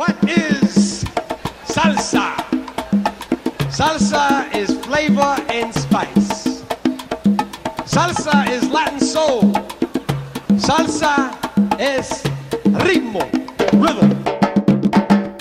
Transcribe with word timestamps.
What 0.00 0.16
is 0.26 1.04
salsa? 1.68 2.32
Salsa 3.68 4.48
is 4.56 4.74
flavor 4.86 5.36
and 5.52 5.74
spice. 5.74 6.64
Salsa 7.84 8.48
is 8.48 8.66
Latin 8.70 8.98
soul. 8.98 9.52
Salsa 10.56 11.30
es 11.78 12.22
ritmo, 12.82 13.20
rhythm. 13.72 14.10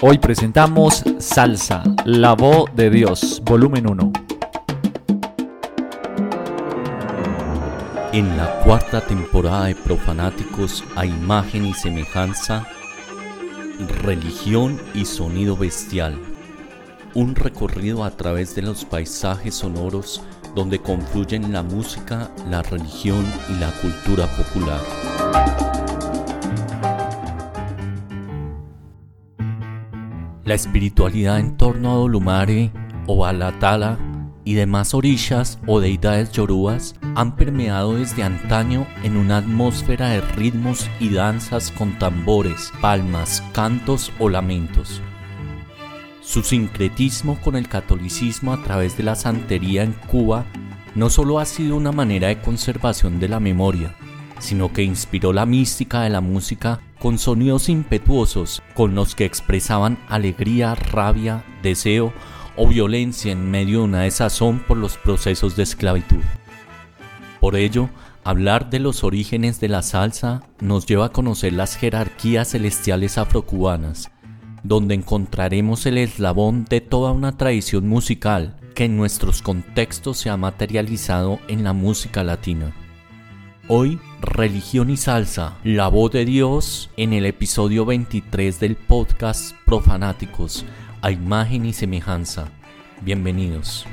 Hoy 0.02 0.18
presentamos 0.18 1.06
Salsa, 1.20 1.82
la 2.04 2.36
voz 2.36 2.70
de 2.76 2.90
Dios, 2.90 3.42
volumen 3.46 3.88
1. 3.88 4.12
En 8.12 8.36
la 8.36 8.60
cuarta 8.66 9.00
temporada 9.00 9.68
de 9.68 9.76
Profanáticos 9.76 10.84
a 10.98 11.06
imagen 11.06 11.66
y 11.66 11.74
semejanza, 11.74 12.68
religión 13.88 14.80
y 14.94 15.06
sonido 15.06 15.56
bestial. 15.56 16.20
Un 17.14 17.36
recorrido 17.36 18.04
a 18.04 18.12
través 18.12 18.56
de 18.56 18.62
los 18.62 18.86
paisajes 18.86 19.56
sonoros 19.56 20.22
donde 20.56 20.80
confluyen 20.80 21.54
la 21.54 21.64
música, 21.64 22.32
la 22.50 22.62
religión 22.62 23.26
y 23.50 23.60
la 23.60 23.72
cultura 23.82 24.28
popular. 24.28 24.82
La 30.44 30.56
espiritualidad 30.56 31.40
en 31.40 31.58
torno 31.58 31.92
a 31.92 31.96
Dolumare 31.96 32.72
o 33.06 33.26
Alatala 33.26 34.00
y 34.50 34.56
demás 34.56 34.96
orillas 34.96 35.60
o 35.68 35.80
deidades 35.80 36.32
yorubas 36.32 36.96
han 37.14 37.36
permeado 37.36 37.98
desde 37.98 38.24
antaño 38.24 38.88
en 39.04 39.16
una 39.16 39.38
atmósfera 39.38 40.10
de 40.10 40.22
ritmos 40.22 40.90
y 41.00 41.10
danzas 41.10 41.70
con 41.70 42.00
tambores, 42.00 42.74
palmas, 42.82 43.44
cantos 43.54 44.12
o 44.18 44.28
lamentos. 44.28 45.04
Su 46.24 46.42
sincretismo 46.42 47.40
con 47.42 47.58
el 47.58 47.68
catolicismo 47.68 48.52
a 48.52 48.64
través 48.64 48.98
de 48.98 49.04
la 49.04 49.14
santería 49.14 49.84
en 49.84 49.94
Cuba 49.94 50.46
no 50.96 51.12
solo 51.12 51.38
ha 51.38 51.46
sido 51.46 51.76
una 51.76 51.92
manera 51.92 52.30
de 52.30 52.42
conservación 52.42 53.20
de 53.20 53.30
la 53.30 53.40
memoria, 53.40 53.94
sino 54.40 54.74
que 54.74 54.82
inspiró 54.82 55.32
la 55.32 55.46
mística 55.46 56.02
de 56.02 56.10
la 56.10 56.22
música 56.22 56.80
con 56.98 57.20
sonidos 57.20 57.70
impetuosos 57.70 58.64
con 58.74 58.96
los 58.96 59.14
que 59.14 59.26
expresaban 59.26 60.00
alegría, 60.08 60.74
rabia, 60.74 61.44
deseo 61.62 62.14
o 62.56 62.68
violencia 62.68 63.32
en 63.32 63.50
medio 63.50 63.80
de 63.80 63.86
una 63.86 64.02
desazón 64.02 64.60
por 64.60 64.78
los 64.78 64.98
procesos 64.98 65.56
de 65.56 65.64
esclavitud. 65.64 66.24
Por 67.40 67.56
ello, 67.56 67.90
hablar 68.24 68.70
de 68.70 68.80
los 68.80 69.04
orígenes 69.04 69.60
de 69.60 69.70
la 69.70 69.82
salsa 69.82 70.44
nos 70.60 70.86
lleva 70.86 71.08
a 71.08 71.12
conocer 71.12 71.54
las 71.54 71.76
jerarquías 71.76 72.52
celestiales 72.52 73.18
afrocubanas, 73.18 74.12
donde 74.64 74.96
encontraremos 74.96 75.86
el 75.86 75.98
eslabón 75.98 76.66
de 76.66 76.82
toda 76.82 77.12
una 77.12 77.38
tradición 77.38 77.88
musical 77.88 78.58
que 78.76 78.86
en 78.86 78.98
nuestros 78.98 79.42
contextos 79.42 80.18
se 80.18 80.30
ha 80.30 80.38
materializado 80.38 81.40
en 81.48 81.64
la 81.64 81.74
música 81.74 82.24
latina. 82.24 82.74
Hoy, 83.68 84.00
Religión 84.22 84.90
y 84.90 84.98
Salsa, 84.98 85.58
la 85.64 85.90
voz 85.90 86.12
de 86.12 86.26
Dios, 86.26 86.90
en 86.98 87.14
el 87.14 87.26
episodio 87.26 87.86
23 87.86 88.60
del 88.60 88.76
podcast 88.76 89.56
Profanáticos, 89.66 90.66
a 91.02 91.12
imagen 91.12 91.66
y 91.66 91.74
semejanza. 91.74 92.50
Bienvenidos. 93.02 93.86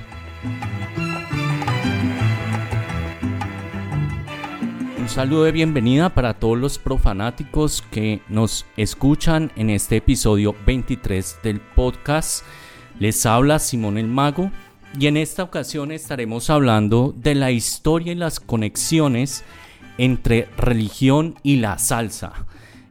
Un 4.98 5.08
saludo 5.08 5.44
de 5.44 5.52
bienvenida 5.52 6.10
para 6.10 6.34
todos 6.34 6.58
los 6.58 6.78
profanáticos 6.78 7.82
que 7.90 8.20
nos 8.28 8.66
escuchan 8.76 9.52
en 9.56 9.70
este 9.70 9.96
episodio 9.96 10.54
23 10.66 11.38
del 11.42 11.60
podcast. 11.60 12.44
Les 12.98 13.24
habla 13.24 13.58
Simón 13.58 13.98
el 13.98 14.08
Mago 14.08 14.50
y 14.98 15.06
en 15.06 15.16
esta 15.16 15.42
ocasión 15.42 15.92
estaremos 15.92 16.50
hablando 16.50 17.14
de 17.16 17.34
la 17.34 17.52
historia 17.52 18.12
y 18.12 18.16
las 18.16 18.40
conexiones 18.40 19.44
entre 19.98 20.48
religión 20.56 21.36
y 21.42 21.56
la 21.56 21.78
salsa 21.78 22.46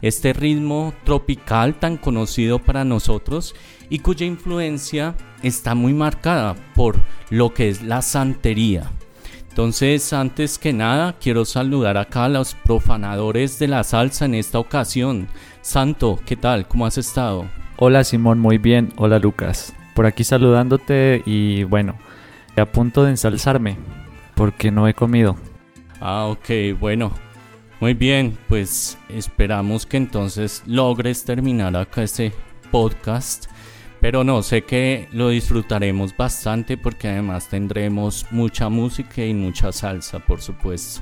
este 0.08 0.34
ritmo 0.34 0.94
tropical 1.04 1.80
tan 1.80 1.98
conocido 1.98 2.60
para 2.60 2.86
nosotros 2.86 3.56
y 3.90 4.00
cuya 4.00 4.28
influencia 4.28 5.16
está 5.42 5.74
muy 5.74 5.96
marcada 5.96 6.56
por 6.76 7.00
lo 7.32 7.56
que 7.56 7.70
es 7.70 7.82
la 7.82 8.04
santería. 8.04 8.92
Entonces, 9.50 10.14
antes 10.14 10.60
que 10.60 10.74
nada, 10.74 11.16
quiero 11.20 11.44
saludar 11.44 11.98
acá 11.98 12.26
a 12.26 12.30
los 12.30 12.54
profanadores 12.54 13.58
de 13.58 13.68
la 13.68 13.84
salsa 13.84 14.26
en 14.26 14.36
esta 14.36 14.60
ocasión. 14.60 15.28
Santo, 15.62 16.20
¿qué 16.24 16.36
tal? 16.36 16.68
¿Cómo 16.68 16.86
has 16.86 17.00
estado? 17.00 17.46
Hola 17.78 18.04
Simón, 18.04 18.38
muy 18.38 18.60
bien. 18.60 18.94
Hola 18.98 19.18
Lucas. 19.18 19.74
Por 19.96 20.06
aquí 20.06 20.24
saludándote 20.24 21.24
y 21.26 21.64
bueno, 21.64 21.96
a 22.56 22.66
punto 22.66 23.04
de 23.04 23.10
ensalzarme 23.10 23.78
porque 24.36 24.70
no 24.70 24.88
he 24.88 24.94
comido. 24.94 25.36
Ah, 26.00 26.26
ok, 26.26 26.78
bueno, 26.80 27.12
muy 27.82 27.94
bien, 27.94 28.38
pues 28.48 28.98
esperamos 29.10 29.86
que 29.86 29.98
entonces 29.98 30.64
logres 30.66 31.26
terminar 31.26 31.76
acá 31.76 32.04
este 32.04 32.32
podcast. 32.72 33.48
Pero 34.02 34.24
no, 34.24 34.44
sé 34.44 34.64
que 34.64 35.10
lo 35.12 35.30
disfrutaremos 35.30 36.16
bastante 36.16 36.78
porque 36.78 37.08
además 37.08 37.50
tendremos 37.50 38.26
mucha 38.32 38.70
música 38.70 39.26
y 39.26 39.34
mucha 39.34 39.72
salsa, 39.72 40.20
por 40.20 40.42
supuesto. 40.42 41.02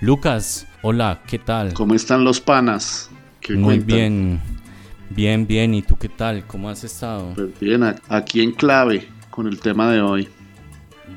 Lucas, 0.00 0.66
hola, 0.82 1.22
¿qué 1.26 1.38
tal? 1.38 1.74
¿Cómo 1.74 1.94
están 1.94 2.24
los 2.24 2.40
panas? 2.40 3.10
Muy 3.48 3.80
bien, 3.80 4.40
bien, 5.10 5.46
bien. 5.46 5.74
¿Y 5.74 5.82
tú 5.82 5.96
qué 5.96 6.08
tal? 6.08 6.46
¿Cómo 6.46 6.70
has 6.70 6.84
estado? 6.84 7.32
Pues 7.34 7.58
bien, 7.58 7.82
aquí 8.08 8.42
en 8.42 8.52
clave 8.52 9.08
con 9.30 9.46
el 9.46 9.58
tema 9.58 9.90
de 9.90 10.00
hoy. 10.00 10.28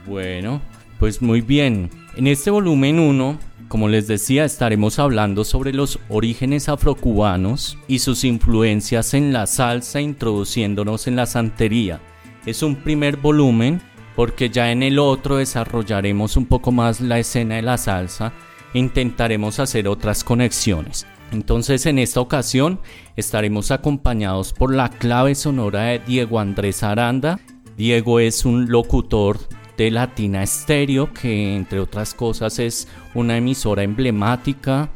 Bueno, 0.05 0.61
pues 0.99 1.21
muy 1.21 1.41
bien. 1.41 1.89
En 2.15 2.27
este 2.27 2.49
volumen 2.49 2.99
1 2.99 3.39
como 3.73 3.89
les 3.89 4.05
decía, 4.05 4.45
estaremos 4.45 4.99
hablando 4.99 5.43
sobre 5.43 5.73
los 5.73 5.97
orígenes 6.07 6.69
afrocubanos 6.69 7.75
y 7.87 7.97
sus 7.97 8.23
influencias 8.23 9.15
en 9.15 9.33
la 9.33 9.47
salsa, 9.47 9.99
introduciéndonos 9.99 11.07
en 11.07 11.15
la 11.15 11.25
santería. 11.25 11.99
Es 12.45 12.61
un 12.61 12.75
primer 12.75 13.17
volumen 13.17 13.81
porque 14.15 14.51
ya 14.51 14.71
en 14.71 14.83
el 14.83 14.99
otro 14.99 15.37
desarrollaremos 15.37 16.37
un 16.37 16.45
poco 16.45 16.71
más 16.71 17.01
la 17.01 17.17
escena 17.17 17.55
de 17.55 17.63
la 17.63 17.79
salsa 17.79 18.31
intentaremos 18.75 19.59
hacer 19.59 19.87
otras 19.87 20.23
conexiones. 20.23 21.07
Entonces 21.31 21.87
en 21.87 21.97
esta 21.97 22.19
ocasión 22.19 22.79
estaremos 23.15 23.71
acompañados 23.71 24.53
por 24.53 24.71
la 24.71 24.89
clave 24.89 25.33
sonora 25.33 25.85
de 25.85 25.97
Diego 25.97 26.39
Andrés 26.39 26.83
Aranda. 26.83 27.39
Diego 27.75 28.19
es 28.19 28.45
un 28.45 28.69
locutor 28.69 29.39
de 29.77 29.91
Latina 29.91 30.43
Estéreo, 30.43 31.13
que 31.13 31.55
entre 31.55 31.79
otras 31.79 32.13
cosas 32.13 32.59
es 32.59 32.87
una 33.13 33.37
emisora 33.37 33.83
emblemática 33.83 34.89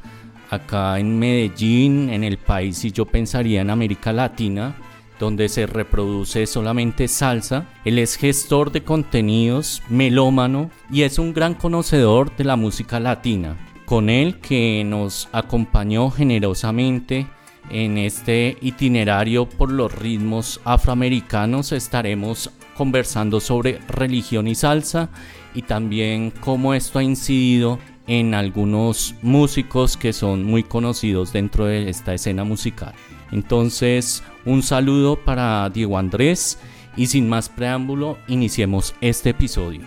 acá 0.50 1.00
en 1.00 1.18
Medellín, 1.20 2.10
en 2.10 2.24
el 2.24 2.38
país, 2.38 2.84
y 2.86 2.92
yo 2.92 3.06
pensaría 3.06 3.62
en 3.62 3.70
América 3.70 4.14
Latina, 4.14 4.76
donde 5.20 5.50
se 5.50 5.66
reproduce 5.66 6.46
solamente 6.46 7.08
salsa. 7.08 7.66
Él 7.86 8.00
es 8.00 8.16
gestor 8.16 8.72
de 8.72 8.84
contenidos, 8.84 9.82
melómano 9.90 10.70
y 10.92 11.02
es 11.02 11.20
un 11.20 11.34
gran 11.34 11.56
conocedor 11.56 12.36
de 12.36 12.44
la 12.44 12.56
música 12.56 13.00
latina. 13.00 13.58
Con 13.86 14.10
él 14.10 14.40
que 14.40 14.84
nos 14.86 15.30
acompañó 15.32 16.12
generosamente 16.12 17.28
en 17.70 17.98
este 17.98 18.58
itinerario 18.62 19.48
por 19.48 19.72
los 19.72 19.94
ritmos 19.94 20.62
afroamericanos 20.64 21.72
estaremos 21.72 22.52
conversando 22.78 23.40
sobre 23.40 23.80
religión 23.88 24.48
y 24.48 24.56
salsa 24.56 25.10
y 25.54 25.64
también 25.64 26.32
cómo 26.40 26.74
esto 26.74 27.00
ha 27.00 27.04
incidido 27.04 27.80
en 28.08 28.34
algunos 28.34 29.16
músicos 29.22 29.98
que 29.98 30.14
son 30.14 30.44
muy 30.44 30.64
conocidos 30.64 31.34
dentro 31.34 31.66
de 31.66 31.90
esta 31.90 32.14
escena 32.14 32.44
musical. 32.44 32.94
Entonces, 33.32 34.24
un 34.46 34.64
saludo 34.64 35.18
para 35.18 35.70
Diego 35.70 35.98
Andrés 35.98 36.58
y 36.96 37.08
sin 37.08 37.28
más 37.28 37.50
preámbulo, 37.50 38.18
iniciemos 38.28 38.96
este 39.02 39.32
episodio. 39.32 39.82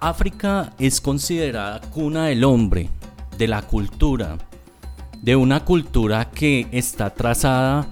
África 0.00 0.72
es 0.78 1.00
considerada 1.00 1.80
cuna 1.92 2.26
del 2.26 2.42
hombre, 2.44 2.88
de 3.36 3.46
la 3.46 3.62
cultura, 3.62 4.38
de 5.22 5.36
una 5.36 5.64
cultura 5.64 6.30
que 6.30 6.66
está 6.72 7.10
trazada 7.10 7.86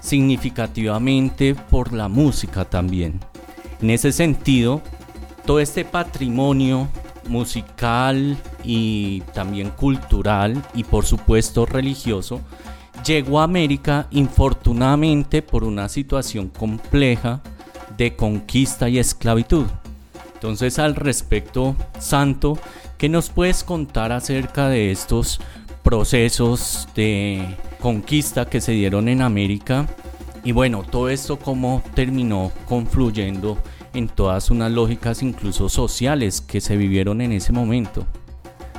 significativamente 0.00 1.54
por 1.54 1.92
la 1.92 2.08
música 2.08 2.64
también. 2.64 3.20
En 3.80 3.90
ese 3.90 4.12
sentido, 4.12 4.82
todo 5.46 5.60
este 5.60 5.84
patrimonio 5.84 6.88
musical 7.28 8.36
y 8.64 9.20
también 9.32 9.70
cultural 9.70 10.60
y 10.74 10.84
por 10.84 11.04
supuesto 11.04 11.66
religioso 11.66 12.40
llegó 13.04 13.40
a 13.40 13.44
América 13.44 14.06
infortunadamente 14.10 15.42
por 15.42 15.64
una 15.64 15.88
situación 15.88 16.48
compleja 16.48 17.40
de 17.96 18.16
conquista 18.16 18.88
y 18.88 18.98
esclavitud. 18.98 19.66
Entonces 20.34 20.78
al 20.78 20.96
respecto, 20.96 21.76
Santo, 21.98 22.58
¿qué 22.98 23.08
nos 23.08 23.30
puedes 23.30 23.62
contar 23.64 24.12
acerca 24.12 24.68
de 24.68 24.90
estos 24.90 25.40
procesos 25.82 26.88
de 26.94 27.56
conquista 27.80 28.46
que 28.46 28.60
se 28.60 28.72
dieron 28.72 29.08
en 29.08 29.22
América? 29.22 29.86
Y 30.44 30.52
bueno, 30.52 30.82
todo 30.82 31.08
esto 31.08 31.38
cómo 31.38 31.82
terminó 31.94 32.52
confluyendo 32.66 33.58
en 33.94 34.08
todas 34.08 34.50
unas 34.50 34.72
lógicas 34.72 35.22
incluso 35.22 35.68
sociales 35.68 36.40
que 36.40 36.60
se 36.60 36.76
vivieron 36.76 37.20
en 37.20 37.32
ese 37.32 37.52
momento. 37.52 38.06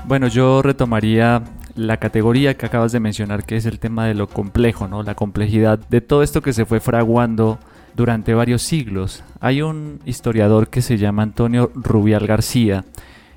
Bueno, 0.05 0.27
yo 0.27 0.61
retomaría 0.61 1.43
la 1.75 1.97
categoría 1.97 2.55
que 2.55 2.65
acabas 2.65 2.91
de 2.91 2.99
mencionar, 2.99 3.45
que 3.45 3.55
es 3.55 3.65
el 3.65 3.79
tema 3.79 4.05
de 4.05 4.13
lo 4.13 4.27
complejo, 4.27 4.87
¿no? 4.87 5.03
La 5.03 5.15
complejidad 5.15 5.79
de 5.79 6.01
todo 6.01 6.23
esto 6.23 6.41
que 6.41 6.53
se 6.53 6.65
fue 6.65 6.79
fraguando 6.79 7.59
durante 7.95 8.33
varios 8.33 8.61
siglos. 8.61 9.23
Hay 9.39 9.61
un 9.61 9.99
historiador 10.05 10.69
que 10.69 10.81
se 10.81 10.97
llama 10.97 11.23
Antonio 11.23 11.71
Rubial 11.73 12.27
García 12.27 12.85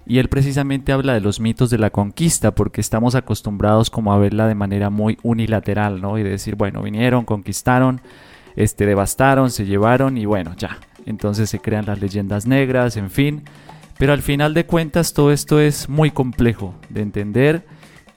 y 0.07 0.19
él 0.19 0.29
precisamente 0.29 0.93
habla 0.93 1.15
de 1.15 1.21
los 1.21 1.41
mitos 1.41 1.69
de 1.69 1.79
la 1.79 1.91
conquista 1.91 2.55
porque 2.55 2.81
estamos 2.81 3.17
acostumbrados 3.17 3.91
como 3.91 4.13
a 4.13 4.19
verla 4.19 4.47
de 4.47 4.55
manera 4.55 4.89
muy 4.89 5.19
unilateral, 5.25 6.01
¿no? 6.01 6.17
Y 6.17 6.23
decir, 6.23 6.55
bueno, 6.55 6.81
vinieron, 6.83 7.25
conquistaron, 7.25 8.01
este 8.55 8.87
devastaron, 8.87 9.51
se 9.51 9.67
llevaron 9.67 10.17
y 10.17 10.25
bueno, 10.25 10.55
ya. 10.57 10.79
Entonces 11.07 11.51
se 11.51 11.59
crean 11.59 11.87
las 11.87 12.01
leyendas 12.01 12.47
negras, 12.47 12.97
en 12.97 13.11
fin. 13.11 13.43
Pero 13.99 14.13
al 14.13 14.23
final 14.23 14.55
de 14.55 14.65
cuentas 14.65 15.13
todo 15.13 15.33
esto 15.33 15.61
es 15.61 15.89
muy 15.89 16.13
complejo 16.13 16.75
de 16.89 17.03
entender 17.03 17.67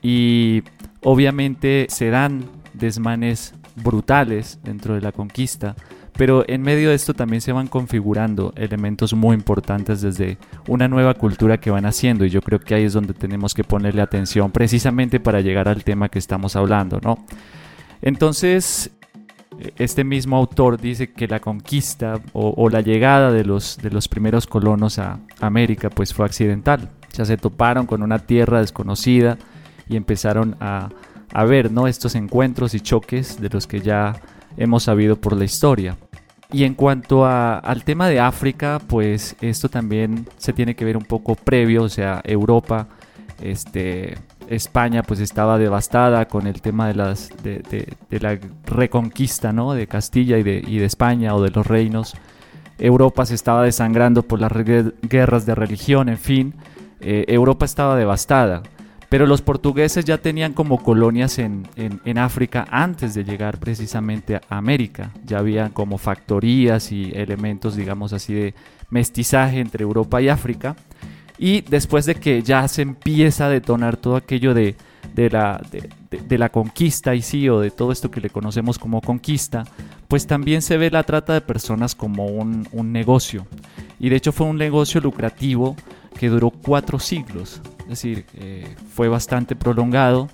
y 0.01 0.61
obviamente 1.01 1.87
se 1.89 2.11
dan 2.11 2.45
desmanes 2.73 3.55
brutales 3.75 4.59
dentro 4.63 4.93
de 4.93 5.01
la 5.01 5.11
conquista, 5.11 5.75
pero 6.19 6.43
en 6.49 6.61
medio 6.61 6.89
de 6.89 6.95
esto 6.95 7.13
también 7.13 7.39
se 7.39 7.53
van 7.53 7.67
configurando 7.67 8.51
elementos 8.57 9.13
muy 9.13 9.37
importantes 9.37 10.01
desde 10.01 10.37
una 10.67 10.89
nueva 10.89 11.13
cultura 11.13 11.61
que 11.61 11.71
van 11.71 11.85
haciendo 11.85 12.25
y 12.25 12.29
yo 12.29 12.41
creo 12.41 12.59
que 12.59 12.75
ahí 12.75 12.83
es 12.83 12.91
donde 12.91 13.13
tenemos 13.13 13.53
que 13.53 13.63
ponerle 13.63 14.01
atención 14.01 14.51
precisamente 14.51 15.21
para 15.21 15.39
llegar 15.39 15.69
al 15.69 15.85
tema 15.85 16.09
que 16.09 16.19
estamos 16.19 16.57
hablando, 16.57 16.99
¿no? 17.01 17.25
Entonces, 18.01 18.91
este 19.77 20.03
mismo 20.03 20.35
autor 20.35 20.77
dice 20.77 21.13
que 21.13 21.25
la 21.25 21.39
conquista 21.39 22.19
o, 22.33 22.69
la 22.69 22.81
llegada 22.81 23.31
de 23.31 23.45
los, 23.45 23.77
de 23.77 23.89
los 23.89 24.09
primeros 24.09 24.45
colonos 24.45 24.99
a 24.99 25.21
América 25.39 25.89
pues 25.89 26.13
fue 26.13 26.25
accidental. 26.25 26.89
Ya 27.13 27.23
se 27.23 27.37
toparon 27.37 27.85
con 27.85 28.03
una 28.03 28.19
tierra 28.19 28.59
desconocida, 28.59 29.37
y 29.89 29.95
empezaron 29.95 30.57
a, 30.59 30.89
ver 31.47 31.71
¿no? 31.71 31.87
estos 31.87 32.15
encuentros 32.15 32.73
y 32.75 32.79
choques 32.81 33.41
de 33.41 33.49
los 33.49 33.67
que 33.67 33.81
ya 33.81 34.21
hemos 34.55 34.83
sabido 34.83 35.15
por 35.15 35.35
la 35.35 35.45
historia. 35.45 35.97
Y 36.51 36.63
en 36.63 36.73
cuanto 36.73 37.27
al 37.27 37.83
tema 37.83 38.07
de 38.07 38.19
África, 38.19 38.81
pues 38.87 39.35
esto 39.39 39.69
también 39.69 40.27
se 40.37 40.51
tiene 40.51 40.75
que 40.75 40.83
ver 40.83 40.97
un 40.97 41.05
poco 41.05 41.35
previo, 41.35 41.83
o 41.83 41.89
sea, 41.89 42.21
Europa, 42.23 42.87
este, 43.39 44.17
España 44.49 45.03
pues 45.03 45.19
estaba 45.19 45.59
devastada 45.59 46.27
con 46.27 46.47
el 46.47 46.61
tema 46.61 46.87
de, 46.87 46.95
las, 46.95 47.29
de, 47.43 48.19
la 48.19 48.39
reconquista 48.65 49.53
¿no? 49.53 49.73
de 49.73 49.85
Castilla 49.85 50.39
y 50.39 50.43
de, 50.43 50.63
y 50.65 50.79
de 50.79 50.85
España 50.85 51.35
o 51.35 51.41
de 51.41 51.51
los 51.51 51.67
reinos. 51.67 52.15
Europa 52.79 53.27
se 53.27 53.35
estaba 53.35 53.63
desangrando 53.63 54.23
por 54.23 54.39
las 54.39 54.51
guerras 54.53 55.45
de 55.45 55.53
religión, 55.53 56.09
en 56.09 56.17
fin, 56.17 56.55
eh, 57.01 57.25
Europa 57.27 57.65
estaba 57.65 57.95
devastada. 57.95 58.63
Pero 59.09 59.25
los 59.25 59.41
portugueses 59.41 60.05
ya 60.05 60.19
tenían 60.19 60.53
como 60.53 60.83
colonias 60.83 61.39
en, 61.39 61.67
África 62.17 62.67
antes 62.69 63.15
de 63.15 63.23
llegar 63.23 63.57
precisamente 63.57 64.35
a 64.35 64.41
América. 64.49 65.11
Ya 65.25 65.39
habían 65.39 65.71
como 65.71 65.97
factorías 65.97 66.91
y 66.91 67.11
elementos, 67.15 67.75
digamos 67.75 68.13
así, 68.13 68.35
de 68.35 68.53
mestizaje 68.91 69.59
entre 69.59 69.83
Europa 69.83 70.21
y 70.21 70.29
África. 70.29 70.75
Y 71.39 71.61
después 71.61 72.05
de 72.05 72.15
que 72.15 72.43
ya 72.43 72.67
se 72.67 72.83
empieza 72.83 73.47
a 73.47 73.49
detonar 73.49 73.97
todo 73.97 74.15
aquello 74.15 74.53
de, 74.53 74.75
la, 75.15 75.59
de, 76.11 76.37
la 76.37 76.49
conquista 76.49 77.15
y 77.15 77.23
sí, 77.23 77.49
o 77.49 77.61
de 77.61 77.71
todo 77.71 77.91
esto 77.91 78.11
que 78.11 78.21
le 78.21 78.29
conocemos 78.29 78.77
como 78.77 79.01
conquista, 79.01 79.63
pues 80.07 80.27
también 80.27 80.61
se 80.61 80.77
ve 80.77 80.91
la 80.91 81.03
trata 81.03 81.33
de 81.33 81.41
personas 81.41 81.95
como 81.95 82.27
un, 82.27 82.67
un 82.73 82.91
negocio. 82.91 83.47
Y 83.99 84.09
de 84.09 84.17
hecho 84.17 84.31
fue 84.33 84.45
un 84.45 84.57
negocio 84.57 85.01
lucrativo 85.01 85.75
que 86.19 86.29
duró 86.29 86.51
cuatro 86.51 86.99
siglos. 86.99 87.61
Es 87.89 88.01
decir, 88.03 88.25
eh, 88.35 88.75
fue 88.93 89.09
bastante 89.09 89.55
prolongado 89.55 90.29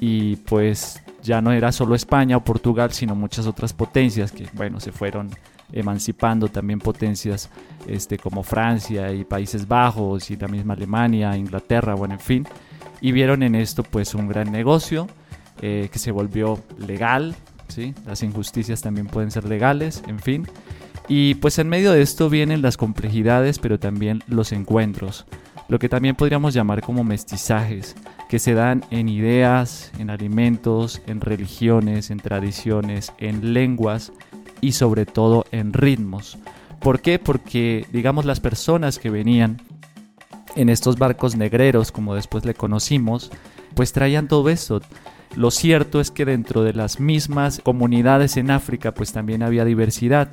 y 0.00 0.34
pues 0.36 1.00
ya 1.22 1.40
no 1.40 1.52
era 1.52 1.70
solo 1.70 1.94
España 1.94 2.36
o 2.36 2.42
Portugal, 2.42 2.92
sino 2.92 3.14
muchas 3.14 3.46
otras 3.46 3.72
potencias 3.72 4.32
que, 4.32 4.48
bueno, 4.54 4.80
se 4.80 4.90
fueron 4.90 5.30
emancipando 5.72 6.48
también 6.48 6.80
potencias 6.80 7.48
este, 7.86 8.18
como 8.18 8.42
Francia 8.42 9.12
y 9.12 9.24
Países 9.24 9.68
Bajos 9.68 10.32
y 10.32 10.36
la 10.36 10.48
misma 10.48 10.74
Alemania, 10.74 11.36
Inglaterra, 11.36 11.94
bueno, 11.94 12.14
en 12.14 12.20
fin, 12.20 12.48
y 13.00 13.12
vieron 13.12 13.44
en 13.44 13.54
esto 13.54 13.84
pues 13.84 14.12
un 14.16 14.26
gran 14.26 14.50
negocio 14.50 15.06
eh, 15.62 15.88
que 15.92 16.00
se 16.00 16.10
volvió 16.10 16.60
legal, 16.76 17.36
¿sí? 17.68 17.94
Las 18.04 18.24
injusticias 18.24 18.82
también 18.82 19.06
pueden 19.06 19.30
ser 19.30 19.44
legales, 19.44 20.02
en 20.08 20.18
fin. 20.18 20.48
Y 21.06 21.36
pues 21.36 21.60
en 21.60 21.68
medio 21.68 21.92
de 21.92 22.02
esto 22.02 22.28
vienen 22.28 22.62
las 22.62 22.76
complejidades, 22.76 23.60
pero 23.60 23.78
también 23.78 24.24
los 24.26 24.50
encuentros 24.50 25.24
lo 25.68 25.78
que 25.78 25.88
también 25.88 26.16
podríamos 26.16 26.54
llamar 26.54 26.80
como 26.82 27.04
mestizajes, 27.04 27.96
que 28.28 28.38
se 28.38 28.54
dan 28.54 28.84
en 28.90 29.08
ideas, 29.08 29.92
en 29.98 30.10
alimentos, 30.10 31.02
en 31.06 31.20
religiones, 31.20 32.10
en 32.10 32.18
tradiciones, 32.18 33.12
en 33.18 33.52
lenguas 33.52 34.12
y 34.60 34.72
sobre 34.72 35.06
todo 35.06 35.44
en 35.52 35.72
ritmos. 35.72 36.38
¿Por 36.80 37.00
qué? 37.00 37.18
Porque, 37.18 37.86
digamos, 37.92 38.24
las 38.24 38.40
personas 38.40 38.98
que 38.98 39.10
venían 39.10 39.60
en 40.54 40.68
estos 40.68 40.98
barcos 40.98 41.36
negreros, 41.36 41.92
como 41.92 42.14
después 42.14 42.44
le 42.44 42.54
conocimos, 42.54 43.30
pues 43.74 43.92
traían 43.92 44.28
todo 44.28 44.48
eso. 44.48 44.80
Lo 45.34 45.50
cierto 45.50 46.00
es 46.00 46.10
que 46.10 46.24
dentro 46.24 46.62
de 46.62 46.72
las 46.72 46.98
mismas 47.00 47.60
comunidades 47.62 48.36
en 48.36 48.50
África, 48.50 48.94
pues 48.94 49.12
también 49.12 49.42
había 49.42 49.64
diversidad 49.64 50.30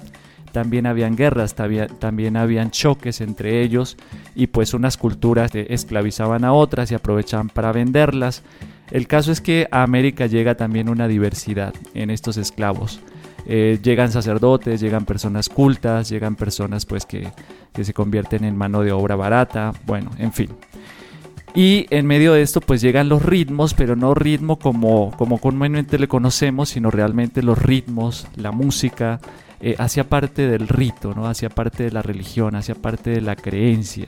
también 0.54 0.86
habían 0.86 1.18
guerras, 1.18 1.56
también, 1.56 2.38
habían 2.38 2.72
choques 2.72 3.20
entre 3.20 3.62
ellos 3.62 3.98
y 4.36 4.48
pues 4.48 4.74
unas 4.74 4.96
culturas 4.96 5.52
esclavizaban 5.54 6.46
a 6.46 6.54
otras 6.54 6.92
y 6.92 6.96
aprovechaban 6.96 7.50
para 7.50 7.74
venderlas. 7.74 8.44
El 8.92 9.08
caso 9.08 9.32
es 9.32 9.42
que 9.42 9.68
a 9.72 9.84
América 9.84 10.28
llega 10.28 10.56
también 10.56 10.88
una 10.88 11.10
diversidad 11.10 11.74
en 11.94 12.10
estos 12.10 12.38
esclavos. 12.38 13.02
Eh, 13.46 13.80
llegan 13.84 14.12
sacerdotes, 14.12 14.80
llegan 14.80 15.04
personas 15.04 15.50
cultas, 15.50 16.08
llegan 16.08 16.36
personas 16.36 16.86
pues 16.86 17.06
que, 17.06 17.30
que 17.74 17.84
se 17.84 17.94
convierten 17.94 18.46
en 18.46 18.56
mano 18.56 18.82
de 18.82 18.94
obra 18.94 19.18
barata, 19.18 19.74
bueno, 19.86 20.12
en 20.18 20.32
fin. 20.32 20.50
Y 21.56 21.86
en 21.92 22.08
medio 22.08 22.34
de 22.34 22.42
esto 22.42 22.62
pues 22.62 22.82
llegan 22.82 23.10
los 23.10 23.24
ritmos, 23.24 23.74
pero 23.74 23.96
no 23.96 24.14
ritmo 24.16 24.58
como, 24.58 25.12
como 25.18 25.40
comúnmente 25.40 26.00
le 26.00 26.08
conocemos, 26.08 26.70
sino 26.70 26.90
realmente 26.90 27.44
los 27.44 27.62
ritmos, 27.62 28.28
la 28.36 28.52
música, 28.52 29.20
eh, 29.66 29.76
hacía 29.80 30.04
parte 30.04 30.46
del 30.46 30.68
rito, 30.68 31.14
¿no? 31.16 31.26
hacía 31.26 31.48
parte 31.48 31.84
de 31.84 31.92
la 31.92 32.02
religión, 32.02 32.54
hacía 32.54 32.76
parte 32.76 33.12
de 33.12 33.22
la 33.22 33.38
creencia. 33.38 34.08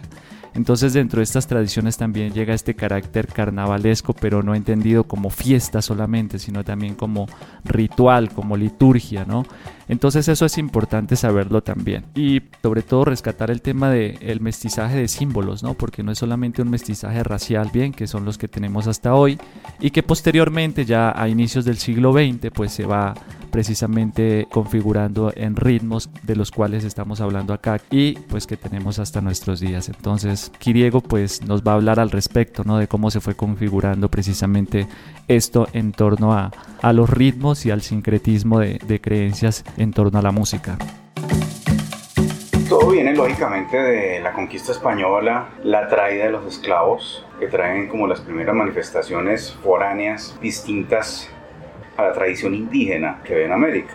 Entonces 0.53 0.91
dentro 0.91 1.19
de 1.19 1.23
estas 1.23 1.47
tradiciones 1.47 1.95
también 1.97 2.33
llega 2.33 2.53
este 2.53 2.75
carácter 2.75 3.27
carnavalesco, 3.27 4.11
pero 4.11 4.43
no 4.43 4.53
entendido 4.53 5.05
como 5.05 5.29
fiesta 5.29 5.81
solamente, 5.81 6.39
sino 6.39 6.65
también 6.65 6.95
como 6.95 7.27
ritual, 7.63 8.31
como 8.31 8.57
liturgia, 8.57 9.23
¿no? 9.23 9.45
Entonces 9.87 10.27
eso 10.27 10.45
es 10.45 10.57
importante 10.57 11.15
saberlo 11.15 11.61
también. 11.61 12.05
Y 12.15 12.41
sobre 12.61 12.81
todo 12.81 13.05
rescatar 13.05 13.51
el 13.51 13.61
tema 13.61 13.89
del 13.89 14.17
el 14.21 14.41
mestizaje 14.41 14.97
de 14.97 15.07
símbolos, 15.07 15.63
¿no? 15.63 15.73
Porque 15.73 16.03
no 16.03 16.11
es 16.11 16.17
solamente 16.17 16.61
un 16.61 16.69
mestizaje 16.69 17.23
racial, 17.23 17.69
bien, 17.73 17.93
que 17.93 18.07
son 18.07 18.25
los 18.25 18.37
que 18.37 18.47
tenemos 18.47 18.87
hasta 18.87 19.13
hoy, 19.13 19.37
y 19.79 19.91
que 19.91 20.03
posteriormente 20.03 20.85
ya 20.85 21.13
a 21.15 21.27
inicios 21.29 21.65
del 21.65 21.77
siglo 21.77 22.13
XX 22.13 22.51
pues 22.53 22.71
se 22.71 22.85
va 22.85 23.13
precisamente 23.55 24.49
configurando 24.51 25.31
en 25.33 25.55
ritmos 25.55 26.09
de 26.23 26.35
los 26.35 26.51
cuales 26.51 26.83
estamos 26.83 27.21
hablando 27.21 27.53
acá 27.53 27.79
y 27.89 28.11
pues 28.13 28.47
que 28.47 28.57
tenemos 28.57 28.99
hasta 28.99 29.21
nuestros 29.21 29.61
días. 29.61 29.87
Entonces, 29.87 30.51
Kiriego 30.59 30.99
pues 30.99 31.41
nos 31.41 31.63
va 31.63 31.71
a 31.71 31.75
hablar 31.75 32.01
al 32.01 32.11
respecto, 32.11 32.65
¿no? 32.65 32.77
De 32.77 32.89
cómo 32.89 33.11
se 33.11 33.21
fue 33.21 33.35
configurando 33.35 34.09
precisamente 34.09 34.87
esto 35.29 35.69
en 35.71 35.93
torno 35.93 36.33
a, 36.33 36.51
a 36.81 36.91
los 36.91 37.09
ritmos 37.09 37.65
y 37.65 37.71
al 37.71 37.81
sincretismo 37.81 38.59
de, 38.59 38.77
de 38.85 38.99
creencias 38.99 39.63
en 39.77 39.91
torno 39.93 40.19
a 40.19 40.21
la 40.21 40.31
música. 40.31 40.77
Todo 42.69 42.89
viene 42.89 43.13
lógicamente 43.13 43.77
de 43.77 44.19
la 44.21 44.33
conquista 44.33 44.71
española, 44.71 45.49
la 45.63 45.87
traída 45.87 46.25
de 46.25 46.31
los 46.31 46.45
esclavos, 46.45 47.23
que 47.39 47.47
traen 47.47 47.87
como 47.87 48.07
las 48.07 48.21
primeras 48.21 48.55
manifestaciones 48.55 49.51
foráneas 49.63 50.35
distintas 50.41 51.29
a 51.95 52.03
la 52.03 52.13
tradición 52.13 52.55
indígena 52.55 53.19
que 53.23 53.35
ve 53.35 53.45
en 53.45 53.51
América. 53.51 53.93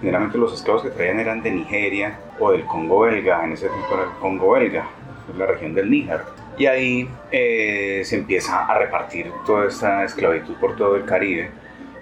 Generalmente 0.00 0.36
los 0.38 0.52
esclavos 0.52 0.82
que 0.82 0.90
traían 0.90 1.18
eran 1.18 1.42
de 1.42 1.50
Nigeria 1.50 2.18
o 2.38 2.50
del 2.52 2.64
Congo 2.66 3.00
belga, 3.00 3.44
en 3.44 3.52
ese 3.52 3.68
tiempo 3.68 3.94
era 3.94 4.02
el 4.04 4.18
Congo 4.20 4.50
belga, 4.50 4.86
la 5.36 5.46
región 5.46 5.74
del 5.74 5.90
Níger. 5.90 6.20
Y 6.58 6.66
ahí 6.66 7.08
eh, 7.30 8.02
se 8.04 8.16
empieza 8.16 8.66
a 8.66 8.78
repartir 8.78 9.30
toda 9.46 9.66
esta 9.66 10.04
esclavitud 10.04 10.56
por 10.56 10.76
todo 10.76 10.96
el 10.96 11.04
Caribe 11.04 11.50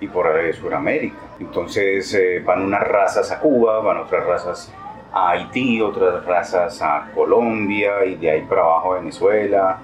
y 0.01 0.09
por 0.09 0.27
Sudamérica. 0.55 1.17
Entonces 1.41 2.13
eh, 2.15 2.43
van 2.45 2.63
unas 2.63 2.83
razas 2.83 3.31
a 3.33 3.41
Cuba, 3.41 3.81
van 3.81 3.99
otras 3.99 4.25
razas 4.27 4.73
a 5.13 5.31
Haití, 5.31 5.81
otras 5.81 6.25
razas 6.25 6.81
a 6.83 7.11
Colombia 7.15 8.05
y 8.05 8.17
de 8.17 8.31
ahí 8.31 8.43
para 8.43 8.63
abajo 8.63 8.95
a 8.95 8.99
Venezuela, 8.99 9.79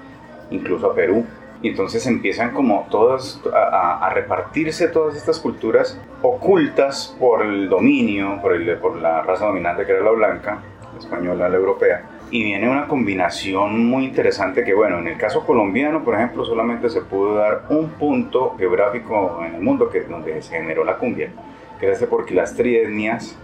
incluso 0.51 0.91
a 0.91 0.95
Perú. 0.95 1.25
Y 1.63 1.69
entonces 1.69 2.05
empiezan 2.07 2.53
como 2.53 2.89
todas 2.91 3.41
a, 3.55 4.11
repartirse 4.13 4.89
todas 4.89 5.17
estas 5.17 5.39
culturas 5.39 5.99
ocultas 6.21 7.17
por 7.21 7.43
el 7.43 7.69
dominio, 7.69 8.41
por, 8.43 8.53
el, 8.53 8.79
por 8.79 8.97
la 8.97 9.23
raza 9.23 9.47
dominante 9.47 9.87
que 9.87 9.93
era 9.93 10.03
la 10.03 10.11
blanca, 10.11 10.59
la 10.93 10.99
española, 10.99 11.49
la 11.49 11.57
europea. 11.57 12.03
Y 12.33 12.43
viene 12.43 12.69
una 12.69 12.89
combinación 12.89 13.87
muy 13.87 14.07
interesante 14.07 14.65
que, 14.65 14.75
bueno, 14.75 14.99
en 14.99 15.07
el 15.07 15.17
caso 15.17 15.47
colombiano, 15.47 16.03
por 16.03 16.15
ejemplo, 16.15 16.45
solamente 16.45 16.91
se 16.91 17.03
pudo 17.03 17.35
dar 17.37 17.67
un 17.69 17.91
punto 17.91 18.57
geográfico 18.59 19.41
en 19.47 19.55
el 19.55 19.61
mundo 19.61 19.89
que, 19.89 20.01
donde 20.01 20.43
se 20.43 20.57
generó 20.57 20.83
la 20.83 20.97
cumbia, 20.97 21.31
que 21.79 21.93
es 21.93 22.03
porque 22.05 22.35
las 22.35 22.55
trietnias, 22.57 23.39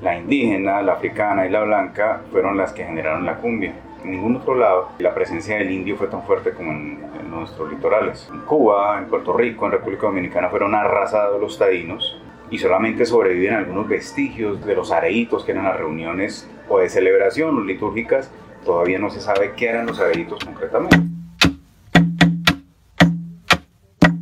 la 0.00 0.18
indígena, 0.18 0.82
la 0.82 0.94
africana 0.94 1.46
y 1.46 1.50
la 1.50 1.62
blanca, 1.62 2.22
fueron 2.32 2.56
las 2.56 2.72
que 2.72 2.84
generaron 2.84 3.24
la 3.24 3.36
cumbia 3.36 3.74
en 4.04 4.10
ningún 4.10 4.36
otro 4.36 4.54
lado 4.54 4.88
la 4.98 5.14
presencia 5.14 5.56
del 5.56 5.70
indio 5.70 5.96
fue 5.96 6.08
tan 6.08 6.22
fuerte 6.24 6.52
como 6.52 6.72
en, 6.72 7.12
nuestros 7.30 7.70
litorales. 7.72 8.28
En 8.30 8.40
Cuba, 8.40 8.98
en 8.98 9.06
Puerto 9.06 9.32
Rico, 9.32 9.64
en 9.64 9.72
República 9.72 10.06
Dominicana 10.06 10.50
fueron 10.50 10.74
arrasados 10.74 11.40
los 11.40 11.58
taínos 11.58 12.20
y 12.50 12.58
solamente 12.58 13.06
sobreviven 13.06 13.54
algunos 13.54 13.88
vestigios 13.88 14.64
de 14.66 14.74
los 14.74 14.92
areitos 14.92 15.42
que 15.42 15.52
eran 15.52 15.64
las 15.64 15.78
reuniones 15.78 16.46
o 16.72 16.78
de 16.78 16.88
celebración 16.88 17.66
litúrgicas. 17.66 18.30
Todavía 18.64 18.98
no 18.98 19.10
se 19.10 19.20
sabe 19.20 19.52
qué 19.56 19.68
eran 19.68 19.86
los 19.86 20.00
areitos 20.00 20.42
concretamente. 20.44 20.96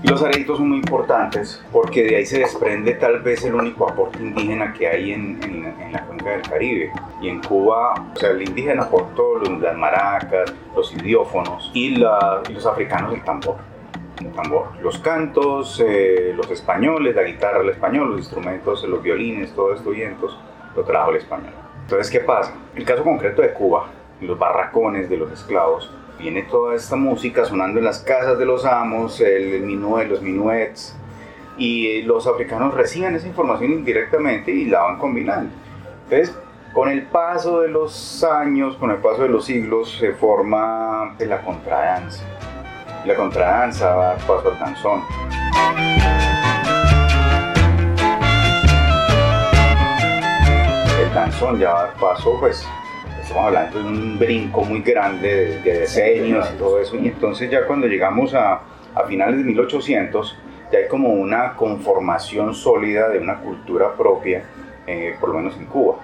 Los 0.02 0.23
areitos 0.23 0.59
son 0.59 0.71
muy 0.71 0.78
importantes 0.78 1.64
porque 1.71 2.02
de 2.02 2.16
ahí 2.16 2.26
se 2.26 2.40
desprende 2.40 2.95
tal 2.95 3.21
vez 3.21 3.45
el 3.45 3.54
único 3.54 3.88
aporte 3.88 4.19
indígena 4.19 4.73
que 4.73 4.88
hay 4.88 5.12
en, 5.12 5.92
la 5.92 6.04
cuenca 6.04 6.30
del 6.30 6.42
Caribe. 6.42 6.92
Y 7.23 7.28
en 7.28 7.40
Cuba, 7.40 7.95
o 8.12 8.16
sea, 8.16 8.30
el 8.30 8.42
indígena 8.42 8.83
aportó 8.83 9.38
las 9.38 9.76
maracas, 9.76 10.52
los 10.75 10.92
idiófonos 10.95 11.71
y, 11.75 11.90
los 11.97 12.66
africanos 12.66 13.14
el 13.14 13.23
tambor. 13.23 13.59
El 14.19 14.33
tambor. 14.33 14.73
Los 14.83 14.99
cantos, 14.99 15.80
eh, 15.87 16.33
los 16.35 16.50
españoles, 16.50 17.14
la 17.14 17.23
guitarra, 17.23 17.61
el 17.61 17.69
español, 17.69 18.11
los 18.11 18.19
instrumentos, 18.19 18.83
los 18.85 19.02
violines, 19.02 19.54
todos 19.54 19.78
estos 19.78 19.95
vientos, 19.95 20.37
lo 20.75 20.83
trajo 20.83 21.11
el 21.11 21.19
español. 21.19 21.70
Entonces, 21.90 22.12
¿qué 22.12 22.20
pasa? 22.20 22.54
El 22.76 22.85
caso 22.85 23.02
concreto 23.02 23.42
de 23.42 23.52
Cuba, 23.52 23.88
los 24.20 24.38
barracones 24.38 25.11
de 25.11 25.16
los 25.16 25.32
esclavos, 25.32 25.92
viene 26.20 26.42
toda 26.44 26.76
esta 26.76 26.94
música 26.94 27.44
sonando 27.44 27.80
en 27.80 27.85
las 27.85 27.99
casas 27.99 28.38
de 28.38 28.47
los 28.47 28.64
amos, 28.64 29.20
el 29.20 29.62
minuet, 29.62 30.06
los 30.06 30.23
minuets, 30.23 30.97
y 31.59 32.02
los 32.02 32.28
africanos 32.28 32.75
reciben 32.75 33.16
esa 33.16 33.26
información 33.26 33.73
indirectamente 33.73 34.52
y 34.52 34.66
la 34.66 34.82
van 34.82 34.99
combinando. 34.99 35.52
Entonces, 36.04 36.32
con 36.73 36.88
el 36.88 37.06
paso 37.06 37.62
de 37.62 37.68
los 37.70 38.23
años, 38.23 38.76
con 38.76 38.92
el 38.92 38.99
paso 38.99 39.23
de 39.23 39.28
los 39.28 39.47
siglos, 39.47 39.97
se 39.99 40.12
forma 40.12 41.16
la 41.18 41.42
contradanza. 41.42 42.23
La 43.04 43.16
contradanza 43.16 44.16
paso 44.28 44.52
al 44.52 44.59
danzón. 44.61 45.02
Danzón 51.14 51.59
ya 51.59 51.93
paso, 52.00 52.37
pues, 52.38 52.64
estamos 53.21 53.47
hablando 53.47 53.81
de 53.81 53.85
un 53.85 54.19
brinco 54.19 54.62
muy 54.62 54.81
grande 54.81 55.61
de, 55.62 55.81
decenios 55.81 56.49
y 56.55 56.59
todo 56.59 56.81
eso, 56.81 56.97
y 56.97 57.09
entonces 57.09 57.50
ya 57.50 57.67
cuando 57.67 57.88
llegamos 57.88 58.33
a, 58.33 58.61
a 58.95 59.05
finales 59.09 59.38
de 59.38 59.45
1800, 59.45 60.38
ya 60.71 60.79
hay 60.79 60.88
como 60.88 61.09
una 61.09 61.57
conformación 61.57 62.55
sólida 62.55 63.09
de 63.09 63.19
una 63.19 63.40
cultura 63.40 63.93
propia, 63.95 64.45
eh, 64.87 65.17
por 65.19 65.31
lo 65.31 65.38
menos 65.38 65.57
en 65.57 65.67
Cuba. 65.67 65.97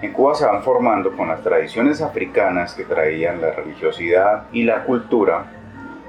En 0.00 0.12
Cuba 0.12 0.34
se 0.34 0.46
van 0.46 0.62
formando 0.62 1.14
con 1.14 1.28
las 1.28 1.42
tradiciones 1.42 2.00
africanas 2.00 2.72
que 2.72 2.84
traían 2.84 3.42
la 3.42 3.50
religiosidad 3.50 4.44
y 4.50 4.62
la 4.62 4.84
cultura, 4.84 5.44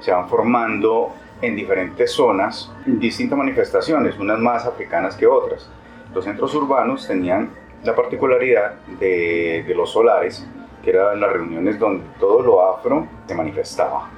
se 0.00 0.12
van 0.12 0.30
formando 0.30 1.14
en 1.42 1.54
diferentes 1.54 2.10
zonas 2.12 2.72
distintas 2.86 3.36
manifestaciones, 3.36 4.18
unas 4.18 4.38
más 4.38 4.64
africanas 4.64 5.14
que 5.14 5.26
otras. 5.26 5.68
Los 6.14 6.24
centros 6.24 6.54
urbanos 6.54 7.06
tenían 7.06 7.50
la 7.86 7.94
particularidad 7.94 8.74
de, 8.98 9.64
de 9.66 9.74
los 9.74 9.90
solares, 9.92 10.46
que 10.82 10.90
eran 10.90 11.20
las 11.20 11.32
reuniones 11.32 11.78
donde 11.78 12.04
todo 12.20 12.42
lo 12.42 12.74
afro 12.74 13.06
se 13.26 13.34
manifestaba 13.34 14.10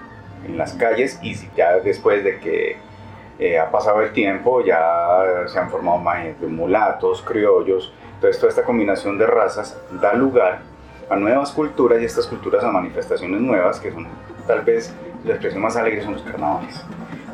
en 0.47 0.59
las 0.59 0.75
calles 0.75 1.19
y 1.23 1.35
ya 1.57 1.79
después 1.79 2.25
de 2.25 2.39
que 2.39 2.77
eh, 3.39 3.59
ha 3.59 3.71
pasado 3.71 4.03
el 4.03 4.13
tiempo 4.13 4.65
ya 4.65 5.47
se 5.47 5.59
han 5.59 5.71
formado 5.71 5.99
más 5.99 6.25
mulatos, 6.41 7.23
criollos, 7.23 7.93
entonces 8.15 8.41
toda 8.41 8.51
esta 8.51 8.65
combinación 8.65 9.17
de 9.17 9.27
razas 9.27 9.81
da 10.01 10.13
lugar 10.15 10.61
a 11.09 11.17
nuevas 11.17 11.53
culturas 11.53 12.03
y 12.03 12.05
estas 12.05 12.27
culturas 12.27 12.65
a 12.65 12.71
manifestaciones 12.73 13.41
nuevas 13.41 13.79
que 13.79 13.93
son 13.93 14.07
tal 14.47 14.63
vez 14.63 14.93
la 15.25 15.33
expresión 15.33 15.63
más 15.63 15.77
alegre 15.77 16.03
son 16.03 16.15
los 16.15 16.23
carnavales. 16.23 16.85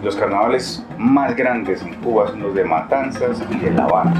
Los 0.02 0.16
carnavales 0.16 0.84
más 0.98 1.34
grandes 1.34 1.80
en 1.82 1.94
Cuba 1.94 2.28
son 2.28 2.42
los 2.42 2.54
de 2.54 2.64
Matanzas 2.64 3.42
y 3.50 3.58
de 3.58 3.70
La 3.70 3.84
Habana. 3.84 4.12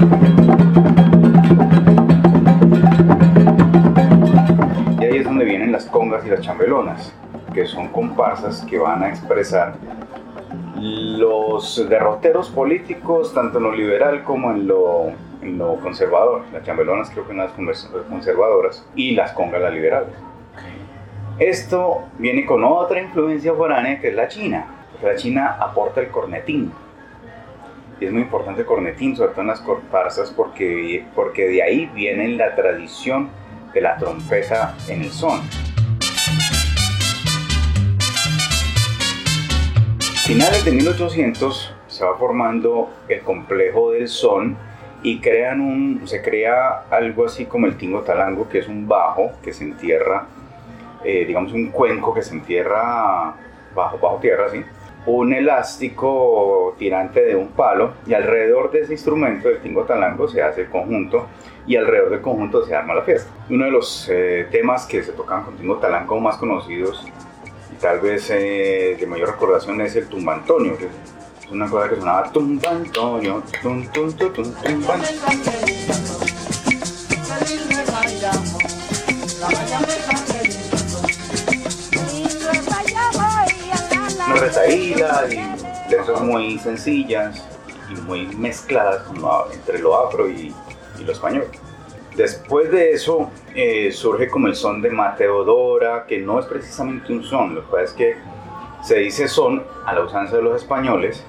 Ahí 5.05 5.17
es 5.17 5.23
donde 5.23 5.45
vienen 5.45 5.71
las 5.71 5.85
congas 5.85 6.25
y 6.25 6.29
las 6.29 6.41
chambelonas, 6.41 7.13
que 7.53 7.65
son 7.65 7.89
comparsas 7.89 8.65
que 8.69 8.77
van 8.77 9.03
a 9.03 9.09
expresar 9.09 9.75
los 10.79 11.87
derroteros 11.89 12.49
políticos, 12.49 13.33
tanto 13.33 13.57
en 13.57 13.63
lo 13.63 13.71
liberal 13.71 14.23
como 14.23 14.51
en 14.51 14.67
lo, 14.67 15.07
en 15.41 15.57
lo 15.57 15.75
conservador. 15.77 16.43
Las 16.51 16.63
chambelonas 16.63 17.09
creo 17.09 17.23
que 17.23 17.29
son 17.29 17.37
las 17.37 17.51
conservadoras 18.09 18.85
y 18.95 19.15
las 19.15 19.31
congas 19.31 19.61
las 19.61 19.73
liberales. 19.73 20.13
Esto 21.39 22.03
viene 22.17 22.45
con 22.45 22.63
otra 22.63 23.01
influencia 23.01 23.53
foránea 23.53 23.99
que 23.99 24.09
es 24.09 24.15
la 24.15 24.27
China. 24.27 24.65
La 25.03 25.15
China 25.15 25.57
aporta 25.59 26.01
el 26.01 26.07
cornetín. 26.07 26.71
Y 27.99 28.05
es 28.05 28.11
muy 28.11 28.23
importante 28.23 28.65
cornetín, 28.65 29.15
sobre 29.15 29.31
todo 29.31 29.41
en 29.41 29.47
las 29.47 29.61
comparsas, 29.61 30.31
porque, 30.31 31.05
porque 31.15 31.47
de 31.47 31.63
ahí 31.63 31.89
viene 31.93 32.27
la 32.29 32.55
tradición 32.55 33.29
de 33.73 33.81
la 33.81 33.97
trompeta 33.97 34.75
en 34.89 35.03
el 35.03 35.11
son. 35.11 35.41
Finales 40.25 40.65
de 40.65 40.71
1800 40.71 41.73
se 41.87 42.03
va 42.03 42.17
formando 42.17 42.89
el 43.07 43.21
complejo 43.21 43.91
del 43.91 44.07
son 44.07 44.57
y 45.03 45.19
crean 45.19 45.61
un, 45.61 46.01
se 46.07 46.21
crea 46.21 46.85
algo 46.89 47.25
así 47.25 47.45
como 47.45 47.67
el 47.67 47.77
tingo 47.77 48.01
talango, 48.01 48.49
que 48.49 48.59
es 48.59 48.67
un 48.67 48.87
bajo 48.87 49.33
que 49.43 49.53
se 49.53 49.63
entierra, 49.63 50.25
eh, 51.03 51.25
digamos 51.25 51.53
un 51.53 51.67
cuenco 51.69 52.13
que 52.13 52.23
se 52.23 52.33
entierra 52.33 53.35
bajo, 53.75 53.99
bajo 53.99 54.17
tierra, 54.17 54.49
¿sí? 54.49 54.63
Un 55.07 55.33
elástico 55.33 56.75
tirante 56.77 57.23
de 57.23 57.35
un 57.35 57.49
palo 57.49 57.93
y 58.07 58.13
alrededor 58.13 58.71
de 58.71 58.81
ese 58.81 58.93
instrumento 58.93 59.47
del 59.47 59.59
tingo 59.59 59.83
talango 59.83 60.27
se 60.27 60.41
hace 60.41 60.61
el 60.61 60.69
conjunto 60.69 61.27
y 61.67 61.75
alrededor 61.75 62.11
del 62.11 62.21
conjunto 62.21 62.65
se 62.65 62.75
arma 62.75 62.93
la 62.93 63.03
fiesta. 63.03 63.29
Uno 63.49 63.65
de 63.65 63.71
los 63.71 64.07
eh, 64.11 64.47
temas 64.51 64.85
que 64.85 65.03
se 65.03 65.11
tocan 65.11 65.43
con 65.43 65.55
tingo 65.57 65.77
talango 65.77 66.19
más 66.19 66.37
conocidos 66.37 67.05
y 67.71 67.75
tal 67.75 67.99
vez 67.99 68.29
eh, 68.31 68.97
de 68.99 69.07
mayor 69.07 69.31
recordación 69.31 69.81
es 69.81 69.95
el 69.95 70.07
tumbantonio, 70.07 70.77
que 70.77 70.85
es 70.85 71.51
una 71.51 71.69
cosa 71.69 71.89
que 71.89 71.95
sonaba 71.95 72.31
tumbantonio, 72.31 73.43
tum 73.61 73.87
tum 73.91 74.11
tum 74.13 74.33
tum 74.33 74.53
tumban. 74.53 75.01
Retaíla 84.45 85.23
y 85.29 85.91
letras 85.91 86.21
muy 86.21 86.59
sencillas 86.59 87.43
y 87.89 87.99
muy 88.01 88.27
mezcladas 88.35 89.03
entre 89.53 89.79
lo 89.79 89.95
afro 89.95 90.29
y 90.29 90.53
y 90.99 91.03
lo 91.03 91.11
español. 91.11 91.47
Después 92.15 92.71
de 92.71 92.91
eso 92.91 93.29
eh, 93.53 93.91
surge 93.91 94.29
como 94.29 94.47
el 94.47 94.55
son 94.55 94.81
de 94.81 94.89
Mateodora, 94.89 96.05
que 96.07 96.19
no 96.19 96.39
es 96.39 96.45
precisamente 96.45 97.11
un 97.11 97.23
son, 97.23 97.55
lo 97.55 97.65
que 97.65 97.71
pasa 97.71 97.83
es 97.83 97.93
que 97.93 98.17
se 98.83 98.99
dice 98.99 99.27
son 99.27 99.63
a 99.85 99.93
la 99.93 100.01
usanza 100.01 100.37
de 100.37 100.41
los 100.41 100.61
españoles, 100.61 101.23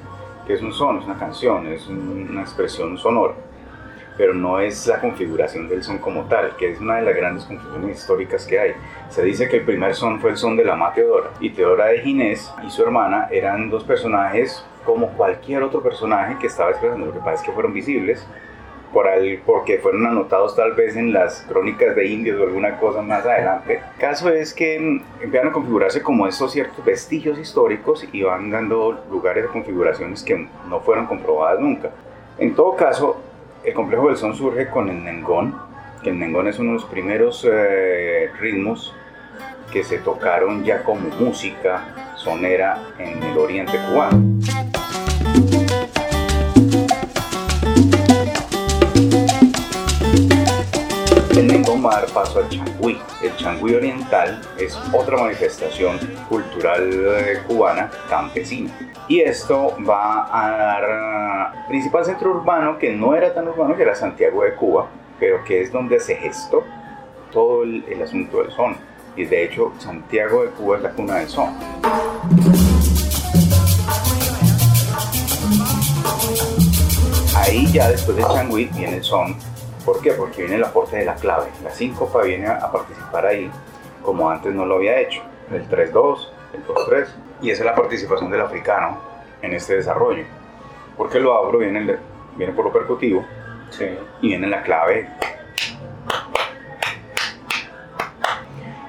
que 0.46 0.54
es 0.54 0.62
un 0.62 0.72
son, 0.72 0.98
es 0.98 1.04
una 1.04 1.18
canción, 1.18 1.66
es 1.66 1.86
una 1.88 2.42
expresión 2.42 2.96
sonora, 2.98 3.34
pero 4.16 4.34
no 4.34 4.60
es 4.60 4.86
la 4.86 5.00
configuración 5.00 5.68
del 5.68 5.82
son 5.82 5.98
como 5.98 6.24
tal, 6.24 6.56
que 6.56 6.72
es 6.72 6.80
una 6.80 6.96
de 6.96 7.02
las 7.02 7.16
grandes 7.16 7.44
confusiones 7.44 7.98
históricas 7.98 8.46
que 8.46 8.58
hay. 8.58 8.72
Se 9.10 9.22
dice 9.22 9.48
que 9.48 9.58
el 9.58 9.64
primer 9.64 9.94
son 9.94 10.20
fue 10.20 10.30
el 10.30 10.36
son 10.36 10.56
de 10.56 10.64
la 10.64 10.76
Mateodora, 10.76 11.30
y 11.40 11.50
Teodora 11.50 11.86
de 11.86 12.00
Ginés 12.00 12.52
y 12.66 12.70
su 12.70 12.82
hermana 12.82 13.28
eran 13.30 13.70
dos 13.70 13.84
personajes 13.84 14.64
como 14.84 15.08
cualquier 15.08 15.62
otro 15.62 15.82
personaje 15.82 16.36
que 16.38 16.46
estaba 16.46 16.70
expresando, 16.70 17.06
lo 17.06 17.12
que 17.12 17.18
pasa 17.18 17.34
es 17.34 17.42
que 17.42 17.52
fueron 17.52 17.72
visibles, 17.72 18.26
por 18.92 19.06
porque 19.44 19.78
fueron 19.78 20.06
anotados 20.06 20.56
tal 20.56 20.72
vez 20.72 20.96
en 20.96 21.12
las 21.12 21.42
crónicas 21.42 21.94
de 21.94 22.06
indios 22.06 22.40
o 22.40 22.44
alguna 22.44 22.78
cosa 22.78 23.02
más 23.02 23.26
adelante. 23.26 23.82
El 23.94 24.00
caso 24.00 24.30
es 24.30 24.54
que 24.54 24.78
mm, 24.78 25.22
empiezan 25.24 25.48
a 25.48 25.52
configurarse 25.52 26.02
como 26.02 26.26
estos 26.26 26.52
ciertos 26.52 26.82
vestigios 26.82 27.38
históricos 27.38 28.08
y 28.10 28.22
van 28.22 28.50
dando 28.50 29.04
lugares 29.10 29.44
a 29.44 29.48
configuraciones 29.48 30.22
que 30.22 30.48
no 30.68 30.80
fueron 30.80 31.06
comprobadas 31.06 31.60
nunca. 31.60 31.90
En 32.38 32.54
todo 32.54 32.74
caso, 32.74 33.20
el 33.66 33.74
complejo 33.74 34.06
del 34.06 34.16
son 34.16 34.34
surge 34.34 34.68
con 34.68 34.88
el 34.88 35.02
Nengón, 35.02 35.60
que 36.00 36.10
el 36.10 36.18
nengón 36.20 36.46
es 36.46 36.56
uno 36.60 36.70
de 36.70 36.74
los 36.74 36.84
primeros 36.84 37.44
eh, 37.50 38.30
ritmos 38.38 38.94
que 39.72 39.82
se 39.82 39.98
tocaron 39.98 40.62
ya 40.62 40.84
como 40.84 41.08
música 41.18 42.14
sonera 42.14 42.80
en 42.96 43.20
el 43.20 43.36
oriente 43.36 43.76
cubano. 43.88 44.22
El 51.36 51.48
Nengomar 51.48 52.06
pasó 52.14 52.38
al 52.38 52.48
changüí. 52.48 52.98
El 53.20 53.36
changüí 53.36 53.74
oriental 53.74 54.42
es 54.58 54.78
otra 54.92 55.16
manifestación 55.16 55.98
cultural 56.28 56.88
eh, 56.92 57.42
cubana 57.48 57.90
campesina. 58.08 58.70
Y 59.08 59.20
esto 59.20 59.76
va 59.88 60.26
a 60.32 60.50
dar 60.50 61.66
principal 61.68 62.04
centro 62.04 62.30
urbano 62.30 62.76
que 62.76 62.92
no 62.92 63.14
era 63.14 63.32
tan 63.32 63.46
urbano, 63.46 63.76
que 63.76 63.82
era 63.82 63.94
Santiago 63.94 64.42
de 64.42 64.54
Cuba, 64.54 64.88
pero 65.20 65.44
que 65.44 65.60
es 65.60 65.70
donde 65.70 66.00
se 66.00 66.16
gestó 66.16 66.64
todo 67.30 67.62
el, 67.62 68.02
asunto 68.02 68.42
del 68.42 68.50
son. 68.50 68.76
Y 69.14 69.24
de 69.24 69.44
hecho, 69.44 69.72
Santiago 69.78 70.42
de 70.42 70.50
Cuba 70.50 70.78
es 70.78 70.82
la 70.82 70.90
cuna 70.90 71.16
del 71.16 71.28
son. 71.28 71.54
Ahí 77.36 77.70
ya 77.72 77.88
después 77.88 78.16
del 78.16 78.26
changüí 78.26 78.64
viene 78.74 78.96
el 78.96 79.04
son. 79.04 79.36
¿Por 79.84 80.00
qué? 80.00 80.12
Porque 80.12 80.42
viene 80.42 80.56
el 80.56 80.64
aporte 80.64 80.96
de 80.96 81.04
la 81.04 81.14
clave. 81.14 81.46
La 81.62 81.70
síncopa 81.70 82.22
viene 82.22 82.48
a 82.48 82.72
participar 82.72 83.26
ahí 83.26 83.48
como 84.02 84.28
antes 84.28 84.52
no 84.52 84.66
lo 84.66 84.76
había 84.76 84.98
hecho. 84.98 85.22
El 85.52 85.68
3-2, 85.68 86.28
el 86.54 86.66
2-3. 86.66 87.06
Y 87.42 87.50
esa 87.50 87.62
es 87.62 87.66
la 87.66 87.74
participación 87.74 88.30
del 88.30 88.40
africano 88.40 88.98
en 89.42 89.52
este 89.52 89.76
desarrollo. 89.76 90.24
Porque 90.96 91.20
lo 91.20 91.34
abro, 91.34 91.58
viene, 91.58 91.80
el- 91.80 91.98
viene 92.36 92.52
por 92.52 92.64
lo 92.64 92.72
percutivo 92.72 93.24
y 94.22 94.28
viene 94.28 94.46
la 94.46 94.62
clave. 94.62 95.08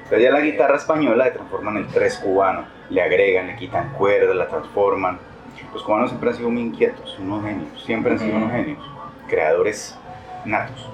Entonces 0.04 0.22
ya 0.24 0.32
la 0.32 0.39
guitarra 0.39 0.77
española 0.77 1.25
le 1.25 1.32
transforman 1.32 1.77
el 1.77 1.88
3 1.88 2.18
cubano. 2.20 2.66
Le 2.89 3.01
agregan, 3.01 3.48
le 3.48 3.56
quitan 3.58 3.89
cuerdas, 3.89 4.36
la 4.36 4.48
transforman. 4.48 5.20
Los 5.74 5.84
cubanos 5.84 6.10
siempre 6.10 6.30
han 6.30 6.36
sido 6.38 6.50
muy 6.50 6.62
inquietos, 6.62 7.18
unos 7.20 7.44
genios. 7.44 7.84
Siempre 7.86 8.13
han 8.13 8.20
sido 8.20 8.38
unos 8.38 8.51
genios. 8.51 8.80
Creadores 9.27 9.98
natos. 10.46 10.89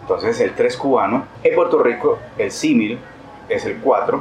Entonces 0.00 0.40
el 0.40 0.54
3 0.54 0.76
cubano. 0.76 1.24
En 1.44 1.54
Puerto 1.54 1.80
Rico 1.80 2.18
el 2.36 2.50
símil 2.50 2.98
es 3.48 3.64
el 3.64 3.76
4, 3.76 4.20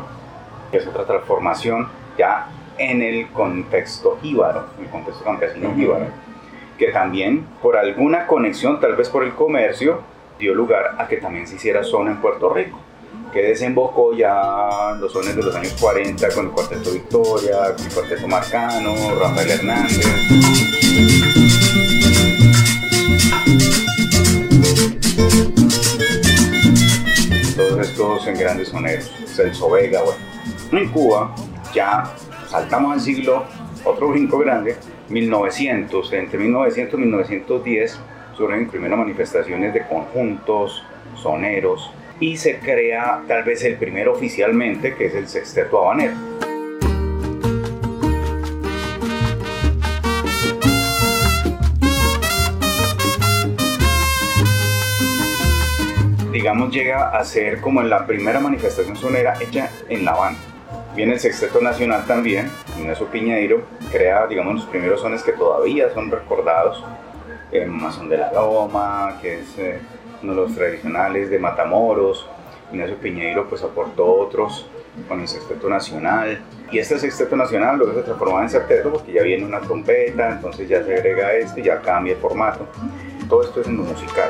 que 0.69 0.77
es 0.77 0.85
otra 0.85 1.05
transformación 1.05 1.87
ya 2.17 2.47
en 2.77 3.01
el 3.01 3.29
contexto 3.29 4.17
jíbaro, 4.21 4.65
en 4.77 4.85
el 4.85 4.89
contexto 4.89 5.23
campesino 5.23 5.73
jíbaro, 5.75 6.07
que 6.77 6.87
también 6.87 7.45
por 7.61 7.77
alguna 7.77 8.25
conexión, 8.27 8.79
tal 8.79 8.95
vez 8.95 9.09
por 9.09 9.23
el 9.23 9.33
comercio, 9.33 10.01
dio 10.39 10.55
lugar 10.55 10.95
a 10.97 11.07
que 11.07 11.17
también 11.17 11.47
se 11.47 11.55
hiciera 11.55 11.83
zona 11.83 12.11
en 12.11 12.17
Puerto 12.17 12.51
Rico, 12.51 12.79
que 13.31 13.41
desembocó 13.41 14.13
ya 14.13 14.91
en 14.93 15.01
los 15.01 15.11
sones 15.11 15.35
de 15.35 15.43
los 15.43 15.55
años 15.55 15.75
40 15.79 16.29
con 16.33 16.45
el 16.47 16.51
Cuarteto 16.51 16.91
Victoria, 16.91 17.75
con 17.75 17.85
el 17.85 17.93
Cuarteto 17.93 18.27
Marcano, 18.27 18.95
Rafael 19.19 19.51
Hernández. 19.51 20.01
todos 27.55 27.87
estos 27.87 28.27
en 28.27 28.39
grandes 28.39 28.69
soneros, 28.69 29.11
Celso 29.27 29.69
Vega, 29.69 30.01
bueno. 30.01 30.19
En 30.71 30.89
Cuba 30.89 31.35
ya 31.73 32.03
saltamos 32.47 32.93
al 32.93 33.01
siglo, 33.01 33.43
otro 33.83 34.09
brinco 34.09 34.39
grande, 34.39 34.75
1900, 35.09 36.13
entre 36.13 36.39
1900 36.39 36.93
y 36.93 37.01
1910 37.01 37.99
surgen 38.35 38.69
primeras 38.69 38.99
manifestaciones 38.99 39.73
de 39.73 39.85
conjuntos, 39.87 40.83
soneros, 41.15 41.91
y 42.19 42.37
se 42.37 42.59
crea 42.59 43.23
tal 43.27 43.43
vez 43.43 43.63
el 43.63 43.75
primero 43.75 44.13
oficialmente, 44.13 44.95
que 44.95 45.07
es 45.07 45.15
el 45.15 45.27
sexteto 45.27 45.79
habanero. 45.79 46.13
digamos, 56.41 56.73
llega 56.73 57.09
a 57.09 57.23
ser 57.23 57.61
como 57.61 57.83
la 57.83 58.07
primera 58.07 58.39
manifestación 58.39 58.95
sonera 58.95 59.35
hecha 59.39 59.69
en 59.89 60.03
La 60.03 60.13
Habana. 60.13 60.37
Viene 60.95 61.13
el 61.13 61.19
Sexteto 61.21 61.61
Nacional 61.61 62.05
también, 62.05 62.51
Ignacio 62.77 63.07
Piñeiro, 63.07 63.61
crea, 63.91 64.27
digamos, 64.27 64.55
los 64.55 64.65
primeros 64.65 64.99
sones 64.99 65.23
que 65.23 65.31
todavía 65.31 65.93
son 65.93 66.11
recordados, 66.11 66.83
eh, 67.53 67.65
Mazón 67.65 68.09
de 68.09 68.17
la 68.17 68.33
Loma, 68.33 69.17
que 69.21 69.39
es 69.39 69.57
eh, 69.57 69.79
uno 70.21 70.35
de 70.35 70.41
los 70.41 70.53
tradicionales 70.53 71.29
de 71.29 71.39
Matamoros, 71.39 72.27
Ignacio 72.73 72.97
Piñeiro 72.97 73.47
pues 73.47 73.63
aportó 73.63 74.05
otros 74.05 74.67
con 75.07 75.21
el 75.21 75.29
Sexteto 75.29 75.69
Nacional, 75.69 76.41
y 76.69 76.79
este 76.79 76.99
Sexteto 76.99 77.37
Nacional 77.37 77.77
luego 77.77 77.93
se 77.93 78.01
transformaba 78.01 78.43
en 78.43 78.49
septeto 78.49 78.91
porque 78.91 79.13
ya 79.13 79.23
viene 79.23 79.45
una 79.45 79.61
trompeta, 79.61 80.29
entonces 80.29 80.67
ya 80.67 80.83
se 80.83 80.93
agrega 80.93 81.33
este, 81.33 81.61
ya 81.61 81.79
cambia 81.81 82.13
el 82.13 82.19
formato, 82.19 82.67
todo 83.29 83.43
esto 83.43 83.61
es 83.61 83.67
en 83.67 83.77
lo 83.77 83.83
musical. 83.83 84.29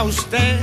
Oiga 0.00 0.04
usted 0.04 0.60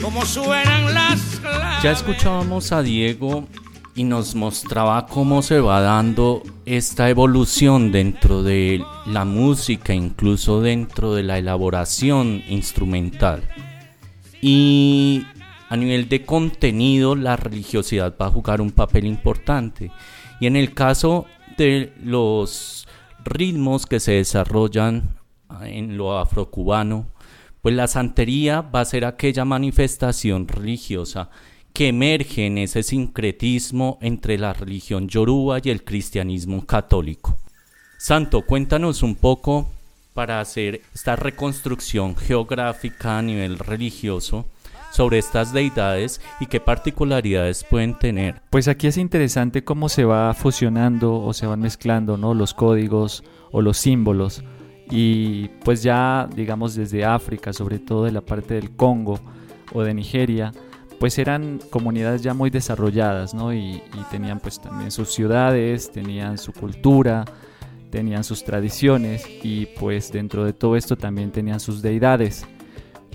cómo 0.00 0.24
suenan 0.24 0.94
las 0.94 1.20
claves. 1.40 1.82
Ya 1.82 1.92
escuchábamos 1.92 2.72
a 2.72 2.82
Diego 2.82 3.46
y 3.94 4.04
nos 4.04 4.34
mostraba 4.34 5.06
cómo 5.06 5.42
se 5.42 5.60
va 5.60 5.82
dando 5.82 6.42
esta 6.64 7.10
evolución 7.10 7.92
dentro 7.92 8.42
de 8.42 8.82
la 9.04 9.26
música, 9.26 9.92
incluso 9.92 10.62
dentro 10.62 11.14
de 11.14 11.24
la 11.24 11.36
elaboración 11.36 12.42
instrumental. 12.48 13.42
Y 14.40 15.26
a 15.68 15.76
nivel 15.76 16.08
de 16.08 16.24
contenido, 16.24 17.16
la 17.16 17.36
religiosidad 17.36 18.14
va 18.18 18.28
a 18.28 18.30
jugar 18.30 18.62
un 18.62 18.70
papel 18.70 19.04
importante. 19.04 19.90
Y 20.40 20.46
en 20.46 20.56
el 20.56 20.72
caso 20.72 21.26
de 21.58 21.92
los 22.02 22.88
ritmos 23.24 23.84
que 23.84 24.00
se 24.00 24.12
desarrollan 24.12 25.18
en 25.60 25.98
lo 25.98 26.18
afrocubano, 26.18 27.08
pues 27.68 27.76
la 27.76 27.86
santería 27.86 28.62
va 28.62 28.80
a 28.80 28.84
ser 28.86 29.04
aquella 29.04 29.44
manifestación 29.44 30.48
religiosa 30.48 31.28
que 31.74 31.88
emerge 31.88 32.46
en 32.46 32.56
ese 32.56 32.82
sincretismo 32.82 33.98
entre 34.00 34.38
la 34.38 34.54
religión 34.54 35.06
yoruba 35.06 35.58
y 35.62 35.68
el 35.68 35.84
cristianismo 35.84 36.64
católico. 36.64 37.36
Santo, 37.98 38.40
cuéntanos 38.40 39.02
un 39.02 39.16
poco 39.16 39.68
para 40.14 40.40
hacer 40.40 40.80
esta 40.94 41.14
reconstrucción 41.14 42.16
geográfica 42.16 43.18
a 43.18 43.22
nivel 43.22 43.58
religioso 43.58 44.46
sobre 44.90 45.18
estas 45.18 45.52
deidades 45.52 46.22
y 46.40 46.46
qué 46.46 46.60
particularidades 46.60 47.64
pueden 47.64 47.98
tener. 47.98 48.40
Pues 48.48 48.66
aquí 48.66 48.86
es 48.86 48.96
interesante 48.96 49.62
cómo 49.62 49.90
se 49.90 50.04
va 50.06 50.32
fusionando 50.32 51.20
o 51.20 51.34
se 51.34 51.46
van 51.46 51.60
mezclando 51.60 52.16
¿no? 52.16 52.32
los 52.32 52.54
códigos 52.54 53.24
o 53.52 53.60
los 53.60 53.76
símbolos. 53.76 54.42
Y 54.90 55.48
pues 55.64 55.82
ya, 55.82 56.28
digamos, 56.34 56.74
desde 56.74 57.04
África, 57.04 57.52
sobre 57.52 57.78
todo 57.78 58.04
de 58.04 58.12
la 58.12 58.20
parte 58.20 58.54
del 58.54 58.70
Congo 58.70 59.20
o 59.72 59.82
de 59.82 59.92
Nigeria, 59.92 60.52
pues 60.98 61.18
eran 61.18 61.60
comunidades 61.70 62.22
ya 62.22 62.34
muy 62.34 62.50
desarrolladas, 62.50 63.34
¿no? 63.34 63.52
Y, 63.52 63.82
tenían 64.10 64.40
pues 64.40 64.60
también 64.60 64.90
sus 64.90 65.12
ciudades, 65.12 65.92
tenían 65.92 66.38
su 66.38 66.52
cultura, 66.52 67.24
tenían 67.90 68.24
sus 68.24 68.42
tradiciones 68.42 69.26
y 69.42 69.66
pues 69.78 70.10
dentro 70.10 70.44
de 70.44 70.52
todo 70.52 70.76
esto 70.76 70.96
también 70.96 71.30
tenían 71.30 71.60
sus 71.60 71.82
deidades. 71.82 72.46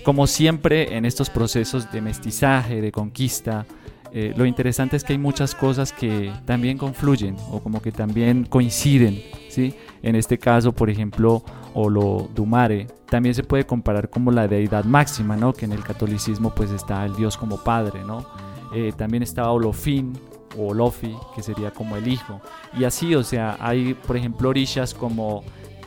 Como 0.04 0.26
siempre 0.26 0.96
en 0.96 1.04
estos 1.04 1.30
procesos 1.30 1.90
de 1.90 2.00
mestizaje, 2.00 2.80
de 2.80 2.92
conquista, 2.92 3.66
eh, 4.12 4.32
lo 4.36 4.46
interesante 4.46 4.96
es 4.96 5.02
que 5.02 5.14
hay 5.14 5.18
muchas 5.18 5.54
cosas 5.54 5.92
que 5.92 6.32
también 6.44 6.78
confluyen 6.78 7.36
o 7.50 7.60
como 7.60 7.82
que 7.82 7.90
también 7.90 8.44
coinciden, 8.44 9.20
¿sí? 9.48 9.74
En 10.04 10.16
este 10.16 10.36
caso, 10.36 10.72
por 10.72 10.90
ejemplo, 10.90 11.42
Olodumare 11.72 12.88
también 13.08 13.34
se 13.34 13.42
puede 13.42 13.64
comparar 13.64 14.10
como 14.10 14.30
la 14.30 14.46
deidad 14.46 14.84
máxima, 14.84 15.34
¿no? 15.34 15.54
Que 15.54 15.64
en 15.64 15.72
el 15.72 15.82
catolicismo 15.82 16.54
pues 16.54 16.70
está 16.72 17.06
el 17.06 17.16
Dios 17.16 17.38
como 17.38 17.56
padre, 17.64 18.04
¿no? 18.04 18.26
Eh, 18.74 18.92
también 18.94 19.22
está 19.22 19.50
Olofin 19.50 20.12
o 20.58 20.68
Olofi, 20.68 21.16
que 21.34 21.42
sería 21.42 21.70
como 21.70 21.96
el 21.96 22.06
hijo. 22.06 22.42
Y 22.78 22.84
así, 22.84 23.14
o 23.14 23.22
sea, 23.22 23.56
hay, 23.58 23.94
por 23.94 24.18
ejemplo, 24.18 24.50
orishas 24.50 24.92
como 24.92 25.42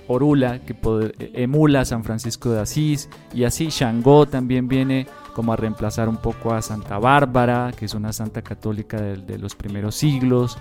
Orula, 0.07 0.61
que 0.61 0.75
emula 1.33 1.81
a 1.81 1.85
San 1.85 2.03
Francisco 2.03 2.49
de 2.49 2.61
Asís, 2.61 3.09
y 3.35 3.43
así 3.43 3.67
Shango 3.69 4.25
también 4.25 4.67
viene 4.67 5.05
como 5.35 5.53
a 5.53 5.57
reemplazar 5.57 6.09
un 6.09 6.17
poco 6.17 6.55
a 6.55 6.63
Santa 6.63 6.97
Bárbara, 6.97 7.71
que 7.77 7.85
es 7.85 7.93
una 7.93 8.11
santa 8.11 8.41
católica 8.41 8.99
de, 8.99 9.17
de 9.17 9.37
los 9.37 9.53
primeros 9.53 9.93
siglos. 9.93 10.57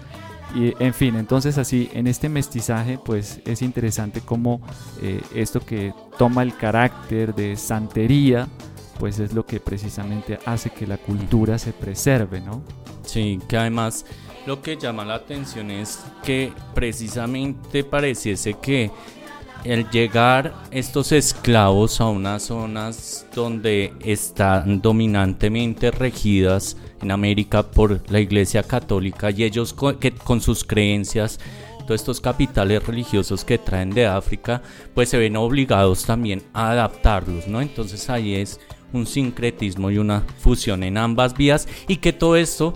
Y, 0.57 0.73
en 0.83 0.95
fin, 0.95 1.17
entonces 1.17 1.59
así, 1.59 1.91
en 1.93 2.07
este 2.07 2.31
mestizaje, 2.31 2.99
pues 3.05 3.43
es 3.45 3.61
interesante 3.61 4.23
cómo 4.23 4.63
eh, 5.03 5.21
esto 5.35 5.61
que 5.61 5.93
toma 6.17 6.43
el 6.43 6.57
carácter 6.57 7.35
de 7.35 7.57
santería, 7.57 8.49
pues 8.99 9.19
es 9.19 9.35
lo 9.35 9.45
que 9.45 9.61
precisamente 9.61 10.39
hace 10.47 10.71
que 10.71 10.87
la 10.87 10.97
cultura 10.97 11.59
se 11.59 11.75
preserve, 11.75 12.41
¿no? 12.41 12.63
Sí, 13.05 13.39
que 13.47 13.59
además 13.59 14.07
lo 14.47 14.63
que 14.63 14.79
llama 14.79 15.05
la 15.05 15.17
atención 15.17 15.71
es 15.71 16.01
que 16.23 16.55
precisamente 16.75 17.85
pareciese 17.85 18.55
que 18.55 18.91
el 19.67 19.91
llegar 19.91 20.55
estos 20.71 21.13
esclavos 21.13 22.01
a 22.01 22.07
unas 22.07 22.45
zonas 22.45 23.27
donde 23.35 23.93
están 24.01 24.81
dominantemente 24.81 25.91
regidas 25.91 26.77
en 27.03 27.11
América 27.11 27.65
por 27.65 28.01
la 28.11 28.21
Iglesia 28.21 28.63
Católica 28.63 29.31
y 29.31 29.43
ellos 29.43 29.73
con, 29.73 29.99
que, 29.99 30.13
con 30.13 30.41
sus 30.41 30.63
creencias, 30.63 31.41
todos 31.81 32.01
estos 32.01 32.21
capitales 32.21 32.87
religiosos 32.87 33.45
que 33.45 33.59
traen 33.59 33.91
de 33.91 34.07
África, 34.07 34.63
pues 34.95 35.09
se 35.09 35.19
ven 35.19 35.37
obligados 35.37 36.05
también 36.05 36.43
a 36.53 36.71
adaptarlos, 36.71 37.49
¿no? 37.49 37.61
Entonces 37.61 38.09
ahí 38.09 38.35
es 38.35 38.61
un 38.93 39.07
sincretismo 39.07 39.91
y 39.91 39.99
una 39.99 40.25
fusión 40.39 40.85
en 40.85 40.97
ambas 40.97 41.37
vías 41.37 41.69
y 41.89 41.97
que 41.97 42.13
todo 42.13 42.37
esto 42.37 42.75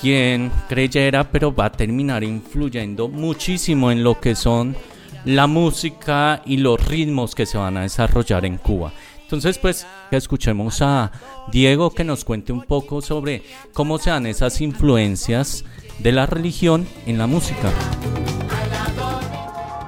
quien 0.00 0.50
creyera 0.68 1.30
pero 1.30 1.54
va 1.54 1.66
a 1.66 1.72
terminar 1.72 2.24
influyendo 2.24 3.08
muchísimo 3.08 3.92
en 3.92 4.02
lo 4.02 4.20
que 4.20 4.34
son 4.34 4.76
la 5.24 5.46
música 5.46 6.42
y 6.44 6.58
los 6.58 6.86
ritmos 6.86 7.34
que 7.34 7.46
se 7.46 7.58
van 7.58 7.76
a 7.76 7.82
desarrollar 7.82 8.44
en 8.44 8.58
Cuba. 8.58 8.92
Entonces, 9.22 9.58
pues, 9.58 9.86
escuchemos 10.10 10.82
a 10.82 11.10
Diego 11.50 11.90
que 11.90 12.04
nos 12.04 12.24
cuente 12.24 12.52
un 12.52 12.62
poco 12.62 13.00
sobre 13.00 13.42
cómo 13.72 13.98
se 13.98 14.10
dan 14.10 14.26
esas 14.26 14.60
influencias 14.60 15.64
de 15.98 16.12
la 16.12 16.26
religión 16.26 16.86
en 17.06 17.18
la 17.18 17.26
música. 17.26 17.70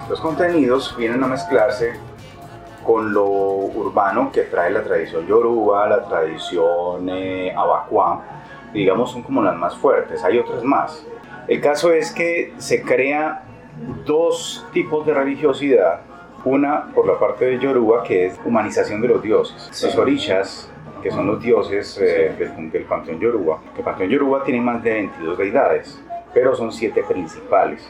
Los 0.08 0.20
contenidos 0.20 0.96
vienen 0.96 1.22
a 1.22 1.26
mezclarse 1.26 1.92
con 2.82 3.12
lo 3.12 3.26
urbano 3.26 4.30
que 4.32 4.42
trae 4.42 4.70
la 4.70 4.82
tradición 4.84 5.26
yoruba, 5.26 5.88
la 5.88 6.04
tradición 6.04 7.08
eh, 7.10 7.52
abacuá, 7.54 8.22
digamos 8.72 9.10
son 9.10 9.22
como 9.22 9.42
las 9.42 9.56
más 9.56 9.76
fuertes, 9.76 10.22
hay 10.24 10.38
otras 10.38 10.62
más. 10.62 11.04
El 11.48 11.60
caso 11.60 11.92
es 11.92 12.12
que 12.12 12.54
se 12.58 12.82
crea 12.82 13.42
dos 14.04 14.66
tipos 14.72 15.06
de 15.06 15.14
religiosidad, 15.14 16.00
una 16.44 16.92
por 16.94 17.06
la 17.06 17.18
parte 17.18 17.44
de 17.44 17.58
Yoruba 17.58 18.02
que 18.02 18.26
es 18.26 18.40
humanización 18.44 19.00
de 19.00 19.08
los 19.08 19.22
dioses, 19.22 19.70
los 19.82 19.96
orishas 19.96 20.70
que 21.02 21.10
son 21.10 21.26
los 21.26 21.42
dioses 21.42 21.98
eh, 22.00 22.34
del, 22.38 22.70
del, 22.70 22.84
panteón 22.84 23.20
Yoruba. 23.20 23.60
El 23.76 23.84
panteón 23.84 24.10
Yoruba 24.10 24.42
tiene 24.42 24.60
más 24.60 24.82
de 24.82 24.92
22 24.92 25.38
deidades, 25.38 26.02
pero 26.34 26.54
son 26.54 26.72
siete 26.72 27.04
principales. 27.04 27.88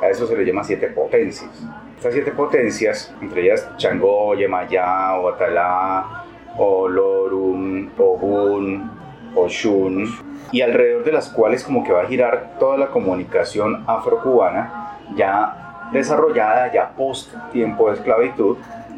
A 0.00 0.08
eso 0.08 0.26
se 0.26 0.36
le 0.36 0.44
llama 0.44 0.64
siete 0.64 0.88
potencias. 0.88 1.50
Estas 1.96 2.14
siete 2.14 2.32
potencias, 2.32 3.14
entre 3.20 3.42
ellas 3.44 3.68
Changó, 3.76 4.34
Yemayá, 4.34 5.14
Oatalá, 5.14 6.24
Olorum, 6.58 7.88
Ogun, 7.96 8.90
Oshun, 9.34 10.06
y 10.50 10.60
alrededor 10.60 11.04
de 11.04 11.12
las 11.12 11.30
cuales 11.30 11.64
como 11.64 11.84
que 11.84 11.92
va 11.92 12.02
a 12.02 12.06
girar 12.06 12.56
toda 12.58 12.76
la 12.76 12.88
comunicación 12.88 13.84
afrocubana 13.86 14.98
ya 15.16 15.88
desarrollada, 15.92 16.72
ya 16.72 16.90
post 16.90 17.34
tiempo 17.52 17.88
de 17.88 17.96
esclavitud, 17.96 18.56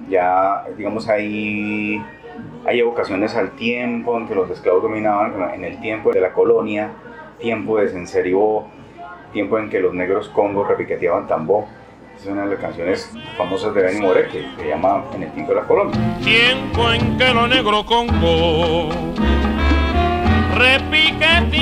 ya 0.09 0.65
digamos 0.77 1.09
hay, 1.09 2.03
hay 2.67 2.81
evocaciones 2.81 3.35
al 3.35 3.51
tiempo 3.53 4.17
en 4.19 4.29
que 4.29 4.35
los 4.35 4.51
esclavos 4.51 4.83
dominaban, 4.83 5.35
en 5.55 5.65
el 5.65 5.81
tiempo 5.81 6.13
de 6.13 6.21
la 6.21 6.33
colonia, 6.33 6.91
tiempo 7.39 7.79
de 7.79 7.89
Senseribó, 7.89 8.69
tiempo 9.33 9.59
en 9.59 9.69
que 9.71 9.81
los 9.81 9.95
negros 9.95 10.29
congos 10.29 10.69
repiqueteaban 10.69 11.27
tambor. 11.27 11.65
Es 12.17 12.27
una 12.27 12.45
de 12.45 12.53
las 12.53 12.61
canciones 12.61 13.13
famosas 13.37 13.75
de 13.75 13.83
Benny 13.83 14.01
More 14.01 14.29
que 14.29 14.47
se 14.57 14.69
llama 14.69 15.03
En 15.15 15.25
el 15.25 15.33
tiempo 15.33 15.53
de 15.53 15.61
la 15.61 15.67
colonia. 15.67 15.99
Tiempo 16.23 16.93
en 16.93 17.19
que 17.19 17.35
los 17.35 17.49
negros 17.49 17.85
congos 17.85 18.95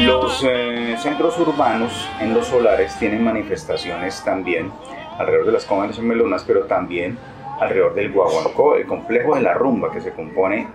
los 0.04 0.44
eh, 0.44 0.71
centros 1.02 1.36
urbanos 1.40 2.08
en 2.20 2.32
los 2.32 2.46
solares 2.46 2.96
tienen 2.96 3.24
manifestaciones 3.24 4.22
también 4.24 4.70
alrededor 5.18 5.46
de 5.46 5.52
las 5.52 5.64
comas 5.64 5.96
de 5.96 6.02
melonas, 6.02 6.44
pero 6.46 6.64
también 6.66 7.18
alrededor 7.60 7.94
del 7.94 8.12
guaguancó, 8.12 8.76
el 8.76 8.86
complejo 8.86 9.34
de 9.34 9.42
la 9.42 9.54
rumba, 9.54 9.90
que 9.90 10.00
se 10.00 10.12
compone 10.12 10.68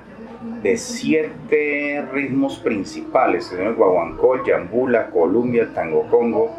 de 0.61 0.77
siete 0.77 2.05
ritmos 2.11 2.59
principales, 2.59 3.51
el 3.53 3.73
guaguancó, 3.73 4.35
el 4.35 4.43
yambú, 4.43 4.87
la 4.87 5.07
columbia, 5.07 5.63
el 5.63 5.73
tango 5.73 6.03
congo, 6.09 6.51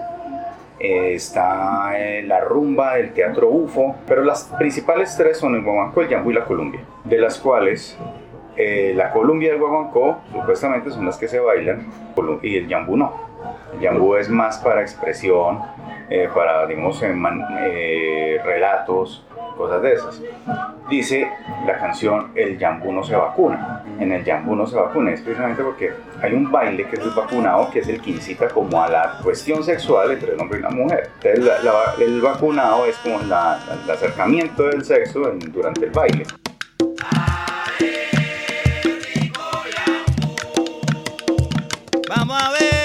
eh, 0.81 1.14
está 1.14 1.92
eh, 1.98 2.22
la 2.22 2.40
rumba, 2.40 2.98
el 2.98 3.12
teatro 3.12 3.50
UFO, 3.50 3.96
pero 4.07 4.24
las 4.24 4.44
principales 4.59 5.14
tres 5.16 5.37
son 5.37 5.54
el 5.57 5.62
guaguancó, 5.62 6.00
el 6.00 6.09
yambú 6.09 6.31
y 6.31 6.35
la 6.35 6.44
columbia, 6.44 6.81
de 7.04 7.18
las 7.18 7.38
cuales 7.38 7.98
eh, 8.57 8.92
la 8.96 9.12
columbia 9.12 9.50
y 9.50 9.52
el 9.52 9.59
guaguancó 9.59 10.18
supuestamente 10.33 10.90
son 10.90 11.04
las 11.04 11.18
que 11.18 11.28
se 11.28 11.38
bailan 11.38 11.87
y 12.42 12.57
el 12.57 12.66
yambú 12.66 12.96
no. 12.96 13.28
Yambú 13.81 14.16
es 14.16 14.29
más 14.29 14.59
para 14.59 14.81
expresión, 14.83 15.61
eh, 16.11 16.29
para, 16.35 16.66
digamos, 16.66 17.03
eh, 17.03 18.40
relatos, 18.44 19.24
cosas 19.59 19.83
de 19.83 19.92
esas. 19.92 20.22
Dice 20.88 21.31
la 21.66 21.77
canción 21.77 22.31
El 22.35 22.57
yambú 22.59 22.92
no 22.92 23.03
se 23.03 23.14
vacuna. 23.14 23.83
En 23.98 24.12
el 24.12 24.24
yambú 24.24 24.55
no 24.55 24.66
se 24.66 24.77
vacuna 24.77 25.12
es 25.12 25.20
precisamente 25.20 25.62
porque 25.62 25.92
hay 26.22 26.33
un 26.33 26.51
baile 26.51 26.87
que 26.87 26.96
es 26.96 27.03
el 27.03 27.11
vacunado, 27.11 27.70
que 27.70 27.81
es 27.81 27.88
el 27.88 28.01
que 28.01 28.11
incita 28.11 28.48
como 28.48 28.83
a 28.83 28.88
la 28.88 29.18
cuestión 29.22 29.62
sexual 29.62 30.12
entre 30.12 30.33
el 30.33 30.40
hombre 30.40 30.61
y 30.61 30.62
la 30.62 30.70
mujer. 30.70 31.11
Entonces 31.22 31.53
el 32.01 32.20
vacunado 32.22 32.87
es 32.87 32.96
como 32.98 33.20
el 33.20 33.33
acercamiento 33.90 34.62
del 34.62 34.85
sexo 34.85 35.20
durante 35.53 35.85
el 35.85 35.90
baile. 35.90 36.24
Vamos 42.09 42.42
a 42.42 42.51
ver, 42.53 42.78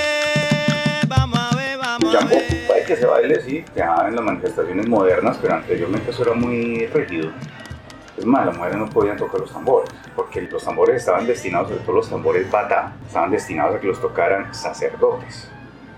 ver. 2.21 2.43
Puede 2.67 2.83
que 2.83 2.95
se 2.95 3.05
baile, 3.05 3.41
sí, 3.41 3.65
ya 3.75 4.05
en 4.07 4.15
las 4.15 4.23
manifestaciones 4.25 4.87
modernas, 4.87 5.37
pero 5.41 5.55
anteriormente 5.55 6.11
eso 6.11 6.23
era 6.23 6.33
muy 6.33 6.87
rígido. 6.87 7.31
Es 8.17 8.25
más, 8.25 8.45
las 8.45 8.55
mujeres 8.55 8.77
no 8.77 8.89
podían 8.89 9.17
tocar 9.17 9.39
los 9.39 9.51
tambores, 9.51 9.89
porque 10.15 10.41
los 10.41 10.63
tambores 10.63 10.97
estaban 10.97 11.25
destinados, 11.25 11.69
sobre 11.69 11.81
todo 11.81 11.95
los 11.95 12.09
tambores 12.09 12.49
bata, 12.49 12.93
estaban 13.07 13.31
destinados 13.31 13.75
a 13.75 13.79
que 13.79 13.87
los 13.87 13.99
tocaran 13.99 14.53
sacerdotes. 14.53 15.49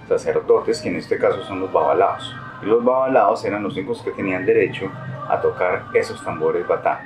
Sacerdotes, 0.08 0.82
que 0.82 0.89
en 0.89 0.95
este 0.97 1.17
caso 1.17 1.43
son 1.43 1.60
los 1.60 1.71
babalaos. 1.71 2.34
Y 2.62 2.65
los 2.65 2.84
babalaos 2.84 3.43
eran 3.43 3.63
los 3.63 3.75
únicos 3.75 4.01
que 4.01 4.12
tenían 4.12 4.45
derecho 4.45 4.89
a 5.28 5.41
tocar 5.41 5.86
esos 5.93 6.23
tambores 6.23 6.65
batá 6.67 7.01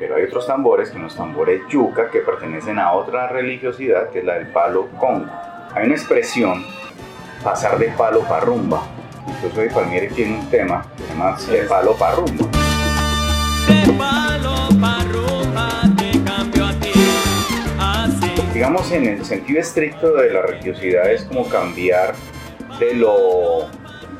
pero 0.00 0.16
hay 0.16 0.22
otros 0.22 0.46
tambores, 0.46 0.88
que 0.88 0.94
son 0.94 1.02
los 1.02 1.14
tambores 1.14 1.60
yuca, 1.68 2.10
que 2.10 2.20
pertenecen 2.20 2.78
a 2.78 2.92
otra 2.92 3.28
religiosidad, 3.28 4.08
que 4.08 4.20
es 4.20 4.24
la 4.24 4.36
del 4.36 4.46
palo 4.46 4.88
congo. 4.98 5.30
Hay 5.74 5.84
una 5.84 5.94
expresión, 5.94 6.64
pasar 7.42 7.78
de 7.78 7.88
palo 7.88 8.20
para 8.20 8.40
rumba. 8.40 8.82
Incluso 9.26 9.60
de 9.60 9.70
Palmieri 9.70 10.08
tiene 10.08 10.40
un 10.40 10.50
tema 10.50 10.86
que 10.96 11.04
se 11.04 11.08
llama 11.10 11.36
de 11.36 11.62
palo 11.68 11.94
para 11.94 12.16
rumba. 12.16 12.46
De 13.68 13.92
palo 13.92 14.68
pa' 14.80 15.04
rumba 15.04 15.68
te 15.96 16.22
cambio 16.24 16.66
a 16.66 16.72
ti. 16.74 16.92
Así. 17.78 18.32
Digamos, 18.54 18.90
en 18.92 19.06
el 19.06 19.24
sentido 19.24 19.60
estricto 19.60 20.14
de 20.14 20.32
la 20.32 20.42
religiosidad 20.42 21.10
es 21.10 21.24
como 21.24 21.48
cambiar 21.48 22.14
de 22.78 22.94
lo, 22.94 23.68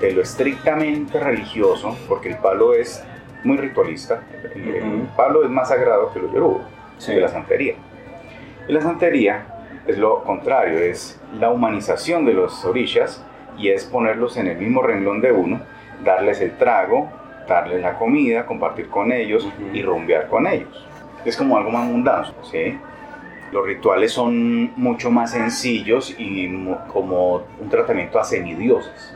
de 0.01 0.13
lo 0.13 0.23
estrictamente 0.23 1.19
religioso, 1.19 1.97
porque 2.09 2.31
el 2.31 2.37
palo 2.37 2.75
es 2.75 3.03
muy 3.45 3.57
ritualista. 3.57 4.23
El, 4.55 5.09
palo 5.17 5.45
es 5.45 5.51
más 5.51 5.69
sagrado 5.69 6.13
que 6.13 6.21
lo 6.21 6.33
yoruba, 6.33 6.69
de 7.07 7.21
la 7.21 7.29
santería. 7.29 7.75
Y 8.69 8.73
la 8.73 8.83
santería 8.83 9.60
es 9.87 9.99
lo 9.99 10.23
contrario, 10.25 10.79
es 10.79 11.19
la 11.39 11.51
humanización 11.51 12.25
de 12.25 12.35
los 12.35 12.65
orishas 12.65 13.25
y 13.57 13.69
es 13.71 13.85
ponerlos 13.85 14.37
en 14.37 14.47
el 14.47 14.59
mismo 14.59 14.83
renglón 14.83 15.21
de 15.21 15.33
uno, 15.33 15.61
darles 16.05 16.41
el 16.41 16.57
trago, 16.57 17.11
darles 17.49 17.81
la 17.81 17.99
comida, 17.99 18.47
compartir 18.47 18.89
con 18.89 19.13
ellos 19.13 19.49
y 19.73 19.83
rumbear 19.83 20.29
con 20.29 20.47
ellos. 20.47 20.87
Es 21.25 21.37
como 21.37 21.57
algo 21.57 21.71
más 21.71 21.87
mundano, 21.87 22.29
¿sí? 22.51 22.79
Los 23.53 23.67
rituales 23.67 24.13
son 24.13 24.73
mucho 24.77 25.11
más 25.11 25.33
sencillos 25.33 26.15
y 26.17 26.49
como 26.93 27.43
un 27.59 27.69
tratamiento 27.69 28.21
a 28.21 28.25
semidioses. 28.25 29.15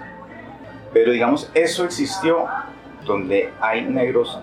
Pero 0.92 1.12
digamos, 1.12 1.50
eso 1.54 1.84
existió 1.84 2.46
donde 3.04 3.50
hay 3.60 3.82
negros, 3.82 4.40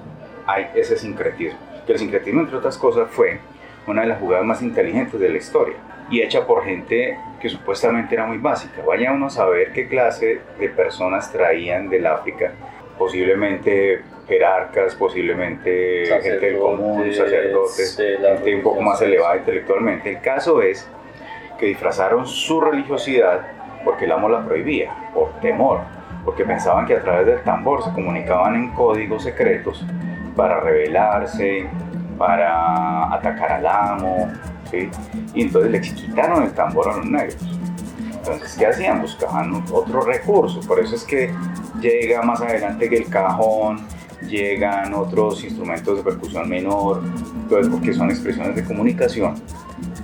hay 0.48 0.68
ese 0.76 0.98
sincretismo. 0.98 1.60
Que 1.86 1.94
el 1.94 2.00
sincretismo, 2.00 2.42
entre 2.42 2.58
otras 2.58 2.78
cosas, 2.78 3.10
fue 3.12 3.40
una 3.86 4.02
de 4.02 4.08
las 4.08 4.20
jugadas 4.20 4.46
más 4.46 4.62
inteligentes 4.62 5.20
de 5.20 5.30
la 5.30 5.38
historia 5.38 5.76
y 6.12 6.22
hecha 6.22 6.46
por 6.46 6.64
gente 6.64 7.18
que 7.40 7.50
supuestamente 7.50 8.14
era 8.14 8.28
muy 8.28 8.38
básica. 8.38 8.84
Vaya 8.86 9.12
uno 9.12 9.28
a 9.28 9.30
saber 9.30 9.72
qué 9.72 9.88
clase 9.88 10.42
de 10.60 10.70
personas 10.70 11.32
traían 11.32 11.90
del 11.90 12.06
África, 12.06 12.52
posiblemente 12.98 14.04
jerarcas, 14.28 14.94
posiblemente 14.96 16.06
gente 16.22 16.46
del 16.46 16.60
común, 16.60 17.12
sacerdotes, 17.12 17.98
gente 17.98 18.56
un 18.56 18.62
poco 18.62 18.82
más 18.82 19.02
elevada 19.02 19.38
intelectualmente. 19.38 20.12
El 20.12 20.22
caso 20.22 20.62
es 20.62 20.88
que 21.58 21.66
disfrazaron 21.66 22.28
su 22.28 22.62
religiosidad 22.62 23.48
porque 23.84 24.06
el 24.06 24.12
amo 24.12 24.30
la 24.30 24.46
prohibía, 24.46 24.94
por 25.14 25.40
temor 25.40 25.80
porque 26.24 26.46
pensaban 26.46 26.86
que 26.86 26.96
a 26.96 27.02
través 27.02 27.26
del 27.26 27.42
tambor 27.42 27.84
se 27.84 27.92
comunicaban 27.92 28.56
en 28.56 28.70
códigos 28.72 29.24
secretos 29.24 29.84
para 30.36 30.60
rebelarse, 30.60 31.68
para 32.18 33.14
atacar 33.14 33.52
al 33.54 33.68
amo, 33.68 34.32
y 35.34 35.42
entonces 35.42 35.72
le 35.72 35.82
quitaron 35.82 36.44
el 36.44 36.52
tambor 36.54 36.90
a 36.90 36.98
los 36.98 37.06
negros. 37.06 37.60
Entonces, 38.14 38.56
¿qué 38.58 38.68
hacían? 38.68 39.02
Buscaban 39.02 39.64
otro 39.72 40.02
recurso. 40.02 40.60
Por 40.62 40.80
eso 40.80 40.96
es 40.96 41.04
que 41.04 41.34
llega 41.82 42.22
más 42.22 42.40
adelante 42.42 42.88
que 42.88 42.98
el 42.98 43.08
cajón, 43.10 43.82
llegan 44.28 44.94
otros 44.94 45.44
instrumentos 45.44 45.98
de 45.98 46.04
percusión 46.04 46.48
menor, 46.48 47.02
pues 47.50 47.68
porque 47.68 47.94
son 47.94 48.12
expresiones 48.12 48.56
de 48.56 48.64
comunicación 48.64 49.36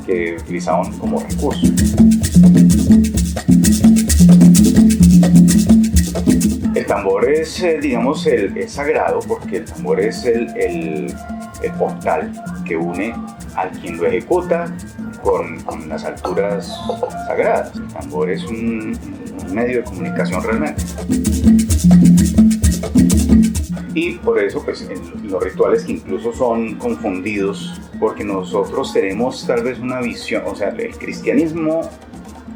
que 0.05 0.37
utilizaban 0.39 0.97
como 0.97 1.19
recurso. 1.19 1.67
El 6.73 6.85
tambor 6.85 7.29
es, 7.29 7.61
eh, 7.61 7.79
digamos, 7.81 8.25
el, 8.25 8.67
sagrado 8.69 9.19
porque 9.27 9.57
el 9.57 9.65
tambor 9.65 9.99
es 9.99 10.25
el- 10.25 11.13
el 11.61 11.71
portal 11.73 12.31
que 12.65 12.75
une 12.75 13.13
al 13.55 13.71
quien 13.71 13.97
lo 13.97 14.05
ejecuta 14.05 14.73
con, 15.23 15.59
con 15.61 15.89
las 15.89 16.05
alturas 16.05 16.71
sagradas. 17.27 17.75
El 17.75 17.87
tambor 17.87 18.29
es 18.29 18.43
un, 18.45 18.97
medio 19.51 19.77
de 19.77 19.83
comunicación 19.83 20.43
realmente. 20.43 20.83
Y 23.93 24.13
por 24.19 24.37
eso, 24.39 24.63
pues, 24.63 24.87
los 25.23 25.43
rituales 25.43 25.83
que 25.83 25.93
incluso 25.93 26.31
son 26.31 26.75
confundidos, 26.75 27.81
porque 27.99 28.23
nosotros 28.23 28.93
tenemos 28.93 29.45
tal 29.47 29.63
vez 29.63 29.79
una 29.79 30.01
visión, 30.01 30.43
o 30.45 30.55
sea, 30.55 30.69
el 30.69 30.95
cristianismo 30.97 31.81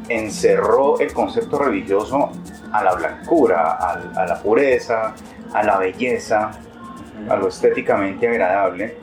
encerró 0.08 1.00
el 1.00 1.12
concepto 1.12 1.58
religioso 1.58 2.30
a 2.72 2.84
la 2.84 2.94
blancura, 2.94 3.72
a, 3.72 4.26
la 4.26 4.40
pureza, 4.42 5.14
a 5.52 5.62
la 5.62 5.78
belleza, 5.78 6.52
a 7.28 7.36
lo 7.36 7.48
estéticamente 7.48 8.28
agradable, 8.28 8.94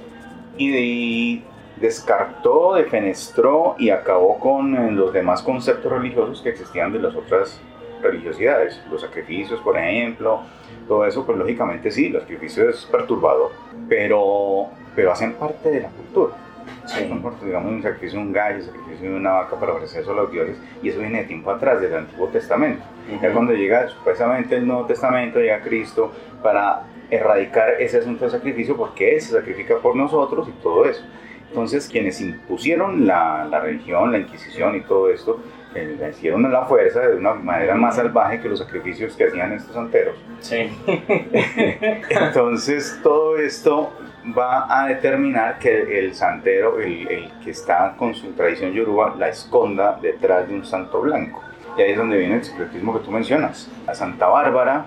y, 0.57 0.71
de- 0.71 1.43
descartó, 1.79 2.75
defenestró 2.75 3.75
y 3.77 3.89
acabó 3.89 4.37
con 4.37 4.75
eh, 4.75 4.91
los 4.91 5.13
demás 5.13 5.41
conceptos 5.41 5.91
religiosos 5.91 6.41
que 6.41 6.49
existían 6.49 6.91
de 6.91 6.99
las 6.99 7.15
otras 7.15 7.59
religiosidades, 8.01 8.81
los 8.91 9.01
sacrificios, 9.01 9.59
por 9.61 9.77
ejemplo, 9.77 10.41
todo 10.87 11.05
eso, 11.05 11.25
pues 11.25 11.37
lógicamente 11.37 11.91
sí, 11.91 12.09
los 12.09 12.23
sacrificios 12.23 12.75
es 12.75 12.85
perturbador, 12.85 13.51
pero, 13.87 14.67
pero 14.95 15.11
hacen 15.11 15.33
parte 15.33 15.69
de 15.69 15.81
la 15.81 15.89
cultura. 15.89 16.33
Son 16.85 17.21
parte, 17.21 17.45
digamos, 17.45 17.71
un 17.71 17.83
sacrificio 17.83 18.19
de 18.19 18.25
un 18.25 18.33
gallo, 18.33 18.57
un 18.57 18.65
sacrificio 18.65 19.09
de 19.11 19.15
una 19.15 19.31
vaca 19.31 19.55
para 19.59 19.73
ofrecer 19.73 20.01
eso 20.01 20.11
a 20.11 20.15
los 20.15 20.31
dioses, 20.31 20.57
y 20.81 20.89
eso 20.89 20.99
viene 20.99 21.19
de 21.19 21.25
tiempo 21.25 21.51
atrás, 21.51 21.79
desde 21.79 21.95
el 21.95 22.01
Antiguo 22.03 22.27
Testamento. 22.27 22.83
Ya 23.21 23.31
cuando 23.31 23.53
llega 23.53 23.87
supuestamente 23.89 24.55
el 24.55 24.67
Nuevo 24.67 24.85
Testamento, 24.85 25.39
llega 25.39 25.61
Cristo 25.61 26.11
para 26.41 26.83
erradicar 27.09 27.75
ese 27.79 27.97
asunto 27.97 28.25
de 28.25 28.31
sacrificio, 28.31 28.75
porque 28.77 29.15
Él 29.15 29.21
se 29.21 29.33
sacrifica 29.33 29.77
por 29.77 29.95
nosotros 29.95 30.47
y 30.47 30.51
todo 30.61 30.85
eso. 30.85 31.03
Entonces, 31.47 31.87
quienes 31.87 32.21
impusieron 32.21 33.07
la, 33.07 33.47
la 33.49 33.59
religión, 33.59 34.11
la 34.11 34.19
Inquisición 34.19 34.75
y 34.75 34.81
todo 34.81 35.09
esto, 35.09 35.39
eh, 35.73 35.97
la 35.99 36.09
hicieron 36.09 36.45
a 36.45 36.49
la 36.49 36.65
fuerza 36.65 37.01
de 37.01 37.15
una 37.15 37.33
manera 37.33 37.75
más 37.75 37.95
salvaje 37.95 38.39
que 38.39 38.49
los 38.49 38.59
sacrificios 38.59 39.15
que 39.15 39.25
hacían 39.25 39.53
estos 39.53 39.73
santeros. 39.73 40.15
Sí. 40.39 40.69
Entonces 42.09 42.99
todo 43.03 43.37
esto 43.37 43.91
va 44.37 44.65
a 44.67 44.87
determinar 44.87 45.59
que 45.59 45.99
el 45.99 46.13
santero, 46.15 46.79
el, 46.79 47.07
el 47.07 47.31
que 47.43 47.51
está 47.51 47.95
con 47.97 48.13
su 48.15 48.31
tradición 48.33 48.73
yoruba, 48.73 49.15
la 49.17 49.29
esconda 49.29 49.99
detrás 50.01 50.47
de 50.47 50.55
un 50.55 50.65
santo 50.65 51.01
blanco. 51.01 51.43
Y 51.77 51.81
ahí 51.81 51.91
es 51.91 51.97
donde 51.97 52.17
viene 52.17 52.35
el 52.35 52.43
secretismo 52.43 52.97
que 52.97 53.05
tú 53.05 53.11
mencionas. 53.11 53.69
La 53.85 53.93
Santa 53.93 54.27
Bárbara, 54.27 54.85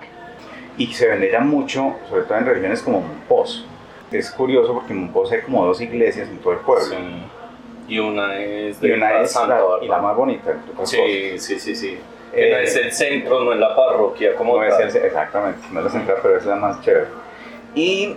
y 0.77 0.87
se 0.93 1.07
venera 1.07 1.39
mucho, 1.41 1.95
sobre 2.09 2.23
todo 2.23 2.37
en 2.37 2.45
regiones 2.45 2.81
como 2.81 3.01
Monpós. 3.01 3.65
Es 4.11 4.29
curioso 4.31 4.73
porque 4.73 4.93
en 4.93 5.01
Monpós 5.05 5.31
hay 5.31 5.41
como 5.41 5.65
dos 5.65 5.81
iglesias 5.81 6.29
en 6.29 6.37
todo 6.39 6.53
el 6.53 6.59
pueblo. 6.59 6.85
Sí. 6.85 6.95
Y 7.87 7.99
una 7.99 8.37
es 8.39 8.81
Y 8.81 8.91
una 8.91 9.21
es 9.21 9.31
Santa 9.31 9.57
la, 9.57 9.83
y 9.83 9.87
la 9.87 9.97
más 9.99 10.15
bonita. 10.15 10.53
Sí, 10.83 11.37
sí, 11.37 11.59
sí, 11.59 11.75
sí. 11.75 11.99
Que 12.33 12.49
no 12.51 12.57
Eh, 12.57 12.63
es 12.63 12.75
el 12.75 12.91
centro, 12.91 13.41
no 13.43 13.53
es 13.53 13.59
la 13.59 13.75
parroquia 13.75 14.35
como 14.35 14.57
No 14.57 14.63
es 14.63 14.95
el- 14.95 15.03
exactamente, 15.03 15.59
no 15.71 15.79
es 15.79 15.85
la 15.85 15.91
central, 15.91 16.17
pero 16.23 16.37
es 16.37 16.45
la 16.45 16.55
más 16.55 16.81
chévere. 16.81 17.07
Y, 17.75 18.15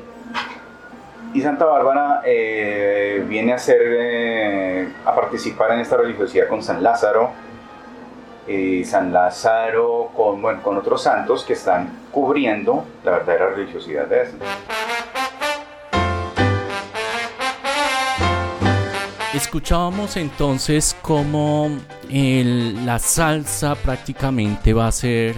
y 1.35 1.41
Santa 1.43 1.65
Bárbara 1.67 2.23
eh, 2.25 3.23
viene 3.29 3.53
a 3.53 3.59
ser, 3.59 3.81
eh, 3.83 4.89
a 5.05 5.15
participar 5.15 5.73
en 5.73 5.81
esta 5.81 5.97
religiosidad 5.97 6.47
con 6.49 6.63
San 6.63 6.83
Lázaro, 6.83 7.31
y 8.47 8.85
San 8.85 9.13
Lázaro 9.13 10.11
con, 10.15 10.41
bueno, 10.41 10.63
con 10.63 10.77
otros 10.77 11.03
santos 11.03 11.45
que 11.45 11.55
están 11.55 12.07
cubriendo 12.13 12.85
la 13.05 13.13
verdadera 13.13 13.51
religiosidad 13.51 14.07
de 14.07 14.23
esto. 14.23 14.45
Escuchábamos 19.35 20.17
entonces 20.17 20.97
cómo 21.03 21.71
la 22.09 22.99
salsa 22.99 23.75
prácticamente 23.75 24.73
va 24.73 24.87
a 24.87 24.93
ser 24.93 25.35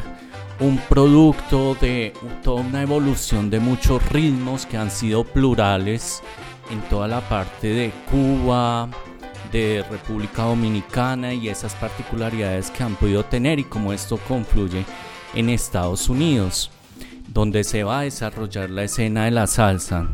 un 0.61 0.79
producto 0.88 1.75
de 1.75 2.12
toda 2.42 2.62
una 2.62 2.83
evolución 2.83 3.51
de 3.51 3.59
muchos 3.59 4.07
ritmos 4.11 4.66
que 4.66 4.77
han 4.77 4.90
sido 4.90 5.25
plurales 5.25 6.23
en 6.71 6.81
toda 6.83 7.09
la 7.09 7.21
parte 7.23 7.68
de 7.68 7.92
Cuba, 8.11 8.88
de 9.52 9.84
República 9.90 10.44
Dominicana 10.44 11.34
y 11.34 11.48
esas 11.48 11.74
particularidades 11.74 12.70
que 12.70 12.82
han 12.82 12.96
podido 12.96 13.24
tener 13.24 13.58
y 13.58 13.64
cómo 13.64 13.92
esto 13.92 14.18
confluye 14.28 14.84
en 15.34 15.48
Estados 15.50 16.08
Unidos, 16.08 16.70
donde 17.28 17.64
se 17.64 17.84
va 17.84 18.00
a 18.00 18.02
desarrollar 18.02 18.70
la 18.70 18.84
escena 18.84 19.24
de 19.24 19.30
la 19.30 19.46
salsa. 19.46 20.08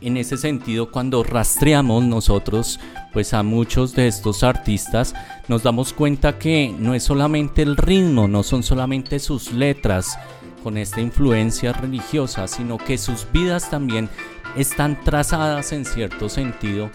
En 0.00 0.16
ese 0.16 0.36
sentido 0.36 0.90
cuando 0.90 1.22
rastreamos 1.22 2.04
nosotros 2.04 2.78
pues 3.12 3.32
a 3.32 3.42
muchos 3.42 3.94
de 3.94 4.08
estos 4.08 4.42
artistas 4.42 5.14
nos 5.48 5.62
damos 5.62 5.92
cuenta 5.92 6.38
que 6.38 6.74
no 6.78 6.94
es 6.94 7.04
solamente 7.04 7.62
el 7.62 7.76
ritmo, 7.76 8.28
no 8.28 8.42
son 8.42 8.62
solamente 8.62 9.18
sus 9.18 9.52
letras 9.52 10.18
con 10.64 10.76
esta 10.78 11.00
influencia 11.00 11.72
religiosa, 11.72 12.48
sino 12.48 12.78
que 12.78 12.98
sus 12.98 13.26
vidas 13.32 13.70
también 13.70 14.08
están 14.56 15.02
trazadas 15.04 15.72
en 15.72 15.84
cierto 15.84 16.28
sentido 16.28 16.90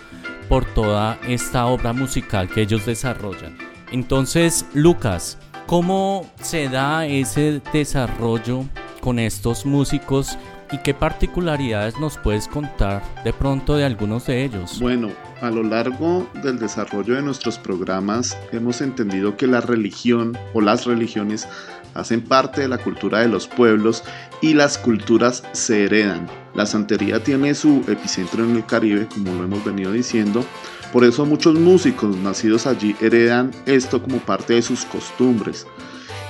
por 0.48 0.66
toda 0.66 1.20
esta 1.28 1.66
obra 1.68 1.94
musical 1.94 2.50
que 2.50 2.62
ellos 2.62 2.86
desarrollan. 2.86 3.58
Entonces, 3.92 4.66
Lucas, 4.74 5.38
¿cómo 5.68 6.30
se 6.42 6.70
da 6.70 7.06
ese 7.06 7.62
desarrollo 7.72 8.66
con 9.02 9.20
estos 9.20 9.66
músicos 9.66 10.38
y 10.72 10.78
qué 10.80 10.94
particularidades 10.94 12.00
nos 12.00 12.18
puedes 12.18 12.48
contar 12.48 13.04
de 13.24 13.34
pronto 13.34 13.76
de 13.76 13.86
algunos 13.86 14.28
de 14.28 14.46
ellos? 14.46 14.80
Bueno, 14.80 15.10
a 15.42 15.50
lo 15.50 15.64
largo 15.64 16.30
del 16.44 16.60
desarrollo 16.60 17.16
de 17.16 17.22
nuestros 17.22 17.58
programas 17.58 18.38
hemos 18.52 18.82
entendido 18.82 19.38
que 19.38 19.48
la 19.48 19.62
religión 19.62 20.38
o 20.54 20.62
las 20.62 20.86
religiones 20.86 21.48
hacen 21.94 22.22
parte 22.22 22.62
de 22.62 22.68
la 22.68 22.78
cultura 22.78 23.20
de 23.20 23.28
los 23.28 23.48
pueblos 23.48 24.04
y 24.42 24.54
las 24.54 24.78
culturas 24.78 25.44
se 25.54 25.86
heredan. 25.86 26.28
La 26.56 26.66
santería 26.66 27.24
tiene 27.24 27.54
su 27.56 27.84
epicentro 27.88 28.44
en 28.44 28.56
el 28.56 28.66
Caribe, 28.66 29.08
como 29.08 29.34
lo 29.34 29.44
hemos 29.44 29.64
venido 29.64 29.92
diciendo. 29.92 30.44
Por 30.92 31.04
eso 31.04 31.26
muchos 31.26 31.56
músicos 31.56 32.16
nacidos 32.18 32.66
allí 32.66 32.96
heredan 33.00 33.52
esto 33.66 34.02
como 34.02 34.18
parte 34.18 34.54
de 34.54 34.62
sus 34.62 34.86
costumbres. 34.86 35.68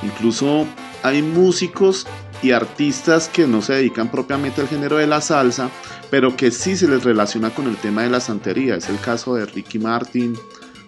Incluso 0.03 0.65
hay 1.03 1.21
músicos 1.21 2.05
y 2.41 2.51
artistas 2.51 3.29
que 3.29 3.47
no 3.47 3.61
se 3.61 3.73
dedican 3.73 4.09
propiamente 4.09 4.61
al 4.61 4.67
género 4.67 4.97
de 4.97 5.07
la 5.07 5.21
salsa, 5.21 5.69
pero 6.09 6.35
que 6.35 6.51
sí 6.51 6.75
se 6.75 6.87
les 6.87 7.03
relaciona 7.03 7.49
con 7.51 7.67
el 7.67 7.75
tema 7.77 8.03
de 8.03 8.09
la 8.09 8.19
santería. 8.19 8.75
Es 8.75 8.89
el 8.89 8.99
caso 8.99 9.35
de 9.35 9.45
Ricky 9.45 9.79
Martin, 9.79 10.37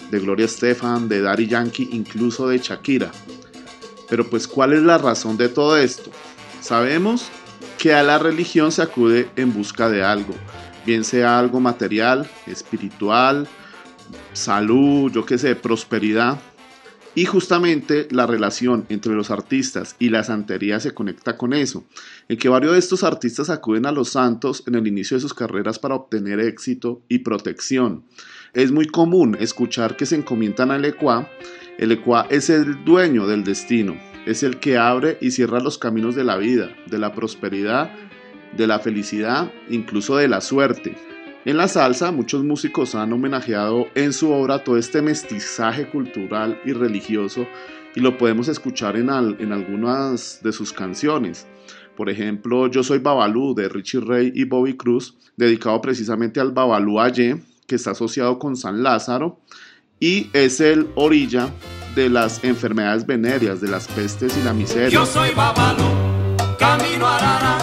de 0.09 0.19
Gloria 0.19 0.45
Estefan, 0.45 1.07
de 1.07 1.21
Daddy 1.21 1.47
Yankee, 1.47 1.89
incluso 1.91 2.47
de 2.47 2.59
Shakira. 2.59 3.11
Pero 4.11 4.29
pues, 4.29 4.45
¿cuál 4.45 4.73
es 4.73 4.81
la 4.81 4.97
razón 4.97 5.37
de 5.37 5.47
todo 5.47 5.77
esto? 5.77 6.11
Sabemos 6.59 7.29
que 7.77 7.93
a 7.93 8.03
la 8.03 8.19
religión 8.19 8.73
se 8.73 8.81
acude 8.81 9.29
en 9.37 9.53
busca 9.53 9.89
de 9.89 10.03
algo, 10.03 10.35
bien 10.85 11.05
sea 11.05 11.39
algo 11.39 11.61
material, 11.61 12.29
espiritual, 12.45 13.47
salud, 14.33 15.09
yo 15.13 15.25
qué 15.25 15.37
sé, 15.37 15.55
prosperidad. 15.55 16.41
Y 17.15 17.23
justamente 17.23 18.09
la 18.11 18.27
relación 18.27 18.85
entre 18.89 19.13
los 19.13 19.31
artistas 19.31 19.95
y 19.97 20.09
la 20.09 20.25
santería 20.25 20.81
se 20.81 20.93
conecta 20.93 21.37
con 21.37 21.53
eso, 21.53 21.85
en 22.27 22.37
que 22.37 22.49
varios 22.49 22.73
de 22.73 22.79
estos 22.79 23.05
artistas 23.05 23.49
acuden 23.49 23.85
a 23.85 23.93
los 23.93 24.09
santos 24.09 24.63
en 24.67 24.75
el 24.75 24.87
inicio 24.87 25.15
de 25.15 25.21
sus 25.21 25.33
carreras 25.33 25.79
para 25.79 25.95
obtener 25.95 26.41
éxito 26.41 27.01
y 27.07 27.19
protección. 27.19 28.03
Es 28.53 28.73
muy 28.73 28.87
común 28.87 29.37
escuchar 29.39 29.95
que 29.95 30.05
se 30.05 30.15
encomiendan 30.15 30.71
al 30.71 30.83
Ecuá. 30.83 31.29
El 31.77 31.91
Ecuá 31.91 32.27
es 32.29 32.49
el 32.49 32.83
dueño 32.85 33.27
del 33.27 33.43
destino, 33.43 33.95
es 34.25 34.43
el 34.43 34.59
que 34.59 34.77
abre 34.77 35.17
y 35.21 35.31
cierra 35.31 35.59
los 35.59 35.77
caminos 35.77 36.15
de 36.15 36.23
la 36.23 36.37
vida, 36.37 36.69
de 36.87 36.99
la 36.99 37.13
prosperidad, 37.13 37.91
de 38.55 38.67
la 38.67 38.79
felicidad, 38.79 39.51
incluso 39.69 40.17
de 40.17 40.27
la 40.27 40.41
suerte. 40.41 40.95
En 41.45 41.57
la 41.57 41.67
salsa, 41.67 42.11
muchos 42.11 42.43
músicos 42.43 42.93
han 42.93 43.13
homenajeado 43.13 43.87
en 43.95 44.13
su 44.13 44.31
obra 44.31 44.63
todo 44.63 44.77
este 44.77 45.01
mestizaje 45.01 45.89
cultural 45.89 46.59
y 46.65 46.73
religioso 46.73 47.47
y 47.95 47.99
lo 47.99 48.17
podemos 48.17 48.47
escuchar 48.47 48.95
en, 48.95 49.09
al- 49.09 49.37
en 49.39 49.51
algunas 49.51 50.41
de 50.43 50.51
sus 50.51 50.71
canciones. 50.71 51.47
Por 51.97 52.09
ejemplo, 52.11 52.67
Yo 52.67 52.83
soy 52.83 52.99
Babalú 52.99 53.55
de 53.55 53.69
Richie 53.69 54.01
Ray 54.01 54.31
y 54.35 54.43
Bobby 54.43 54.75
Cruz, 54.77 55.17
dedicado 55.35 55.81
precisamente 55.81 56.39
al 56.39 56.51
Babalú 56.51 56.99
Ayé, 56.99 57.41
que 57.65 57.75
está 57.75 57.91
asociado 57.91 58.37
con 58.37 58.55
San 58.55 58.83
Lázaro, 58.83 59.39
y 60.01 60.29
es 60.33 60.59
el 60.59 60.89
Orilla 60.95 61.49
de 61.95 62.09
las 62.09 62.43
enfermedades 62.43 63.05
venéreas, 63.05 63.61
de 63.61 63.69
las 63.69 63.87
pestes 63.87 64.35
y 64.35 64.43
la 64.43 64.51
miseria. 64.51 64.89
Yo 64.89 65.05
soy 65.05 65.29
Babalo, 65.35 65.85
camino 66.57 67.05
a 67.05 67.17
Arara 67.17 67.57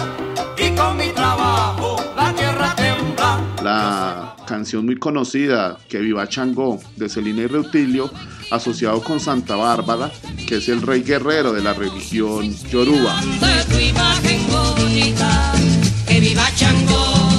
y 0.57 0.73
con 0.75 0.97
mi 0.97 1.09
trabajo 1.09 1.97
la 2.15 2.33
tierra 2.33 2.73
tembla. 2.75 3.41
La 3.61 4.35
canción 4.47 4.85
muy 4.85 4.97
conocida, 4.97 5.77
Que 5.89 5.99
Viva 5.99 6.27
Changó, 6.29 6.79
de 6.95 7.09
Celina 7.09 7.41
y 7.41 7.47
Reutilio, 7.47 8.09
asociado 8.51 9.03
con 9.03 9.19
Santa 9.19 9.57
Bárbara, 9.57 10.09
que 10.47 10.57
es 10.57 10.69
el 10.69 10.81
rey 10.81 11.03
guerrero 11.03 11.51
de 11.51 11.61
la 11.61 11.73
religión 11.73 12.55
yoruba. 12.71 13.19
de 13.21 13.73
tu 13.73 13.79
imagen 13.79 14.39
bonita. 14.47 15.53
Que 16.07 16.19
viva 16.21 16.47
Chango, 16.55 17.29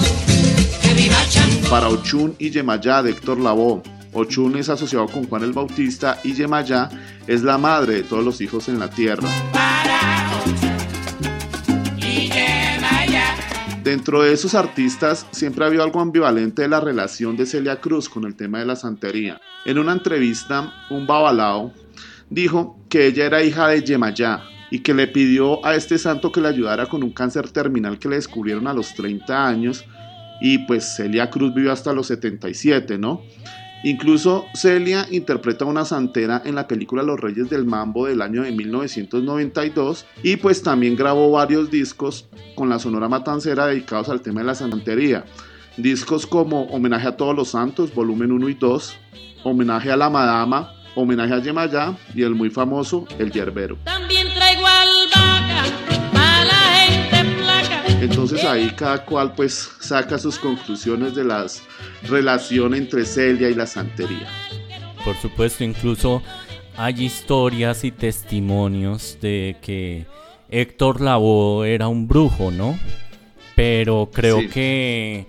que 0.83 0.95
viva 0.95 1.17
Chango. 1.29 1.69
Para 1.71 1.89
Ochun 1.89 2.35
y 2.39 2.51
Yemayá 2.51 3.03
de 3.03 3.13
Héctor 3.13 3.41
Lavoe. 3.41 3.83
Ochun 4.12 4.57
es 4.57 4.68
asociado 4.68 5.07
con 5.07 5.25
Juan 5.25 5.44
el 5.44 5.53
Bautista 5.53 6.18
y 6.25 6.35
Yemayá 6.35 6.88
es 7.27 7.42
la 7.42 7.59
madre 7.59 7.94
de 7.94 8.03
todos 8.03 8.25
los 8.25 8.40
hijos 8.40 8.68
en 8.68 8.79
la 8.79 8.90
tierra. 8.90 9.29
Dentro 13.85 14.23
de 14.23 14.33
esos 14.33 14.55
artistas 14.55 15.27
siempre 15.31 15.64
ha 15.64 15.68
habido 15.68 15.83
algo 15.83 16.01
ambivalente 16.01 16.62
de 16.62 16.68
la 16.68 16.81
relación 16.81 17.37
de 17.37 17.46
Celia 17.46 17.81
Cruz 17.81 18.09
con 18.09 18.25
el 18.25 18.37
tema 18.37 18.59
de 18.59 18.66
la 18.66 18.77
santería. 18.77 19.40
En 19.64 19.79
una 19.79 19.92
entrevista, 19.92 20.73
un 20.90 21.07
babalao 21.07 21.73
dijo 22.29 22.79
que 22.88 23.07
ella 23.07 23.27
era 23.27 23.42
hija 23.42 23.68
de 23.68 23.83
Yemayá 23.83 24.42
y 24.70 24.81
que 24.81 24.94
le 24.94 25.09
pidió 25.09 25.64
a 25.64 25.75
este 25.75 25.99
santo 25.99 26.31
que 26.31 26.40
le 26.40 26.49
ayudara 26.49 26.87
con 26.87 27.03
un 27.03 27.11
cáncer 27.11 27.51
terminal 27.51 27.99
que 27.99 28.09
le 28.09 28.16
descubrieron 28.16 28.66
a 28.66 28.75
los 28.75 28.94
30 28.94 29.46
años 29.49 29.85
y 30.40 30.59
pues 30.59 30.96
Celia 30.96 31.29
Cruz 31.29 31.53
vivió 31.55 31.73
hasta 31.73 31.92
los 31.92 32.07
77, 32.07 32.99
¿no? 32.99 33.23
Incluso 33.83 34.47
Celia 34.55 35.07
interpreta 35.11 35.64
una 35.64 35.85
santera 35.85 36.43
en 36.45 36.55
la 36.55 36.69
película 36.69 37.03
Los 37.03 37.19
Reyes 37.19 37.49
del 37.49 37.64
Mambo 37.64 38.07
del 38.07 38.21
año 38.21 38.43
de 38.43 38.53
1992 38.53 40.05
y 40.23 40.37
pues 40.37 40.62
también 40.62 40.97
grabó 40.97 41.31
varios 41.31 41.71
discos 41.71 42.29
con 42.55 42.69
la 42.69 42.79
Sonora 42.79 43.09
Matancera 43.09 43.66
dedicados 43.66 44.11
al 44.11 44.21
tema 44.21 44.40
de 44.40 44.47
la 44.47 44.55
santería. 44.55 45.25
Discos 45.79 46.27
como 46.27 46.64
Homenaje 46.64 47.09
a 47.09 47.16
todos 47.16 47.35
los 47.35 47.49
santos, 47.49 47.95
volumen 47.95 48.33
1 48.33 48.49
y 48.51 48.55
2, 48.55 48.97
Homenaje 49.45 49.90
a 49.90 49.97
la 49.97 50.11
Madama, 50.11 50.75
Homenaje 50.95 51.33
a 51.33 51.38
Yemayá 51.38 51.97
y 52.14 52.23
el 52.23 52.35
muy 52.35 52.51
famoso 52.51 53.07
El 53.19 53.31
Yerbero. 53.31 53.79
Entonces 58.01 58.45
ahí 58.45 58.71
cada 58.71 59.05
cual 59.05 59.35
pues 59.35 59.71
saca 59.81 60.19
sus 60.19 60.39
conclusiones 60.39 61.15
de 61.15 61.25
la 61.25 61.47
relación 62.09 62.75
entre 62.75 63.05
Celia 63.05 63.51
y 63.51 63.55
la 63.55 63.67
santería. 63.67 64.27
Por 65.05 65.17
supuesto, 65.17 65.65
incluso 65.65 66.23
hay 66.77 67.05
historias 67.05 67.85
y 67.85 67.91
testimonios 67.91 69.19
de 69.21 69.57
que 69.61 70.07
Héctor 70.49 71.01
Lavoe 71.01 71.67
era 71.75 71.89
un 71.89 72.09
brujo, 72.09 72.51
¿no? 72.51 72.79
Pero 73.55 74.11
creo 74.13 74.41
Sí. 74.41 74.49
que, 74.49 75.27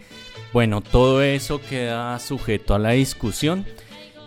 bueno, 0.53 0.81
todo 0.81 1.21
eso 1.21 1.59
queda 1.61 2.17
sujeto 2.19 2.73
a 2.73 2.79
la 2.79 2.91
discusión. 2.91 3.65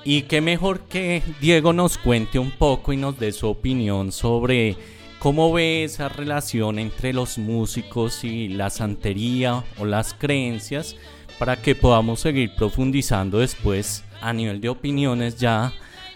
Y 0.04 0.22
qué 0.22 0.42
mejor 0.42 0.80
que 0.80 1.22
Diego 1.40 1.72
nos 1.72 1.96
cuente 1.96 2.38
un 2.38 2.50
poco 2.50 2.92
y 2.92 2.98
nos 2.98 3.18
dé 3.18 3.32
su 3.32 3.48
opinión 3.48 4.12
sobre 4.12 4.76
cómo 5.24 5.54
ve 5.54 5.84
esa 5.84 6.10
relación 6.10 6.78
entre 6.78 7.14
los 7.14 7.38
músicos 7.38 8.24
y 8.24 8.48
la 8.48 8.68
santería 8.68 9.64
o 9.78 9.86
las 9.86 10.12
creencias 10.12 10.96
para 11.38 11.56
que 11.56 11.74
podamos 11.74 12.20
seguir 12.20 12.54
profundizando 12.54 13.38
después 13.38 14.04
a 14.20 14.34
nivel 14.34 14.60
de 14.60 14.68
opiniones 14.68 15.38
ya 15.38 15.72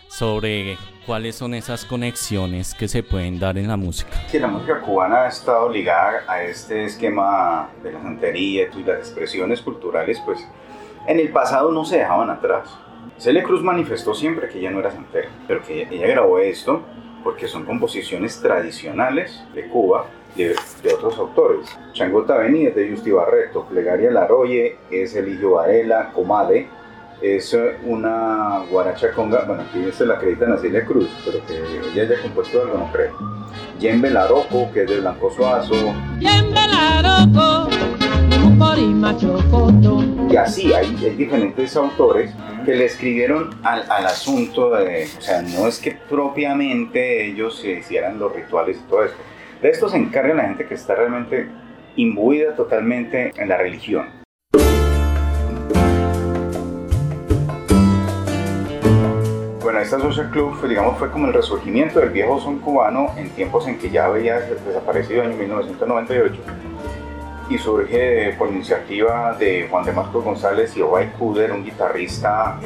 sobre 0.09 0.77
cuáles 1.07 1.37
son 1.37 1.55
esas 1.55 1.87
conexiones 1.87 2.75
que 2.75 2.87
se 2.87 3.03
pueden 3.03 3.41
dar 3.41 3.57
en 3.57 3.69
la 3.69 3.79
música. 3.79 4.11
Sí, 4.27 4.39
la 4.39 4.47
música 4.47 4.83
cubana 4.83 5.23
ha 5.23 5.29
estado 5.29 5.71
ligada 5.71 6.25
a 6.29 6.43
este 6.43 6.85
esquema 6.85 7.71
de 7.83 7.93
la 7.93 8.03
santería 8.03 8.69
y 8.77 8.83
las 8.83 8.99
expresiones 8.99 9.63
culturales, 9.63 10.21
pues 10.27 10.47
en 11.07 11.19
el 11.19 11.31
pasado 11.31 11.73
no 11.73 11.87
se 11.87 11.97
dejaban 11.97 12.29
atrás. 12.29 12.69
Celia 13.17 13.43
Cruz 13.43 13.63
manifestó 13.63 14.13
siempre 14.13 14.51
que 14.51 14.59
ella 14.59 14.71
no 14.71 14.81
era 14.81 14.91
santera, 14.91 15.31
pero 15.47 15.63
que 15.63 15.89
ella 15.91 16.09
grabó 16.09 16.39
esto 16.41 16.83
porque 17.23 17.49
son 17.49 17.65
composiciones 17.65 18.41
tradicionales 18.41 19.43
de 19.55 19.69
Cuba 19.69 20.07
de, 20.37 20.55
de 20.83 20.95
otros 20.95 21.19
autores. 21.19 21.69
Changota 21.93 22.35
Avenida 22.35 22.71
es 22.71 22.77
de 22.77 22.91
Justi 22.91 23.11
Barreto, 23.11 23.67
Plegaria 23.69 24.11
Laroye 24.11 24.77
es 24.91 25.15
Eligio 25.15 25.53
Varela, 25.53 26.13
Comade 26.13 26.69
es 27.21 27.57
una 27.85 28.65
guaracha 28.71 29.11
conga, 29.13 29.45
bueno 29.45 29.63
aquí 29.63 29.91
se 29.93 30.07
la 30.07 30.15
acreditan 30.15 30.53
a 30.53 30.59
Celia 30.59 30.85
Cruz, 30.85 31.09
pero 31.25 31.45
que 31.47 31.59
ella 31.91 32.03
haya 32.03 32.23
compuesto 32.23 32.63
algo 32.63 32.79
no 32.79 32.93
creo. 32.93 33.13
Yembe 33.81 34.11
Laroco, 34.11 34.71
que 34.73 34.85
es 34.85 34.91
de 34.91 35.01
Blanco 35.01 35.31
Suazo, 35.31 35.75
Mucorima 36.21 36.99
Chocoto. 37.03 38.08
Y 40.31 40.37
así 40.37 40.73
hay, 40.73 40.95
hay 41.03 41.17
diferentes 41.17 41.77
autores 41.77 42.35
que 42.65 42.75
le 42.75 42.85
escribieron 42.85 43.51
al, 43.63 43.91
al 43.91 44.07
asunto 44.07 44.71
de, 44.71 45.09
o 45.19 45.21
sea, 45.21 45.43
no 45.43 45.67
es 45.67 45.79
que 45.79 45.93
propiamente 45.93 47.27
ellos 47.27 47.59
se 47.59 47.79
hicieran 47.79 48.19
los 48.19 48.35
rituales 48.35 48.79
y 48.79 48.89
todo 48.89 49.05
esto. 49.05 49.17
De 49.63 49.71
esto 49.71 49.89
se 49.89 49.97
encarga 49.97 50.35
la 50.35 50.45
gente 50.45 50.67
que 50.67 50.75
está 50.75 50.95
realmente 50.95 51.49
imbuida 51.97 52.55
totalmente 52.55 53.33
en 53.37 53.49
la 53.49 53.57
religión. 53.57 54.07
Bueno, 59.63 59.81
esta 59.81 59.99
Social 59.99 60.31
Club, 60.31 60.55
fue, 60.61 60.69
digamos, 60.69 60.99
fue 60.99 61.11
como 61.11 61.27
el 61.27 61.35
resurgimiento 61.35 62.01
del 62.01 62.11
viejo 62.11 62.41
son 62.41 62.59
cubano 62.59 63.13
en 63.17 63.31
tiempos 63.31 63.67
en 63.67 63.79
que 63.79 63.91
ya 63.91 64.07
había 64.07 64.41
desaparecido 64.41 65.25
en 65.25 65.39
1998 65.39 66.68
y 67.51 67.59
surge 67.59 68.35
por 68.39 68.49
iniciativa 68.49 69.35
de 69.39 69.67
Juan 69.71 69.85
de 69.85 69.93
Marcos 69.93 70.25
González 70.25 70.77
y 70.77 70.83
Obai 70.83 71.13
Kuder, 71.13 71.53
un 71.53 71.65
guitarrista 71.65 72.59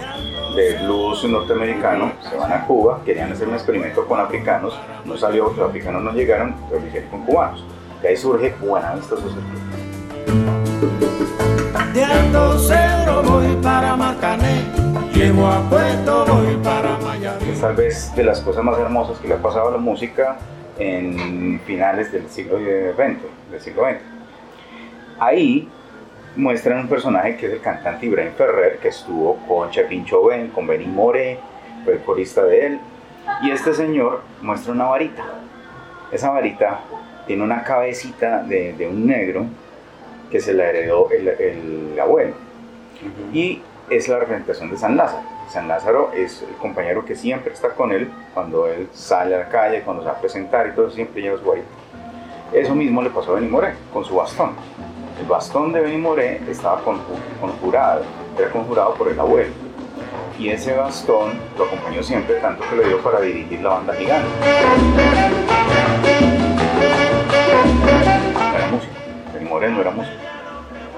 de 0.57 0.79
blues 0.83 1.25
norteamericano. 1.25 2.13
Se 2.29 2.37
van 2.37 2.53
a 2.53 2.67
Cuba, 2.67 3.01
querían 3.05 3.33
hacer 3.33 3.49
un 3.49 3.55
experimento 3.55 4.05
con 4.07 4.19
africanos, 4.21 4.79
no 5.05 5.17
salió, 5.17 5.53
los 5.57 5.69
africanos 5.69 6.03
no 6.03 6.13
llegaron, 6.13 6.55
pero 6.69 6.81
lo 6.81 6.87
hicieron 6.87 7.11
con 7.11 7.25
cubanos. 7.25 7.65
De 8.01 8.09
ahí 8.09 8.17
surge 8.17 8.55
Buenavista 8.61 9.17
Social 9.17 9.43
Club. 9.51 9.63
De 11.95 12.05
Alto 12.05 12.59
Cero 12.59 13.23
voy 13.25 13.55
para 13.63 13.95
Marcané, 13.97 14.65
llego 15.15 15.47
a 15.47 15.61
Puerto, 15.69 16.25
voy 16.27 16.57
para 16.65 16.97
Miami. 16.99 17.51
es 17.51 17.61
tal 17.61 17.77
vez 17.77 18.13
de 18.17 18.25
las 18.25 18.41
cosas 18.41 18.65
más 18.65 18.79
hermosas 18.79 19.19
que 19.19 19.29
le 19.29 19.35
ha 19.35 19.43
pasado 19.43 19.69
a 19.69 19.73
la 19.73 19.79
música 19.79 20.39
en 20.79 21.61
finales 21.67 22.11
del 22.11 22.29
siglo 22.29 22.59
XX, 22.59 23.21
del 23.51 23.61
siglo 23.61 23.85
XX. 23.85 24.12
Ahí 25.23 25.69
muestran 26.35 26.81
un 26.81 26.89
personaje 26.89 27.37
que 27.37 27.47
es 27.47 27.53
el 27.53 27.61
cantante 27.61 28.07
Ibrahim 28.07 28.33
Ferrer, 28.33 28.79
que 28.79 28.89
estuvo 28.89 29.37
con 29.47 29.71
Chepin 29.71 30.05
Ben, 30.29 30.49
con 30.49 30.67
Benny 30.67 30.87
More, 30.87 31.39
fue 31.85 31.93
el 31.93 32.01
corista 32.01 32.43
de 32.43 32.67
él. 32.67 32.81
Y 33.41 33.53
este 33.53 33.73
señor 33.73 34.23
muestra 34.41 34.73
una 34.73 34.87
varita. 34.87 35.23
Esa 36.11 36.31
varita 36.31 36.81
tiene 37.29 37.45
una 37.45 37.63
cabecita 37.63 38.43
de, 38.43 38.73
de 38.73 38.89
un 38.89 39.07
negro 39.07 39.47
que 40.29 40.41
se 40.41 40.55
la 40.55 40.71
heredó 40.71 41.09
el, 41.13 41.29
el 41.29 42.01
abuelo. 42.01 42.35
Y 43.33 43.63
es 43.91 44.09
la 44.09 44.19
representación 44.19 44.73
de 44.73 44.77
San 44.77 44.97
Lázaro. 44.97 45.23
San 45.51 45.69
Lázaro 45.69 46.11
es 46.17 46.43
el 46.43 46.57
compañero 46.57 47.05
que 47.05 47.15
siempre 47.15 47.53
está 47.53 47.69
con 47.69 47.93
él 47.93 48.11
cuando 48.35 48.67
él 48.67 48.89
sale 48.93 49.37
a 49.37 49.39
la 49.39 49.49
calle, 49.49 49.83
cuando 49.83 50.03
se 50.03 50.09
va 50.09 50.17
a 50.17 50.21
presentar 50.21 50.67
y 50.67 50.73
todo, 50.73 50.91
siempre 50.91 51.23
lleva 51.23 51.39
su 51.39 51.45
varita. 51.45 51.69
Eso 52.53 52.75
mismo 52.75 53.01
le 53.03 53.11
pasó 53.11 53.31
a 53.31 53.35
Benny 53.37 53.49
Moré 53.49 53.75
con 53.93 54.05
su 54.05 54.17
bastón. 54.17 54.51
El 55.21 55.27
bastón 55.27 55.73
de 55.73 55.81
Benny 55.81 55.99
Moré 55.99 56.41
estaba 56.49 56.83
conju- 56.85 57.19
conjurado, 57.41 58.03
era 58.39 58.51
conjurado 58.51 58.95
por 58.95 59.09
el 59.09 59.19
abuelo. 59.21 59.53
Y 60.39 60.49
ese 60.49 60.75
bastón 60.77 61.33
lo 61.57 61.65
acompañó 61.65 62.03
siempre, 62.03 62.37
tanto 62.37 62.65
que 62.69 62.77
lo 62.77 62.83
dio 62.83 62.99
para 63.03 63.21
dirigir 63.21 63.61
la 63.61 63.71
banda 63.71 63.95
gigante. 63.95 64.29
No 68.35 68.57
era 68.57 68.67
músico, 68.71 68.93
Benny 69.35 69.49
Moré 69.49 69.71
no 69.71 69.81
era 69.81 69.91
músico. 69.91 70.17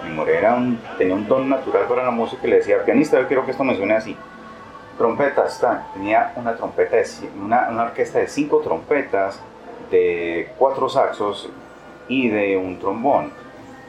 Benny 0.03 0.15
Moré 0.15 0.39
era 0.39 0.57
tenía 0.97 1.15
un 1.15 1.27
don 1.29 1.49
natural 1.49 1.85
para 1.89 2.05
la 2.05 2.11
música 2.11 2.47
y 2.47 2.51
le 2.51 2.57
decía, 2.57 2.85
pianista, 2.85 3.21
yo 3.21 3.27
quiero 3.27 3.45
que 3.45 3.51
esto 3.51 3.65
me 3.65 3.77
suene 3.77 3.95
así. 3.95 4.17
Trompetas, 4.97 5.59
ta. 5.61 5.89
tenía 5.93 6.33
una 6.37 6.55
trompeta, 6.55 6.97
de, 6.97 7.05
una, 7.43 7.69
una 7.69 7.83
orquesta 7.85 8.21
de 8.21 8.29
cinco 8.29 8.61
trompetas, 8.61 9.41
de 9.91 10.51
cuatro 10.57 10.89
saxos 10.89 11.51
y 12.09 12.29
de 12.29 12.57
un 12.57 12.79
trombón, 12.79 13.33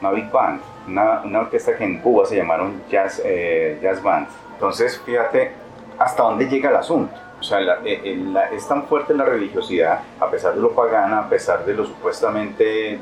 una 0.00 0.10
big 0.10 0.30
band, 0.30 0.60
una, 0.88 1.22
una 1.24 1.40
orquesta 1.40 1.76
que 1.76 1.84
en 1.84 1.98
Cuba 2.00 2.26
se 2.26 2.36
llamaron 2.36 2.82
jazz, 2.90 3.20
eh, 3.24 3.78
jazz 3.82 4.02
band. 4.02 4.26
Entonces, 4.54 5.00
fíjate 5.04 5.52
hasta 5.98 6.22
dónde 6.22 6.46
llega 6.48 6.70
el 6.70 6.76
asunto. 6.76 7.14
O 7.38 7.42
sea, 7.42 7.60
la- 7.60 7.78
eh, 7.84 8.00
eh, 8.04 8.16
la- 8.32 8.50
es 8.50 8.66
tan 8.66 8.84
fuerte 8.84 9.14
la 9.14 9.24
religiosidad, 9.24 10.00
a 10.20 10.26
pesar 10.30 10.54
de 10.54 10.60
lo 10.60 10.72
pagana, 10.72 11.20
a 11.20 11.28
pesar 11.28 11.64
de 11.64 11.74
lo 11.74 11.84
supuestamente 11.84 12.98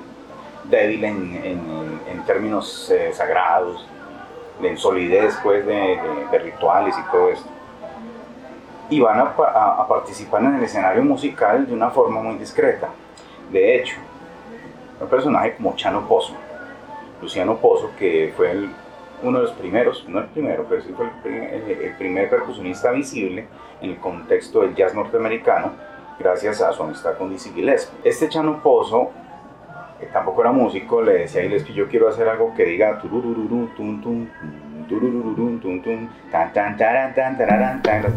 débil 0.64 1.04
en, 1.04 1.40
en- 1.44 2.00
en 2.10 2.24
términos 2.24 2.90
eh, 2.90 3.10
sagrados, 3.12 3.86
en 4.62 4.76
solidez 4.78 5.36
pues, 5.42 5.64
de, 5.66 5.72
de- 5.74 6.26
de 6.30 6.38
rituales 6.38 6.94
y 6.98 7.10
todo 7.10 7.28
esto. 7.30 7.48
y 8.90 9.00
van 9.00 9.18
a, 9.18 9.34
a- 9.38 9.82
a 9.82 9.88
participar 9.88 10.42
en 10.42 10.56
el 10.56 10.64
escenario 10.64 11.02
musical 11.02 11.66
de 11.66 11.72
una 11.72 11.90
forma 11.90 12.20
muy 12.20 12.36
discreta. 12.36 12.88
De 13.50 13.76
hecho, 13.76 13.96
un 15.00 15.08
personaje 15.08 15.54
como 15.56 15.74
Chano 15.74 16.06
Pozo, 16.06 16.34
Luciano 17.22 17.56
Pozo, 17.56 17.90
que 17.98 18.32
fue 18.36 18.50
el- 18.50 18.70
uno 19.22 19.38
de 19.38 19.44
los 19.44 19.52
primeros, 19.54 20.04
no 20.08 20.18
el 20.20 20.26
primero, 20.26 20.66
pero 20.68 20.82
sí 20.82 20.90
fue 20.94 21.06
el, 21.24 21.32
el- 21.32 21.70
el 21.82 21.92
primer 21.96 22.28
percusionista 22.28 22.90
visible 22.90 23.46
en 23.80 23.90
el 23.90 23.96
contexto 23.98 24.60
del 24.62 24.74
jazz 24.74 24.94
norteamericano, 24.94 25.72
gracias 26.18 26.60
a 26.60 26.72
su 26.72 26.82
amistad 26.82 27.16
con 27.16 27.30
Dizzy 27.30 27.50
Gillespie. 27.50 27.98
Este 28.04 28.28
Chano 28.28 28.62
Pozo, 28.62 29.10
que 29.98 30.06
tampoco 30.06 30.42
era 30.42 30.52
músico, 30.52 31.00
le 31.02 31.12
decía 31.20 31.40
a 31.40 31.44
Gillespie, 31.44 31.74
yo 31.74 31.88
quiero 31.88 32.08
hacer 32.08 32.28
algo 32.28 32.52
que 32.54 32.64
diga 32.64 32.98
tum, 33.00 33.16
tan, 36.52 36.76
taran, 36.76 37.82
tan, 37.82 38.02
las 38.02 38.12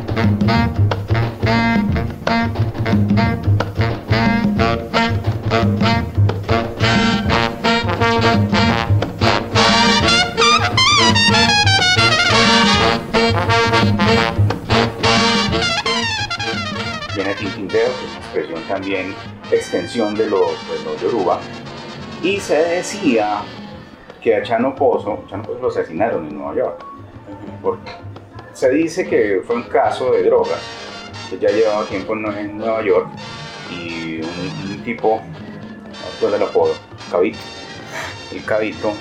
que 17.75 17.83
es 17.83 17.91
una 18.09 18.17
expresión 18.17 18.61
también 18.67 19.15
extensión 19.51 20.15
de 20.15 20.29
los, 20.29 20.51
de 20.69 20.83
los 20.83 21.01
Yoruba. 21.01 21.39
Y 22.23 22.39
se 22.39 22.55
decía 22.55 23.41
que 24.21 24.35
a 24.35 24.43
Chano 24.43 24.75
Pozo, 24.75 25.23
Chano 25.29 25.43
Pozo 25.43 25.59
lo 25.61 25.67
asesinaron 25.67 26.27
en 26.27 26.37
Nueva 26.37 26.55
York. 26.55 26.85
Porque 27.61 27.91
se 28.55 28.69
dice 28.71 29.05
que 29.07 29.41
fue 29.45 29.57
un 29.57 29.63
caso 29.63 30.11
de 30.13 30.23
drogas, 30.23 30.59
que 31.29 31.37
ya 31.37 31.49
llevaba 31.49 31.85
tiempo 31.85 32.13
en, 32.13 32.57
Nueva 32.57 32.81
York 32.83 33.09
y 33.69 34.21
un, 34.21 34.71
un 34.71 34.83
tipo, 34.83 35.21
después 35.91 36.31
del 36.31 36.41
apodo, 36.43 36.73
Cabito, 37.11 37.37
el 38.31 38.45
Cabito 38.45 38.93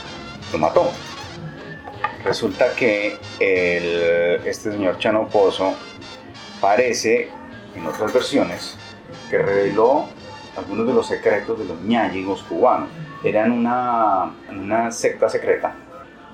lo 0.53 0.59
mató. 0.59 0.91
Resulta 2.25 2.75
que 2.75 3.17
el- 3.39 4.45
este 4.47 4.73
señor 4.73 4.99
Chano 4.99 5.29
Pozo 5.29 5.75
parece, 6.61 7.29
en 7.77 7.87
otras 7.87 8.13
versiones, 8.13 8.77
que 9.31 9.39
reveló 9.39 10.07
algunos 10.57 10.87
de 10.87 10.95
los 10.95 11.07
secretos 11.07 11.59
de 11.61 11.65
los 11.67 11.81
ñáñigos 11.81 12.43
cubanos. 12.43 12.89
Eran 13.23 13.53
una, 13.53 14.35
una 14.51 14.91
secta 14.91 15.29
secreta 15.29 15.77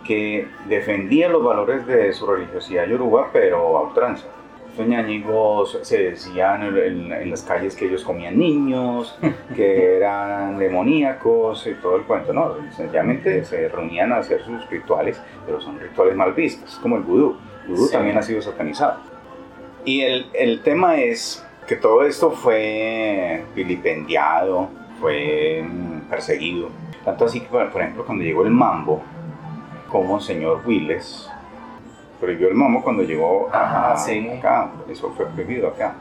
que 0.04 0.48
defendía 0.66 1.28
los 1.28 1.44
valores 1.44 1.86
de 1.86 2.12
su 2.12 2.26
religiosidad 2.26 2.86
yoruba, 2.86 3.28
pero 3.32 3.76
a 3.78 3.82
ultranza. 3.82 4.26
Estos 4.70 4.86
ñáñigos 4.86 5.78
se 5.82 5.98
decían 6.10 6.62
en, 6.62 6.76
en- 6.78 7.12
en 7.12 7.30
las 7.30 7.42
calles 7.42 7.74
que 7.74 7.86
ellos 7.86 8.04
comían 8.04 8.38
niños, 8.38 9.18
que 9.56 9.96
eran 9.96 10.58
demoníacos 10.58 11.66
y 11.66 11.74
todo 11.74 11.96
el 11.96 12.02
cuento, 12.04 12.32
¿no? 12.32 12.54
Sencillamente 12.76 13.44
se 13.44 13.68
reunían 13.68 14.12
a 14.12 14.18
hacer 14.18 14.42
sus 14.44 14.68
rituales, 14.70 15.20
pero 15.44 15.60
son 15.60 15.78
rituales 15.80 16.14
mal 16.16 16.32
vistos, 16.34 16.78
como 16.82 16.96
el 16.96 17.02
vudú. 17.02 17.36
El 17.66 17.74
vudú 17.74 17.86
Sí. 17.86 17.92
también 17.92 18.16
ha 18.16 18.22
sido 18.22 18.40
satanizado. 18.40 18.98
Y 19.84 20.02
el, 20.02 20.26
el 20.34 20.62
tema 20.62 20.96
es 21.00 21.44
que 21.66 21.74
todo 21.76 22.04
esto 22.04 22.30
fue 22.30 23.44
vilipendiado, 23.54 24.68
fue 25.00 25.64
perseguido. 26.08 26.68
Tanto 27.04 27.24
así 27.24 27.40
que, 27.40 27.46
por 27.48 27.62
ejemplo, 27.80 28.04
cuando 28.04 28.22
llegó 28.24 28.44
el 28.44 28.50
mambo, 28.50 29.02
como 29.90 30.16
el 30.16 30.22
señor 30.22 30.62
Willes 30.64 31.28
prohibió 32.20 32.48
el 32.48 32.54
mambo 32.54 32.82
cuando 32.82 33.02
llegó 33.02 33.48
a- 33.52 33.92
Ah, 33.92 33.96
sí. 33.96 34.28
acá. 34.28 34.70
Eso 34.90 35.12
fue 35.16 35.26
prohibido 35.26 35.68
acá. 35.68 35.94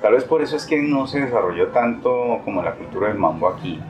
Tal 0.00 0.12
vez 0.14 0.24
por 0.24 0.42
eso 0.42 0.56
es 0.56 0.66
que 0.66 0.80
no 0.82 1.06
se 1.06 1.20
desarrolló 1.20 1.68
tanto 1.68 2.40
como 2.44 2.62
la 2.62 2.72
cultura 2.72 3.08
del 3.08 3.18
mambo 3.18 3.48
aquí 3.48 3.80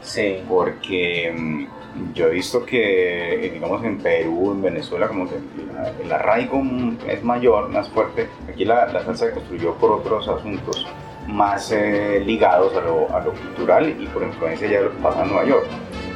Sí. 0.00 0.42
porque 0.48 1.34
mm, 1.36 2.12
yo 2.14 2.26
he 2.26 2.30
visto 2.30 2.64
que, 2.64 3.46
eh, 3.46 3.50
digamos, 3.50 3.82
en 3.84 3.98
Perú, 3.98 4.52
en 4.52 4.62
Venezuela, 4.62 5.08
como 5.08 5.28
que 5.28 5.36
la- 5.74 5.90
el 6.02 6.12
arraigo 6.12 6.58
mm, 6.62 6.98
es 7.08 7.22
mayor, 7.24 7.68
más 7.70 7.88
fuerte. 7.88 8.28
Aquí 8.48 8.64
la, 8.64 8.86
la 8.86 9.02
salsa 9.04 9.26
se 9.26 9.32
construyó 9.32 9.74
por 9.74 9.92
otros 9.92 10.28
asuntos 10.28 10.86
más 11.26 11.70
eh, 11.72 12.22
ligados 12.24 12.74
a 12.76 12.80
lo, 12.80 13.14
a 13.14 13.20
lo 13.20 13.32
cultural 13.32 13.96
y 14.00 14.06
por 14.06 14.22
influencia 14.22 14.68
ya 14.68 14.78
de 14.78 14.84
lo 14.84 14.92
que 14.92 15.02
pasa 15.02 15.22
en 15.22 15.28
Nueva 15.28 15.44
York. 15.44 15.66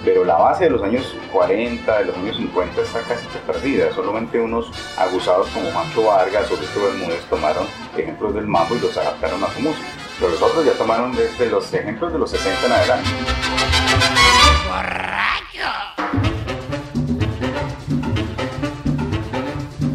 Pero 0.04 0.24
la 0.24 0.36
base 0.36 0.64
de 0.64 0.70
los 0.70 0.82
años 0.82 1.14
40, 1.30 1.98
de 1.98 2.04
los 2.06 2.16
años 2.16 2.36
50 2.36 2.82
está 2.82 3.02
casi 3.02 3.24
que 3.28 3.38
perdida. 3.38 3.92
Solamente 3.92 4.40
unos 4.40 4.70
aguzados 4.98 5.48
como 5.50 5.70
Mancho 5.70 6.04
Vargas 6.04 6.50
o 6.50 6.56
Víctor 6.56 6.92
Bermúdez 6.92 7.24
tomaron 7.30 7.66
ejemplos 7.96 8.34
del 8.34 8.48
mambo 8.48 8.74
y 8.74 8.80
los 8.80 8.96
adaptaron 8.96 9.42
a 9.44 9.48
su 9.48 9.60
música. 9.60 9.86
Pero 10.18 10.32
los 10.32 10.42
otros 10.42 10.64
ya 10.64 10.72
tomaron 10.72 11.14
desde 11.14 11.48
los 11.48 11.72
ejemplos 11.72 12.12
de 12.12 12.18
los 12.18 12.30
60 12.30 12.66
en 12.66 12.72
adelante. 12.72 13.10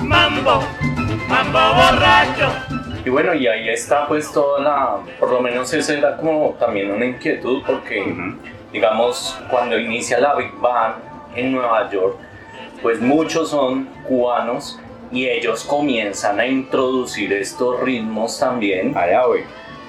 Mambo, 0.03 0.63
mambo 1.27 1.59
borracho. 1.59 2.49
Y 3.05 3.09
bueno, 3.09 3.33
y 3.33 3.47
ahí 3.47 3.69
está 3.69 4.07
pues 4.07 4.31
toda 4.31 4.61
la, 4.61 4.97
por 5.19 5.31
lo 5.31 5.41
menos 5.41 5.71
esa 5.73 5.93
era 5.93 6.17
como 6.17 6.55
también 6.59 6.91
una 6.91 7.05
inquietud 7.05 7.61
porque. 7.65 8.03
Digamos, 8.71 9.37
cuando 9.49 9.77
inicia 9.77 10.19
la 10.19 10.35
Big 10.35 10.53
Bang 10.59 10.95
en 11.35 11.51
Nueva 11.53 11.89
York, 11.89 12.17
pues 12.81 12.99
muchos 13.01 13.49
son 13.49 13.85
cubanos 14.07 14.79
y 15.11 15.27
ellos 15.27 15.63
comienzan 15.63 16.39
a 16.39 16.45
introducir 16.45 17.31
estos 17.33 17.79
ritmos 17.79 18.39
también 18.39 18.95
Allá 18.97 19.25
voy. 19.25 19.43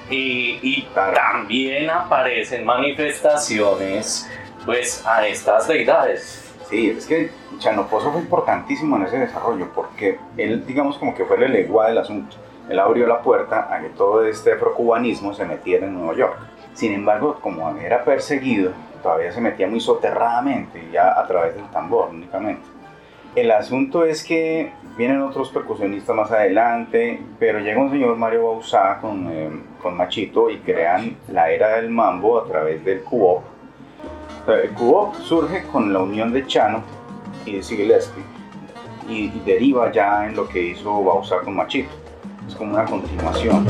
y, 0.09 0.59
y 0.61 0.81
Claro. 0.93 1.13
también 1.13 1.89
aparecen 1.89 2.65
manifestaciones 2.65 4.29
pues 4.65 5.05
a 5.05 5.25
estas 5.27 5.67
deidades. 5.67 6.45
Sí, 6.69 6.89
es 6.89 7.05
que 7.05 7.31
Chanopozo 7.57 8.11
fue 8.11 8.21
importantísimo 8.21 8.95
en 8.97 9.03
ese 9.03 9.17
desarrollo 9.17 9.67
porque 9.73 10.19
él, 10.37 10.65
digamos, 10.65 10.97
como 10.97 11.15
que 11.15 11.25
fue 11.25 11.43
el 11.43 11.51
leguá 11.51 11.87
del 11.87 11.97
asunto. 11.97 12.37
Él 12.69 12.77
abrió 12.79 13.07
la 13.07 13.21
puerta 13.21 13.67
a 13.73 13.81
que 13.81 13.89
todo 13.89 14.23
este 14.25 14.53
afrocubanismo 14.53 15.33
se 15.33 15.45
metiera 15.45 15.87
en 15.87 15.95
Nueva 15.95 16.15
York. 16.15 16.37
Sin 16.73 16.93
embargo, 16.93 17.39
como 17.41 17.69
era 17.77 18.03
perseguido, 18.03 18.71
todavía 19.01 19.31
se 19.31 19.41
metía 19.41 19.67
muy 19.67 19.79
soterradamente, 19.79 20.89
ya 20.91 21.19
a 21.19 21.27
través 21.27 21.55
del 21.55 21.65
tambor 21.65 22.09
únicamente. 22.09 22.61
El 23.35 23.51
asunto 23.51 24.05
es 24.05 24.23
que 24.23 24.71
vienen 24.97 25.21
otros 25.21 25.49
percusionistas 25.49 26.15
más 26.15 26.31
adelante, 26.31 27.21
pero 27.37 27.59
llega 27.59 27.79
un 27.79 27.91
señor 27.91 28.15
Mario 28.17 28.47
Bauzá 28.47 28.97
con, 28.99 29.27
eh, 29.31 29.49
con 29.81 29.95
Machito 29.95 30.49
y 30.49 30.57
crean 30.57 31.15
la 31.31 31.51
era 31.51 31.75
del 31.75 31.89
mambo 31.89 32.39
a 32.39 32.45
través 32.45 32.83
del 32.83 33.01
cubop. 33.03 33.43
Sea, 34.45 34.55
El 34.55 34.71
cubop 34.71 35.15
surge 35.15 35.63
con 35.71 35.93
la 35.93 35.99
unión 35.99 36.33
de 36.33 36.45
Chano 36.47 36.83
y 37.45 37.57
de 37.57 37.61
Gillespie 37.61 38.23
y, 39.07 39.25
y 39.25 39.43
deriva 39.45 39.91
ya 39.91 40.25
en 40.25 40.35
lo 40.35 40.47
que 40.47 40.61
hizo 40.61 41.03
Bauzá 41.03 41.39
con 41.41 41.55
Machito. 41.55 41.91
Es 42.47 42.55
como 42.55 42.73
una 42.73 42.85
continuación. 42.85 43.65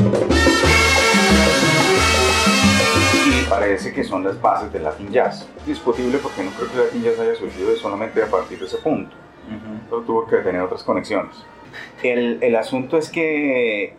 Y 3.26 3.44
parece 3.48 3.92
que 3.92 4.04
son 4.04 4.24
las 4.24 4.40
bases 4.40 4.72
del 4.72 4.84
Latin 4.84 5.10
Jazz. 5.10 5.48
Es 5.58 5.66
discutible 5.66 6.18
porque 6.18 6.42
no 6.42 6.50
creo 6.50 6.68
que 6.70 6.76
el 6.78 6.84
Latin 6.84 7.02
Jazz 7.02 7.20
haya 7.20 7.34
surgido 7.34 7.76
solamente 7.76 8.22
a 8.22 8.26
partir 8.26 8.58
de 8.58 8.66
ese 8.66 8.78
punto. 8.78 9.14
Pero 9.88 10.02
tuvo 10.02 10.26
que 10.26 10.36
tener 10.36 10.60
otras 10.62 10.82
conexiones. 10.82 11.34
El, 12.02 12.38
el 12.42 12.56
asunto 12.56 12.96
es 12.96 13.10
que 13.10 13.94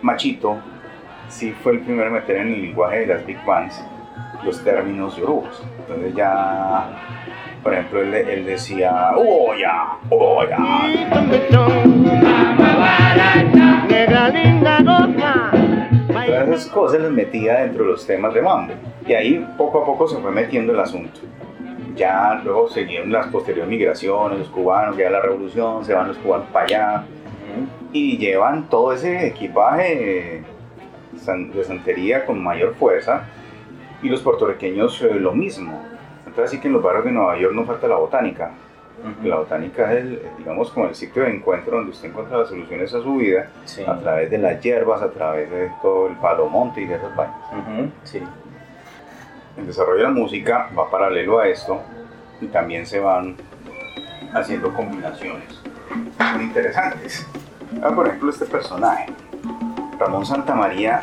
Machito 0.00 0.58
sí 1.28 1.54
fue 1.62 1.72
el 1.72 1.80
primero 1.80 2.08
en 2.08 2.12
meter 2.14 2.36
en 2.36 2.52
el 2.52 2.62
lenguaje 2.62 3.00
de 3.00 3.06
las 3.06 3.26
big 3.26 3.44
bands 3.44 3.82
los 4.44 4.62
términos 4.64 5.16
yorubos. 5.16 5.62
Entonces 5.78 6.14
ya, 6.14 6.90
por 7.62 7.72
ejemplo, 7.74 8.02
él, 8.02 8.14
él 8.14 8.44
decía, 8.44 9.12
¡Oh, 9.16 9.54
ya! 9.54 9.98
¡Oh, 10.10 10.44
ya! 10.44 10.56
Todas 16.26 16.48
esas 16.48 16.66
cosas 16.66 17.00
las 17.00 17.10
metía 17.10 17.60
dentro 17.60 17.84
de 17.84 17.90
los 17.90 18.06
temas 18.06 18.34
de 18.34 18.42
mambo. 18.42 18.74
Y 19.06 19.12
ahí 19.12 19.46
poco 19.56 19.82
a 19.82 19.86
poco 19.86 20.08
se 20.08 20.18
fue 20.18 20.30
metiendo 20.30 20.72
el 20.72 20.80
asunto. 20.80 21.20
Ya 21.96 22.40
luego 22.42 22.68
siguieron 22.68 23.12
las 23.12 23.26
posteriores 23.26 23.68
migraciones, 23.68 24.38
los 24.38 24.48
cubanos, 24.48 24.96
ya 24.96 25.10
la 25.10 25.20
revolución, 25.20 25.84
se 25.84 25.92
van 25.92 26.08
los 26.08 26.16
cubanos 26.18 26.46
para 26.50 26.64
allá 26.64 27.04
y 27.92 28.16
llevan 28.16 28.68
todo 28.68 28.92
ese 28.92 29.26
equipaje 29.26 30.42
de 31.12 31.64
santería 31.64 32.24
con 32.24 32.42
mayor 32.42 32.74
fuerza 32.74 33.24
y 34.02 34.08
los 34.08 34.20
puertorriqueños 34.22 35.00
eh, 35.02 35.14
lo 35.14 35.32
mismo. 35.32 35.82
Entonces 36.26 36.52
sí 36.52 36.60
que 36.60 36.68
en 36.68 36.74
los 36.74 36.82
barrios 36.82 37.04
de 37.04 37.12
Nueva 37.12 37.38
York 37.38 37.54
no 37.54 37.64
falta 37.64 37.86
la 37.86 37.96
botánica. 37.96 38.52
La 39.24 39.36
botánica 39.36 39.92
es, 39.92 39.98
el, 40.04 40.22
digamos, 40.38 40.70
como 40.70 40.86
el 40.86 40.94
sitio 40.94 41.22
de 41.24 41.30
encuentro 41.34 41.76
donde 41.78 41.90
usted 41.90 42.08
encuentra 42.10 42.38
las 42.38 42.48
soluciones 42.48 42.94
a 42.94 43.02
su 43.02 43.16
vida 43.16 43.48
Sí. 43.64 43.82
a 43.86 43.98
través 43.98 44.30
de 44.30 44.38
las 44.38 44.60
hierbas, 44.60 45.02
a 45.02 45.10
través 45.10 45.50
de 45.50 45.70
todo 45.82 46.06
el 46.08 46.14
palomonte 46.16 46.82
y 46.82 46.86
de 46.86 46.94
esas 46.96 47.14
vainas. 47.16 47.36
Sí. 48.04 48.22
el 49.56 49.66
desarrollo 49.66 49.98
de 49.98 50.02
la 50.04 50.10
música 50.10 50.68
va 50.78 50.88
paralelo 50.90 51.40
a 51.40 51.48
esto 51.48 51.80
y 52.40 52.46
también 52.46 52.86
se 52.86 53.00
van 53.00 53.36
haciendo 54.34 54.72
combinaciones 54.72 55.60
muy 56.34 56.44
interesantes. 56.44 57.26
Ah, 57.82 57.90
por 57.94 58.06
ejemplo, 58.06 58.30
este 58.30 58.46
personaje, 58.46 59.06
Ramón 59.98 60.24
Santamaría, 60.24 61.00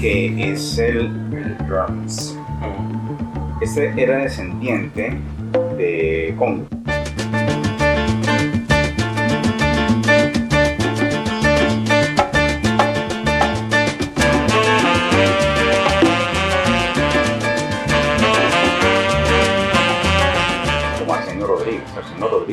que 0.00 0.52
es 0.52 0.78
el, 0.78 1.06
el 1.32 1.56
drums. 1.66 2.36
Este 3.60 3.92
era 4.00 4.18
descendiente 4.18 5.18
de 5.76 6.34
Congo. 6.38 6.66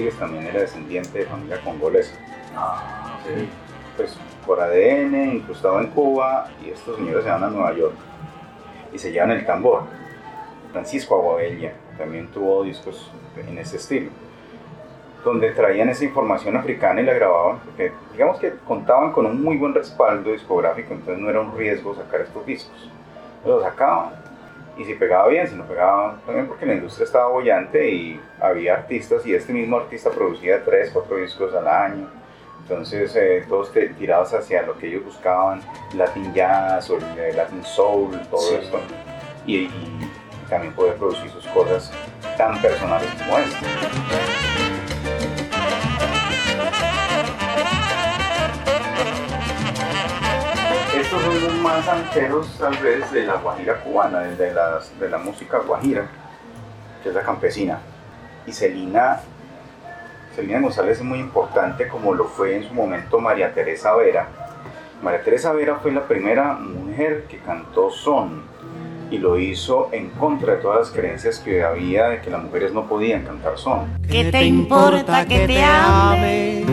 Rodríguez 0.06 0.20
también 0.20 0.46
era 0.48 0.62
descendiente 0.62 1.20
de 1.20 1.26
familia 1.26 1.60
congolesa. 1.62 2.14
Sí. 3.26 3.50
Pues 3.98 4.16
por 4.46 4.60
ADN, 4.60 5.36
incrustado 5.38 5.80
en 5.80 5.88
Cuba, 5.88 6.50
y 6.64 6.70
estos 6.70 6.98
señores 6.98 7.24
se 7.24 7.30
van 7.30 7.44
a 7.44 7.50
Nueva 7.50 7.74
York 7.74 7.96
y 8.94 9.00
se 9.00 9.12
llevan 9.12 9.32
el 9.32 9.46
tambor. 9.46 9.84
Francisco 10.72 11.16
Aguabella 11.16 11.74
también 11.98 12.28
tuvo 12.28 12.64
discos 12.64 13.10
en 13.36 13.58
ese 13.58 13.78
estilo, 13.78 14.12
donde 15.24 15.52
traían 15.52 15.90
esa 15.90 16.04
información 16.04 16.58
africana 16.58 17.02
y 17.02 17.06
la 17.06 17.14
grababan, 17.14 17.60
porque 17.60 17.92
digamos 18.12 18.40
que 18.40 18.54
contaban 18.68 19.12
con 19.12 19.26
un 19.26 19.42
muy 19.42 19.58
buen 19.58 19.74
respaldo 19.74 20.32
discográfico, 20.32 20.94
entonces 20.94 21.18
no 21.18 21.30
era 21.30 21.40
un 21.40 21.58
riesgo 21.58 21.96
sacar 21.96 22.22
estos 22.22 22.46
discos. 22.46 22.92
Los 23.46 23.64
sacaban 23.64 24.25
y 24.78 24.84
si 24.86 24.94
pegaba 24.96 25.28
bien, 25.28 25.48
si 25.48 25.56
no 25.56 25.64
pegaba 25.66 26.18
también 26.26 26.48
porque 26.48 26.66
la 26.66 26.74
industria 26.74 27.06
estaba 27.06 27.28
bollante 27.30 27.90
y 27.90 28.20
había 28.42 28.74
artistas 28.76 29.26
y 29.26 29.34
este 29.34 29.54
mismo 29.54 29.78
artista 29.78 30.10
producía 30.10 30.64
tres, 30.64 30.90
cuatro 30.94 31.18
discos 31.18 31.54
al 31.56 31.68
año. 31.68 32.08
Entonces 32.62 33.16
eh, 33.16 33.46
todos 33.48 33.72
te- 33.72 33.90
tirados 33.90 34.34
hacia 34.34 34.64
lo 34.64 34.78
que 34.78 34.88
ellos 34.88 35.06
buscaban, 35.06 35.62
Latin 35.96 36.34
Jazz 36.34 36.90
o 36.90 36.98
eh, 36.98 37.32
Latin 37.36 37.64
Soul, 37.64 38.20
todo 38.30 38.42
Sí. 38.42 38.56
esto. 38.62 38.80
Y, 39.46 39.56
y 39.66 40.10
también 40.50 40.74
poder 40.74 40.96
producir 40.96 41.30
sus 41.32 41.46
cosas 41.48 41.92
tan 42.38 42.60
personales 42.62 43.10
como 43.24 43.38
esta. 43.38 44.45
Son 51.24 51.62
más 51.64 51.88
anteros 51.88 52.48
tal 52.60 52.76
vez 52.78 53.10
de 53.12 53.24
la 53.26 53.36
guajira 53.36 53.76
cubana, 53.82 54.20
de 54.22 54.54
las- 54.54 54.98
de 55.00 55.10
la 55.10 55.18
música 55.18 55.60
guajira, 55.60 56.06
que 57.02 57.10
es 57.10 57.16
la 57.16 57.22
campesina. 57.22 57.80
Y 58.46 58.52
Celina, 58.52 59.22
Celina 60.36 60.60
González 60.62 60.98
es 60.98 61.04
muy 61.04 61.20
importante 61.20 61.88
como 61.88 62.14
lo 62.14 62.26
fue 62.26 62.58
en 62.58 62.64
su 62.68 62.74
momento 62.74 63.20
María 63.20 63.54
Teresa 63.54 63.96
Vera. 63.96 64.28
María 65.02 65.24
Teresa 65.24 65.52
Vera 65.54 65.76
fue 65.82 65.92
la 65.92 66.02
primera 66.04 66.54
mujer 66.54 67.26
que 67.30 67.38
cantó 67.40 67.90
son 67.92 68.44
y 69.10 69.18
lo 69.18 69.40
hizo 69.40 69.90
en 69.94 70.10
contra 70.12 70.56
de 70.56 70.62
todas 70.62 70.80
las 70.80 70.90
creencias 70.90 71.40
que 71.40 71.64
había 71.64 72.10
de 72.10 72.22
que 72.22 72.30
las 72.30 72.44
mujeres 72.44 72.74
no 72.74 72.88
podían 72.88 73.24
cantar 73.24 73.58
son. 73.58 73.98
¿Qué 74.10 74.26
te 74.32 74.44
importa 74.44 75.26
que 75.26 75.48
te 75.48 75.64
ame 75.64 76.66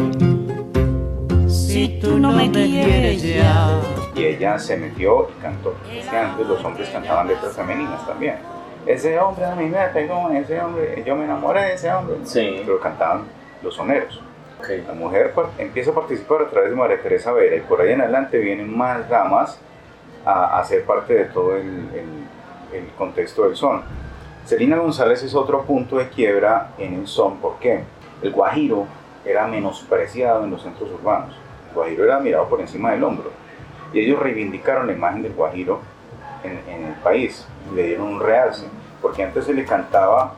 si 1.49 2.01
tú 2.01 2.19
no 2.19 2.33
me 2.33 2.51
quieres 2.51 3.23
ya? 3.23 3.69
Y 4.15 4.25
ella 4.25 4.59
se 4.59 4.77
metió 4.77 5.29
y 5.31 5.41
cantó. 5.43 5.75
Es 5.91 6.07
que 6.09 6.17
antes 6.17 6.47
los 6.47 6.63
hombres 6.65 6.89
cantaban 6.91 7.29
letras 7.29 7.55
femeninas 7.55 8.07
también. 8.07 8.37
Ese 8.87 9.19
hombre 9.19 9.45
a 9.45 9.55
mí 9.55 9.67
me 9.67 9.79
pegó, 9.89 10.29
ese 10.31 10.61
hombre, 10.61 11.03
yo 11.07 11.15
me 11.17 11.25
enamoré 11.25 11.63
de 11.63 11.75
ese 11.75 11.93
hombre. 11.93 12.17
Sí. 12.25 12.63
Pero 12.65 12.81
cantaban 12.81 13.23
los 13.63 13.75
soneros. 13.75 14.21
Ok. 14.61 14.69
La 14.89 14.95
mujer 14.95 15.33
par- 15.33 15.51
empieza 15.59 15.91
a 15.93 15.95
participar 15.95 16.43
a 16.43 16.49
través 16.49 16.71
de 16.71 16.77
María 16.77 17.01
Teresa 17.01 17.33
Vera 17.33 17.57
y 17.57 17.61
por 17.61 17.81
ahí 17.81 17.93
en 17.93 18.01
adelante 18.01 18.39
vienen 18.39 18.77
más 18.77 19.09
damas 19.09 19.59
a, 20.25 20.59
a 20.59 20.65
ser 20.65 20.85
parte 20.85 21.15
de 21.15 21.25
todo 21.27 21.57
el, 21.57 21.67
el- 21.67 22.23
el 22.79 22.89
contexto 22.99 23.45
del 23.45 23.55
son. 23.57 23.83
Celina 24.47 24.77
González 24.79 25.23
es 25.23 25.35
otro 25.35 25.63
punto 25.63 25.99
de 25.99 26.09
quiebra 26.09 26.71
en 26.79 26.95
el 26.95 27.07
son, 27.07 27.37
¿por 27.39 27.59
qué? 27.59 27.81
El 28.23 28.33
guajiro 28.33 28.87
era 29.25 29.47
menospreciado 29.47 30.43
en 30.45 30.51
los 30.51 30.63
centros 30.63 30.91
urbanos. 30.91 31.37
El 31.69 31.75
guajiro 31.75 32.05
era 32.05 32.19
mirado 32.19 32.49
por 32.49 32.61
encima 32.61 32.91
del 32.93 33.05
hombro. 33.05 33.31
Y 33.93 34.01
ellos 34.01 34.19
reivindicaron 34.19 34.87
la 34.87 34.93
imagen 34.93 35.23
del 35.23 35.33
guajiro 35.33 35.81
en, 36.43 36.61
en 36.73 36.87
el 36.87 36.95
país, 36.95 37.47
le 37.75 37.89
dieron 37.89 38.09
un 38.09 38.21
realce, 38.21 38.67
porque 39.01 39.23
antes 39.25 39.45
se 39.45 39.55
le 39.55 39.65
cantaba 39.65 40.35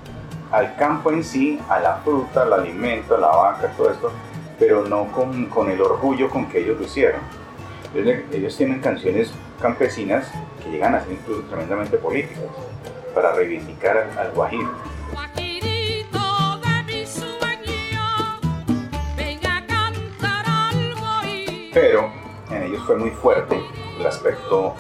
al 0.51 0.77
campo 0.77 1.11
en 1.11 1.25
sí, 1.25 1.61
a 1.69 1.81
la 1.81 1.97
fruta, 1.97 2.43
al 2.43 2.53
alimento, 2.53 3.17
a 3.17 3.19
la 3.19 3.29
vaca, 3.29 3.69
todo 3.77 3.91
esto, 3.91 4.13
pero 4.59 4.87
no 4.87 5.07
con, 5.13 5.47
con 5.47 5.71
el 5.71 5.81
orgullo 5.81 6.31
con 6.31 6.47
que 6.47 6.61
ellos 6.61 6.79
lo 6.79 6.85
hicieron. 6.85 7.21
Ellos, 7.95 8.21
ellos 8.33 8.57
tienen 8.57 8.81
canciones 8.81 9.33
campesinas 9.61 10.31
que 10.63 10.71
llegan 10.71 10.95
a 10.95 11.01
ser 11.01 11.13
incluso 11.13 11.43
tremendamente 11.43 11.97
políticas, 11.97 12.45
para 13.15 13.33
reivindicar 13.33 13.97
al, 13.97 14.19
al 14.19 14.33
guajiro. 14.33 14.71
Pero 21.73 22.24
ellos 22.75 22.87
fue 22.87 22.97
muy 22.97 23.11
fuerte 23.11 23.61
el 23.99 24.07
aspecto 24.07 24.75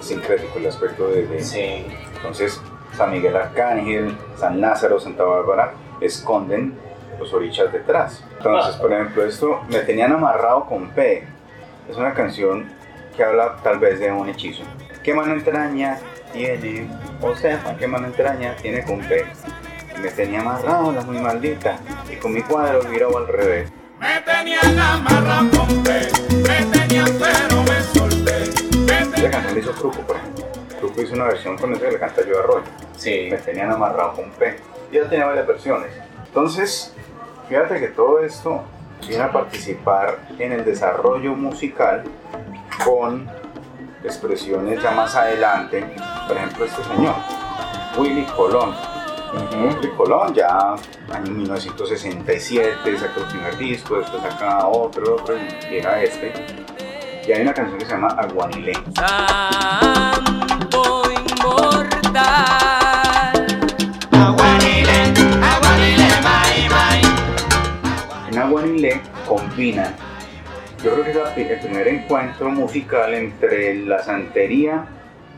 sincrético, 0.00 0.58
el 0.58 0.66
aspecto 0.66 1.08
de, 1.08 1.26
de- 1.26 1.42
Sí. 1.42 1.86
Entonces, 2.16 2.60
San 2.96 3.10
Miguel 3.10 3.36
Arcángel, 3.36 4.16
San 4.36 4.60
Lázaro, 4.60 5.00
Santa 5.00 5.24
Bárbara 5.24 5.72
esconden 6.00 6.74
los 7.18 7.32
orichas 7.32 7.72
detrás. 7.72 8.22
Entonces, 8.36 8.76
por 8.76 8.92
ejemplo, 8.92 9.24
esto 9.24 9.60
me 9.68 9.78
tenían 9.80 10.12
amarrado 10.12 10.66
con 10.66 10.88
P. 10.90 11.24
Es 11.88 11.96
una 11.96 12.14
canción 12.14 12.70
que 13.16 13.24
habla 13.24 13.56
tal 13.62 13.78
vez 13.78 13.98
de 14.00 14.10
un 14.12 14.28
hechizo. 14.28 14.62
¿Qué 15.02 15.14
mano 15.14 15.32
entraña 15.32 15.98
tiene? 16.32 16.88
O 17.20 17.34
sea, 17.34 17.60
¿qué 17.78 17.86
mano 17.86 18.06
entraña 18.06 18.54
tiene 18.56 18.84
con 18.84 19.00
P? 19.00 19.24
Me 20.00 20.10
tenía 20.10 20.40
amarrado 20.40 20.92
la 20.92 21.02
muy 21.02 21.18
maldita 21.18 21.78
y 22.10 22.16
con 22.16 22.32
mi 22.32 22.42
cuadro 22.42 22.82
virado 22.82 23.18
al 23.18 23.28
revés. 23.28 23.72
Me 24.02 24.20
tenían 24.22 24.76
amarrado 24.80 25.48
con 25.56 25.82
pe, 25.84 26.08
me 26.28 26.76
tenían 26.76 27.06
pero 27.20 27.62
me 27.62 27.80
solté. 27.94 28.50
Me 28.84 29.16
Esa 29.16 29.30
canción 29.30 29.54
la 29.54 29.60
hizo 29.60 29.70
Truco, 29.70 30.00
por 30.00 30.16
ejemplo. 30.16 30.44
Truco 30.80 31.02
hizo 31.02 31.14
una 31.14 31.26
versión 31.26 31.56
con 31.56 31.72
esa 31.72 31.84
que 31.84 31.92
le 31.92 31.98
canta 32.00 32.26
yo 32.26 32.40
Arroyo. 32.40 32.64
Sí. 32.96 33.28
me 33.30 33.36
tenían 33.36 33.70
amarrado 33.70 34.14
con 34.14 34.28
P. 34.32 34.56
Y 34.90 34.96
ya 34.96 35.08
tenía 35.08 35.26
varias 35.26 35.46
versiones. 35.46 35.92
Entonces, 36.26 36.92
fíjate 37.48 37.78
que 37.78 37.88
todo 37.88 38.18
esto 38.18 38.64
viene 39.06 39.22
a 39.22 39.30
participar 39.30 40.18
en 40.36 40.50
el 40.50 40.64
desarrollo 40.64 41.34
musical 41.36 42.02
con 42.84 43.30
expresiones 44.02 44.82
ya 44.82 44.90
más 44.90 45.14
adelante. 45.14 45.84
Por 46.26 46.36
ejemplo, 46.36 46.64
este 46.64 46.82
señor, 46.82 47.14
Willy 47.96 48.24
Colón. 48.36 48.74
Willy 49.32 49.88
Colón 49.96 50.34
ya 50.34 50.74
año 51.12 51.30
1967 51.32 52.98
sacó 52.98 53.20
el 53.20 53.26
primer 53.26 53.56
disco, 53.56 53.98
después 53.98 54.22
saca 54.22 54.66
otro, 54.66 55.16
otro 55.16 55.34
y 55.36 55.70
llega 55.70 56.02
este. 56.02 56.32
Y 57.26 57.32
hay 57.32 57.42
una 57.42 57.54
canción 57.54 57.78
que 57.78 57.84
se 57.86 57.92
llama 57.92 58.08
Aguanilé. 58.08 58.74
Santo 58.94 61.02
inmortal. 61.30 63.46
En 68.30 68.38
Aguanilé 68.38 69.00
combina, 69.26 69.94
yo 70.82 70.92
creo 70.92 71.04
que 71.04 71.10
es 71.42 71.50
el 71.50 71.60
primer 71.60 71.88
encuentro 71.88 72.50
musical 72.50 73.14
entre 73.14 73.76
la 73.86 74.02
santería 74.02 74.84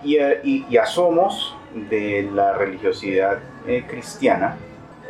y, 0.02 0.16
y- 0.18 0.66
y 0.68 0.76
asomos 0.76 1.54
de 1.74 2.28
la 2.32 2.54
religiosidad 2.54 3.38
eh, 3.66 3.84
cristiana 3.88 4.56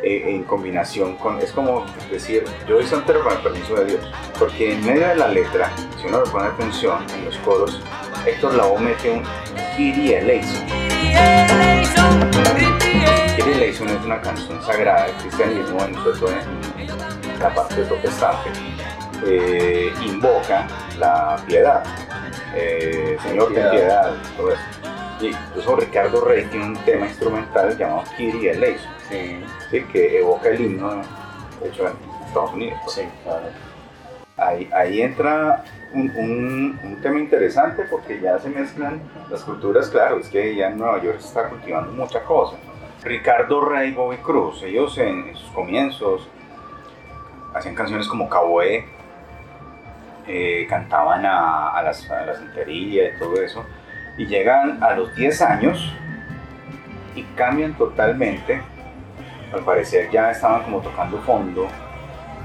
eh, 0.03 0.23
en 0.27 0.43
combinación 0.43 1.15
con, 1.15 1.39
es 1.39 1.51
como 1.51 1.85
decir, 2.11 2.43
yo 2.67 2.77
soy 2.77 2.85
santero 2.85 3.23
con 3.23 3.33
el 3.33 3.39
permiso 3.39 3.75
de 3.75 3.85
Dios, 3.85 4.11
porque 4.37 4.73
en 4.73 4.85
medio 4.85 5.07
de 5.07 5.15
la 5.15 5.27
letra, 5.27 5.71
si 5.99 6.07
uno 6.07 6.23
le 6.23 6.29
pone 6.29 6.47
atención 6.47 6.99
en 7.13 7.25
los 7.25 7.37
coros, 7.37 7.81
Héctor 8.25 8.55
Lavoe 8.55 8.79
mete 8.79 9.11
un 9.11 9.23
Kyrie 9.75 10.19
eleison. 10.19 10.65
Kyrie 13.37 13.53
eleison 13.55 13.87
es 13.89 14.03
una 14.03 14.19
canción 14.21 14.61
sagrada 14.63 15.05
del 15.05 15.15
cristianismo, 15.15 15.83
en, 15.85 15.95
sobre 15.95 16.19
todo 16.19 16.31
en, 16.31 16.79
en 17.31 17.39
la 17.39 17.53
parte 17.53 17.83
protestante, 17.83 18.49
eh, 19.25 19.93
invoca 20.01 20.67
la 20.99 21.37
piedad. 21.47 21.83
Eh, 22.53 23.17
Señor, 23.23 23.53
ten 23.53 23.69
piedad, 23.71 24.13
todo 24.37 24.51
eso. 24.51 24.61
Y 25.21 25.27
incluso 25.27 25.75
Ricardo 25.77 26.25
Rey 26.25 26.45
tiene 26.51 26.65
un 26.65 26.77
tema 26.77 27.05
instrumental 27.07 27.77
llamado 27.77 28.03
Kyrie 28.17 28.51
eleison, 28.51 28.91
Sí. 29.09 29.39
¿sí? 29.71 29.83
que 29.91 30.19
evoca 30.19 30.49
el 30.49 30.59
himno, 30.61 30.95
de 31.61 31.69
hecho, 31.69 31.87
en 31.87 31.93
Estados 32.27 32.53
Unidos. 32.53 32.79
Sí, 32.87 33.01
claro. 33.23 33.45
ahí, 34.37 34.69
ahí 34.73 35.01
entra 35.01 35.63
un, 35.93 36.09
un- 36.17 36.79
un 36.83 37.01
tema 37.01 37.19
interesante 37.19 37.83
porque 37.89 38.19
ya 38.19 38.37
se 38.39 38.49
mezclan 38.49 39.01
las 39.29 39.43
culturas, 39.43 39.89
claro, 39.89 40.17
es 40.19 40.27
que 40.27 40.53
ya 40.55 40.67
en 40.67 40.77
Nueva 40.77 41.01
York 41.01 41.19
se 41.21 41.27
está 41.27 41.47
cultivando 41.49 41.93
mucha 41.93 42.21
cosa. 42.23 42.57
Ricardo 43.03 43.61
Rey, 43.63 43.93
Bobby 43.93 44.17
Cruz, 44.17 44.61
ellos 44.63 44.97
en, 44.97 45.29
en 45.29 45.35
sus 45.37 45.49
comienzos 45.51 46.27
hacían 47.53 47.75
canciones 47.75 48.07
como 48.09 48.27
Caboé, 48.27 48.85
eh, 50.27 50.65
cantaban 50.69 51.25
a, 51.25 51.69
a 51.69 51.83
las, 51.83 52.09
a 52.09 52.25
la 52.25 52.33
y 52.67 52.99
todo 53.19 53.41
eso, 53.41 53.63
y 54.17 54.25
llegan 54.25 54.81
a 54.83 54.95
los 54.95 55.13
10 55.15 55.41
años 55.41 55.93
y 57.15 57.23
cambian 57.35 57.73
totalmente. 57.73 58.61
Al 59.53 59.61
parecer 59.61 60.09
ya 60.11 60.31
estaban 60.31 60.63
como 60.63 60.81
tocando 60.81 61.17
fondo 61.19 61.67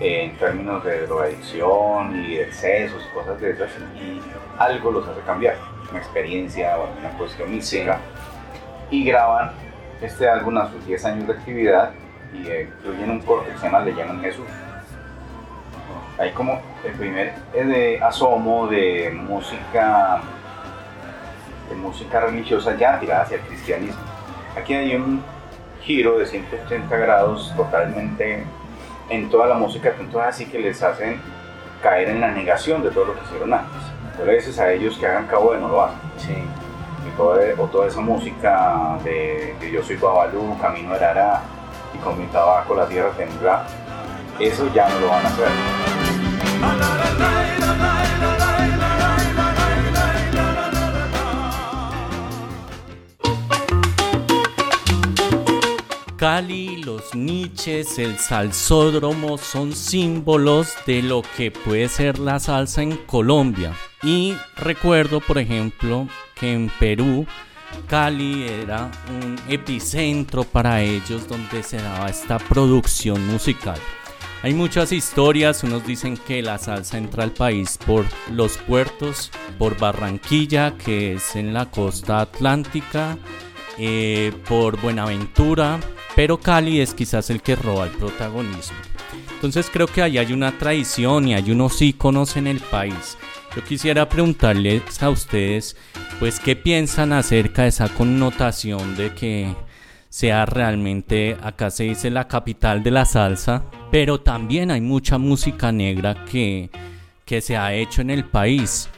en 0.01 0.37
términos 0.37 0.83
de 0.85 1.07
drogadicción 1.07 2.25
y 2.25 2.37
de 2.37 2.43
excesos 2.45 3.07
y 3.07 3.15
cosas 3.15 3.41
de 3.41 3.51
esas, 3.51 3.71
y 3.97 4.21
algo 4.59 4.91
los 4.93 5.07
hace 5.07 5.21
cambiar, 5.23 5.57
una 5.91 5.99
experiencia 5.99 6.79
o 6.79 6.89
una 6.99 7.11
cuestión 7.19 7.51
mística, 7.51 7.99
y 8.91 9.05
graban 9.05 9.51
este 10.01 10.29
álbum 10.29 10.57
a 10.57 10.71
sus 10.71 10.87
10 10.87 11.05
años 11.05 11.27
de 11.27 11.33
actividad 11.35 11.91
y 12.33 12.47
eh, 12.49 12.69
incluyen 12.79 13.11
un 13.11 13.21
corte 13.21 13.51
que 13.51 13.59
se 13.59 13.65
llama 13.65 13.81
Le 13.81 13.95
llaman 13.95 14.21
Jesús. 14.21 14.47
Hay 16.19 16.33
como 16.33 16.61
el 16.85 16.93
primer 16.93 17.35
eh, 17.55 17.99
asomo 18.03 18.67
de 18.69 19.11
música 19.11 20.21
de 21.71 21.77
música 21.77 22.21
religiosa 22.21 22.77
ya 22.77 23.01
tirada 23.01 23.23
hacia 23.23 23.39
el 23.39 23.43
cristianismo. 23.45 24.01
Aquí 24.57 24.75
hay 24.75 24.95
un 24.97 25.23
giro 25.83 26.19
de 26.19 26.27
180 26.27 26.97
grados 26.97 27.55
totalmente 27.57 28.45
en 29.09 29.31
toda 29.31 29.47
la 29.47 29.55
música, 29.55 29.93
tanto 29.93 30.21
así 30.21 30.47
que 30.47 30.59
les 30.59 30.83
hacen 30.83 31.21
caer 31.83 32.11
en 32.11 32.21
la 32.21 32.31
negación 32.31 32.83
de 32.83 32.91
todo 32.91 33.07
lo 33.07 33.15
que 33.15 33.25
hicieron 33.25 33.55
antes. 33.55 33.81
Tú 34.19 34.27
le 34.27 34.35
dices 34.35 34.59
a 34.59 34.71
ellos 34.71 34.99
que 34.99 35.07
hagan 35.07 35.27
cabo 35.27 35.53
de 35.55 35.61
no 35.61 35.69
lo 35.69 35.85
hacen. 35.85 36.45
Y 37.07 37.17
toda, 37.17 37.41
o 37.57 37.67
toda 37.67 37.87
esa 37.87 38.01
música 38.01 38.99
de, 39.03 39.57
de 39.59 39.71
Yo 39.71 39.83
soy 39.83 39.97
Babalú, 39.97 40.59
Camino 40.61 40.91
de 40.91 41.05
Arara 41.05 41.41
y 41.95 41.99
con 41.99 42.19
mi 42.19 42.27
tabaco 42.27 42.75
la 42.75 42.87
tierra 42.87 43.11
tembla, 43.17 43.65
eso 44.39 44.71
ya 44.75 44.89
no 44.89 45.01
lo 45.01 45.09
van 45.09 45.25
a 45.25 45.29
hacer. 45.29 45.49
Cali, 56.21 56.77
los 56.83 57.15
niches, 57.15 57.99
el 57.99 58.19
salsódromo 58.19 59.39
son 59.39 59.73
símbolos 59.73 60.75
de 60.85 61.01
lo 61.01 61.23
que 61.35 61.51
puede 61.51 61.89
ser 61.89 62.19
la 62.19 62.39
salsa 62.39 62.83
en 62.83 62.99
Colombia. 63.07 63.73
Y 64.03 64.35
recuerdo, 64.55 65.23
por 65.23 65.39
ejemplo, 65.39 66.07
que 66.35 66.53
en 66.53 66.71
Perú, 66.79 67.27
Cali 67.87 68.43
era 68.43 68.91
un 69.09 69.39
epicentro 69.49 70.45
para 70.45 70.83
ellos 70.83 71.27
donde 71.27 71.63
se 71.63 71.79
daba 71.79 72.11
esta 72.11 72.39
producción 72.39 73.27
musical. 73.27 73.81
Hay 74.43 74.53
muchas 74.53 74.93
historias, 74.93 75.65
unos 75.65 75.87
dicen 75.87 76.19
que 76.19 76.43
la 76.43 76.59
salsa 76.59 76.99
entra 76.99 77.25
al 77.25 77.33
país 77.33 77.79
por 77.79 78.05
los 78.31 78.59
puertos, 78.59 79.31
por 79.57 79.79
Barranquilla, 79.79 80.77
que 80.77 81.15
es 81.15 81.35
en 81.35 81.55
la 81.55 81.71
costa 81.71 82.21
atlántica, 82.21 83.17
eh, 83.83 84.35
por 84.47 84.79
Buenaventura, 84.79 85.81
pero 86.15 86.39
Cali 86.39 86.83
es 86.83 86.93
quizás 86.93 87.31
el 87.31 87.41
que 87.41 87.57
roba 87.57 87.87
el 87.87 87.93
protagonismo. 87.93 88.77
Entonces 89.33 89.71
creo 89.73 89.87
que 89.87 90.03
ahí 90.03 90.19
hay 90.19 90.35
una 90.35 90.59
tradición 90.59 91.27
y 91.27 91.35
hay 91.35 91.51
unos 91.51 91.81
íconos 91.81 92.37
en 92.37 92.47
el 92.47 92.61
país. 92.61 93.17
Yo 93.57 93.65
quisiera 93.65 94.07
preguntarles 94.07 95.03
a 95.03 95.09
ustedes, 95.09 95.79
pues, 96.19 96.41
¿qué 96.41 96.57
piensan 96.57 97.15
acerca 97.15 97.63
de 97.63 97.69
esa 97.69 97.89
connotación 97.89 98.97
de 98.97 99.15
que 99.15 99.55
sea 100.11 100.45
realmente, 100.45 101.39
acá 101.43 101.71
se 101.71 101.85
dice 101.85 102.11
la 102.11 102.29
capital 102.29 102.83
de 102.83 102.91
la 102.91 103.07
salsa, 103.07 103.65
pero 103.91 104.21
también 104.21 104.71
hay 104.71 104.83
mucha 104.83 105.17
música 105.17 105.73
negra 105.73 106.27
que, 106.27 106.69
que 107.25 107.41
se 107.41 107.57
ha 107.57 107.73
hecho 107.73 108.03
en 108.03 108.11
el 108.11 108.27
país? 108.27 108.91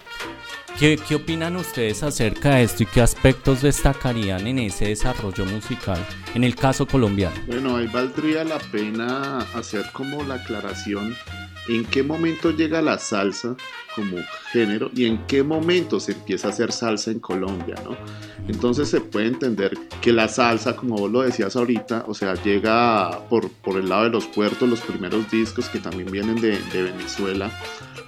¿Qué, 0.78 0.98
¿Qué 1.08 1.14
opinan 1.14 1.56
ustedes 1.56 2.02
acerca 2.02 2.56
de 2.56 2.64
esto 2.64 2.82
y 2.82 2.86
qué 2.86 3.02
aspectos 3.02 3.62
destacarían 3.62 4.46
en 4.46 4.58
ese 4.58 4.86
desarrollo 4.86 5.44
musical 5.44 6.04
en 6.34 6.44
el 6.44 6.56
caso 6.56 6.86
colombiano? 6.86 7.36
Bueno, 7.46 7.76
ahí 7.76 7.86
valdría 7.86 8.42
la 8.42 8.58
pena 8.58 9.38
hacer 9.54 9.84
como 9.92 10.24
la 10.24 10.34
aclaración 10.34 11.14
en 11.68 11.84
qué 11.84 12.02
momento 12.02 12.50
llega 12.50 12.82
la 12.82 12.98
salsa 12.98 13.56
como 13.94 14.16
género 14.50 14.90
y 14.94 15.06
en 15.06 15.26
qué 15.26 15.42
momento 15.42 16.00
se 16.00 16.12
empieza 16.12 16.48
a 16.48 16.50
hacer 16.50 16.72
salsa 16.72 17.10
en 17.10 17.20
Colombia, 17.20 17.74
¿no? 17.84 17.96
Entonces 18.48 18.88
se 18.88 19.00
puede 19.00 19.26
entender 19.26 19.76
que 20.00 20.12
la 20.12 20.28
salsa, 20.28 20.74
como 20.74 20.96
vos 20.96 21.10
lo 21.10 21.22
decías 21.22 21.54
ahorita, 21.54 22.04
o 22.08 22.14
sea, 22.14 22.34
llega 22.34 23.20
por, 23.28 23.50
por 23.50 23.76
el 23.76 23.88
lado 23.88 24.04
de 24.04 24.10
los 24.10 24.26
puertos, 24.26 24.68
los 24.68 24.80
primeros 24.80 25.30
discos 25.30 25.68
que 25.68 25.78
también 25.78 26.10
vienen 26.10 26.40
de, 26.40 26.58
de 26.72 26.82
Venezuela, 26.82 27.50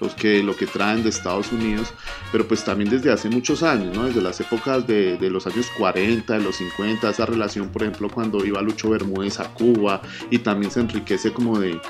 los 0.00 0.14
que, 0.14 0.42
lo 0.42 0.57
que 0.57 0.66
traen 0.66 1.02
de 1.02 1.11
Estados 1.11 1.52
Unidos, 1.52 1.92
pero 2.32 2.48
pues 2.48 2.64
también 2.64 2.90
desde 2.90 3.12
hace 3.12 3.28
muchos 3.28 3.62
años, 3.62 3.94
¿no? 3.94 4.05
Desde 4.05 4.22
las 4.22 4.40
épocas 4.40 4.86
de, 4.86 5.16
de 5.18 5.30
los 5.30 5.46
años 5.46 5.70
40, 5.78 6.32
de 6.32 6.40
los 6.40 6.57
50, 6.57 7.11
esa 7.11 7.26
relación, 7.26 7.68
por 7.68 7.82
ejemplo, 7.82 8.09
cuando 8.09 8.44
iba 8.44 8.61
Lucho 8.62 8.90
Bermúdez 8.90 9.38
a 9.38 9.52
Cuba 9.55 10.02
y 10.30 10.38
también 10.38 10.72
se 10.72 10.80
enriquece 10.80 11.32
como 11.32 11.61
de, 11.61 11.80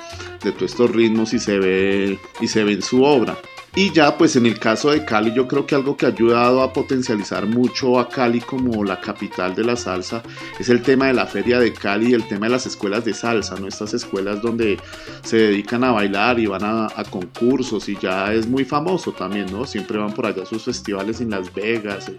de 0.43 0.51
todos 0.51 0.71
estos 0.71 0.91
ritmos 0.91 1.33
y 1.33 1.39
se 1.39 1.54
ve, 1.59 2.19
y 2.41 2.47
se 2.47 2.63
ve 2.63 2.73
en 2.73 2.81
su 2.81 3.03
obra. 3.03 3.37
Y 3.77 3.91
ya 3.91 4.17
pues 4.17 4.37
en 4.37 4.45
el 4.45 4.57
caso 4.57 4.91
de 4.91 5.03
Cali 5.03 5.33
yo 5.33 5.49
creo 5.49 5.67
que 5.67 5.75
algo 5.75 5.97
que 5.97 6.05
ha 6.05 6.09
ayudado 6.09 6.61
a 6.61 6.71
potencializar 6.71 7.45
mucho 7.45 7.99
a 7.99 8.07
Cali 8.07 8.39
como 8.39 8.85
la 8.85 9.01
capital 9.01 9.53
de 9.53 9.65
la 9.65 9.75
salsa 9.75 10.23
es 10.57 10.69
el 10.69 10.81
tema 10.81 11.07
de 11.07 11.13
la 11.13 11.25
feria 11.25 11.59
de 11.59 11.73
Cali 11.73 12.11
y 12.11 12.13
el 12.13 12.25
tema 12.25 12.45
de 12.45 12.53
las 12.53 12.65
escuelas 12.65 13.03
de 13.03 13.13
salsa, 13.13 13.55
¿no? 13.59 13.67
Estas 13.67 13.93
escuelas 13.93 14.41
donde 14.41 14.79
se 15.23 15.35
dedican 15.35 15.83
a 15.83 15.91
bailar 15.91 16.39
y 16.39 16.45
van 16.45 16.63
a, 16.63 16.87
concursos 17.09 17.89
y 17.89 17.97
ya 17.97 18.31
es 18.31 18.47
muy 18.47 18.63
famoso 18.63 19.11
también, 19.11 19.47
¿no? 19.51 19.65
Siempre 19.65 19.97
van 19.97 20.13
por 20.13 20.25
allá 20.25 20.45
sus 20.45 20.63
festivales 20.63 21.19
en 21.19 21.31
Las 21.31 21.53
Vegas, 21.53 22.09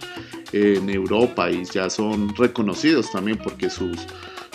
en 0.52 0.90
Europa 0.90 1.50
y 1.50 1.64
ya 1.64 1.88
son 1.88 2.36
reconocidos 2.36 3.10
también 3.10 3.38
porque 3.38 3.70
sus 3.70 3.96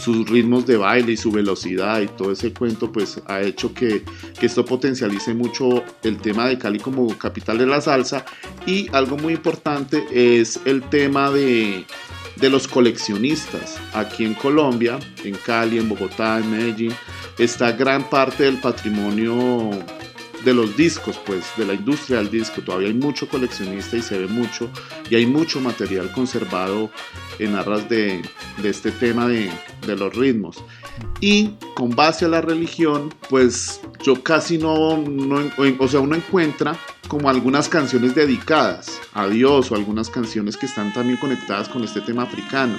sus 0.01 0.29
ritmos 0.29 0.65
de 0.65 0.77
baile 0.77 1.13
y 1.13 1.17
su 1.17 1.31
velocidad 1.31 2.01
y 2.01 2.07
todo 2.07 2.31
ese 2.31 2.53
cuento 2.53 2.91
pues 2.91 3.21
ha 3.27 3.41
hecho 3.41 3.73
que, 3.73 4.03
que, 4.39 4.45
esto 4.45 4.65
potencialice 4.65 5.33
mucho 5.33 5.83
el 6.03 6.17
tema 6.17 6.47
de 6.47 6.57
Cali 6.57 6.79
como 6.79 7.07
capital 7.17 7.57
de 7.57 7.67
la 7.67 7.81
salsa. 7.81 8.25
Y 8.65 8.87
algo 8.93 9.17
muy 9.17 9.33
importante 9.33 10.03
es 10.11 10.59
el 10.65 10.81
tema 10.89 11.29
de, 11.29 11.85
de 12.37 12.49
los 12.49 12.67
coleccionistas. 12.67 13.79
Aquí 13.93 14.25
en 14.25 14.33
Colombia, 14.33 14.99
en 15.23 15.35
Cali, 15.35 15.77
en 15.77 15.87
Bogotá, 15.87 16.39
en 16.39 16.51
Medellín 16.51 16.93
está 17.37 17.71
gran 17.71 18.09
parte 18.09 18.43
del 18.43 18.59
patrimonio 18.59 19.69
de 20.43 20.53
los 20.53 20.75
discos, 20.75 21.19
pues, 21.25 21.45
de 21.57 21.65
la 21.65 21.73
industria 21.73 22.17
del 22.17 22.29
disco. 22.29 22.61
Todavía 22.61 22.87
hay 22.87 22.93
mucho 22.93 23.27
coleccionista 23.27 23.97
y 23.97 24.01
se 24.01 24.17
ve 24.17 24.27
mucho, 24.27 24.69
y 25.09 25.15
hay 25.15 25.25
mucho 25.25 25.59
material 25.59 26.11
conservado 26.11 26.89
en 27.39 27.55
arras 27.55 27.87
de, 27.89 28.21
este 28.63 28.91
tema 28.91 29.27
de, 29.27 29.51
los 29.87 30.15
ritmos. 30.15 30.63
Y 31.19 31.51
con 31.75 31.91
base 31.91 32.25
a 32.25 32.27
la 32.27 32.41
religión, 32.41 33.13
pues 33.29 33.81
yo 34.03 34.21
casi 34.23 34.57
no, 34.57 34.97
no, 34.97 35.51
o 35.79 35.87
sea, 35.87 35.99
uno 35.99 36.15
encuentra 36.15 36.77
como 37.07 37.29
algunas 37.29 37.67
canciones 37.67 38.15
dedicadas 38.15 38.99
a 39.13 39.27
Dios 39.27 39.71
o 39.71 39.75
algunas 39.75 40.09
canciones 40.09 40.55
que 40.57 40.65
están 40.65 40.93
también 40.93 41.17
conectadas 41.17 41.67
con 41.67 41.83
este 41.83 42.01
tema 42.01 42.23
africano. 42.23 42.77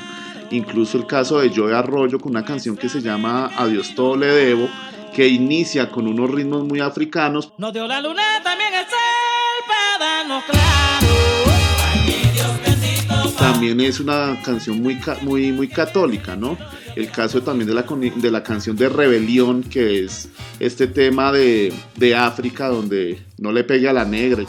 Incluso 0.50 0.98
el 0.98 1.06
caso 1.06 1.40
de 1.40 1.50
Joe 1.54 1.74
Arroyo 1.74 2.18
con 2.18 2.32
una 2.32 2.44
canción 2.44 2.76
que 2.76 2.88
se 2.88 3.00
llama 3.00 3.50
A 3.56 3.66
Dios 3.66 3.94
todo 3.94 4.16
le 4.16 4.26
debo, 4.26 4.68
que 5.14 5.28
inicia 5.28 5.90
con 5.90 6.06
unos 6.06 6.30
ritmos 6.30 6.64
muy 6.64 6.80
africanos. 6.80 7.52
Nos 7.58 7.72
dio 7.72 7.86
la 7.86 8.00
luna, 8.00 8.22
también 8.42 8.72
es 8.74 8.86
el 8.86 10.42
claro. 10.50 10.92
También 13.38 13.80
es 13.80 14.00
una 14.00 14.40
canción 14.42 14.80
muy, 14.80 14.98
muy, 15.22 15.52
muy 15.52 15.68
católica, 15.68 16.36
¿no? 16.36 16.56
El 16.96 17.10
caso 17.10 17.42
también 17.42 17.68
de 17.68 17.74
la, 17.74 17.82
de 17.82 18.30
la 18.30 18.42
canción 18.42 18.76
de 18.76 18.88
Rebelión, 18.88 19.62
que 19.62 20.04
es 20.04 20.28
este 20.60 20.86
tema 20.86 21.32
de, 21.32 21.72
de 21.96 22.14
África 22.14 22.68
donde 22.68 23.22
no 23.38 23.52
le 23.52 23.64
pegue 23.64 23.88
a 23.88 23.92
la 23.92 24.04
negra. 24.04 24.44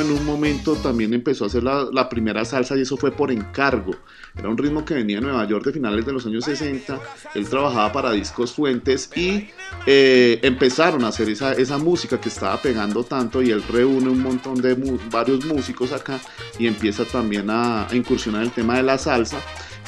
En 0.00 0.10
un 0.10 0.24
momento 0.24 0.74
también 0.74 1.14
empezó 1.14 1.44
a 1.44 1.46
hacer 1.46 1.62
la, 1.62 1.86
la, 1.92 2.08
primera 2.08 2.44
salsa 2.44 2.76
y 2.76 2.82
eso 2.82 2.96
fue 2.96 3.12
por 3.12 3.30
encargo. 3.30 3.94
Era 4.36 4.48
un 4.48 4.58
ritmo 4.58 4.84
que 4.84 4.94
venía 4.94 5.16
de 5.16 5.22
Nueva 5.22 5.46
York 5.46 5.64
de 5.66 5.72
finales 5.72 6.04
de 6.04 6.12
los 6.12 6.26
años 6.26 6.44
60. 6.44 7.00
Él 7.34 7.48
trabajaba 7.48 7.92
para 7.92 8.12
Discos 8.12 8.52
Fuentes 8.52 9.10
y 9.14 9.48
eh, 9.86 10.40
empezaron 10.42 11.04
a 11.04 11.08
hacer 11.08 11.28
esa, 11.28 11.52
esa, 11.52 11.78
música 11.78 12.20
que 12.20 12.28
estaba 12.28 12.60
pegando 12.60 13.04
tanto 13.04 13.40
y 13.42 13.50
él 13.50 13.62
reúne 13.62 14.08
un 14.08 14.20
montón 14.20 14.60
de 14.60 14.74
varios 15.10 15.44
músicos 15.44 15.92
acá 15.92 16.20
y 16.58 16.66
empieza 16.66 17.04
también 17.04 17.48
a, 17.50 17.88
a 17.88 17.94
incursionar 17.94 18.42
el 18.42 18.50
tema 18.50 18.76
de 18.76 18.82
la 18.82 18.98
salsa 18.98 19.38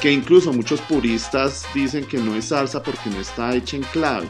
que 0.01 0.12
incluso 0.12 0.53
muchos 0.53 0.80
puristas 0.82 1.64
dicen 1.74 2.05
que 2.05 2.18
no 2.18 2.34
es 2.34 2.47
salsa 2.47 2.82
porque 2.82 3.11
no 3.11 3.20
está 3.20 3.55
hecha 3.55 3.76
en 3.76 3.82
clave. 3.84 4.28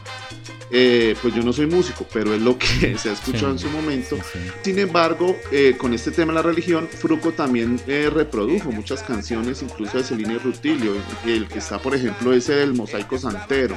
Eh, 0.70 1.14
pues 1.22 1.32
yo 1.34 1.42
no 1.42 1.52
soy 1.52 1.66
músico, 1.66 2.06
pero 2.12 2.34
es 2.34 2.42
lo 2.42 2.58
que 2.58 2.98
se 2.98 3.10
ha 3.10 3.12
escuchado 3.12 3.52
en 3.52 3.58
su 3.58 3.68
momento. 3.70 4.16
Sin 4.62 4.78
embargo, 4.78 5.36
eh, 5.52 5.76
con 5.78 5.94
este 5.94 6.10
tema 6.10 6.32
de 6.32 6.36
la 6.36 6.42
religión, 6.42 6.88
Fruco 6.88 7.32
también 7.32 7.80
eh, 7.86 8.10
reprodujo 8.12 8.72
muchas 8.72 9.02
canciones, 9.02 9.62
incluso 9.62 9.98
de 9.98 10.04
Celine 10.04 10.38
Rutilio. 10.38 10.94
El 11.24 11.46
que 11.46 11.58
está, 11.58 11.78
por 11.78 11.94
ejemplo, 11.94 12.32
ese 12.32 12.54
del 12.54 12.74
Mosaico 12.74 13.18
Santero, 13.18 13.76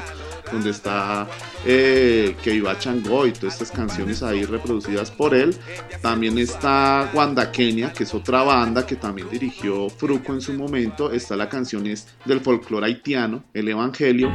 donde 0.52 0.72
está 0.72 1.28
Que 1.64 2.36
Viva 2.46 2.78
Chango 2.80 3.28
y 3.28 3.34
todas 3.34 3.54
estas 3.54 3.72
canciones 3.72 4.24
ahí 4.24 4.44
reproducidas 4.46 5.12
por 5.12 5.36
él. 5.36 5.56
También 6.02 6.38
está 6.40 7.12
Wanda 7.14 7.52
Kenia, 7.52 7.94
que 7.94 8.04
es 8.04 8.14
otra 8.14 8.42
banda 8.42 8.86
que 8.86 8.96
también 8.96 9.30
dirigió 9.30 9.90
Fruco 9.90 10.34
en 10.34 10.42
su 10.42 10.54
momento. 10.54 11.12
Está 11.12 11.36
la 11.36 11.48
canción 11.50 11.79
del 11.84 12.42
folclore 12.42 12.88
haitiano, 12.88 13.44
El 13.54 13.70
Evangelio. 13.70 14.30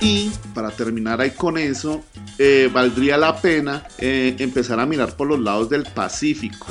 Y 0.00 0.30
para 0.54 0.70
terminar 0.70 1.20
ahí 1.20 1.30
con 1.30 1.58
eso, 1.58 2.04
eh, 2.38 2.70
valdría 2.72 3.16
la 3.16 3.40
pena 3.40 3.86
eh, 3.98 4.36
empezar 4.38 4.78
a 4.80 4.86
mirar 4.86 5.16
por 5.16 5.26
los 5.26 5.40
lados 5.40 5.68
del 5.68 5.84
Pacífico. 5.84 6.66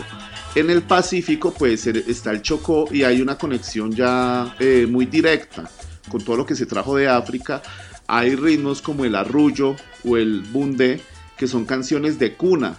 En 0.55 0.69
el 0.69 0.83
Pacífico 0.83 1.53
pues 1.53 1.85
está 1.87 2.31
el 2.31 2.41
Chocó 2.41 2.87
y 2.91 3.03
hay 3.03 3.21
una 3.21 3.37
conexión 3.37 3.91
ya 3.91 4.55
eh, 4.59 4.87
muy 4.89 5.05
directa 5.05 5.69
con 6.09 6.23
todo 6.23 6.37
lo 6.37 6.45
que 6.45 6.55
se 6.55 6.65
trajo 6.65 6.95
de 6.95 7.07
África. 7.07 7.61
Hay 8.07 8.35
ritmos 8.35 8.81
como 8.81 9.05
el 9.05 9.15
arrullo 9.15 9.75
o 10.03 10.17
el 10.17 10.41
bunde 10.41 11.01
que 11.37 11.47
son 11.47 11.65
canciones 11.65 12.19
de 12.19 12.35
cuna, 12.35 12.77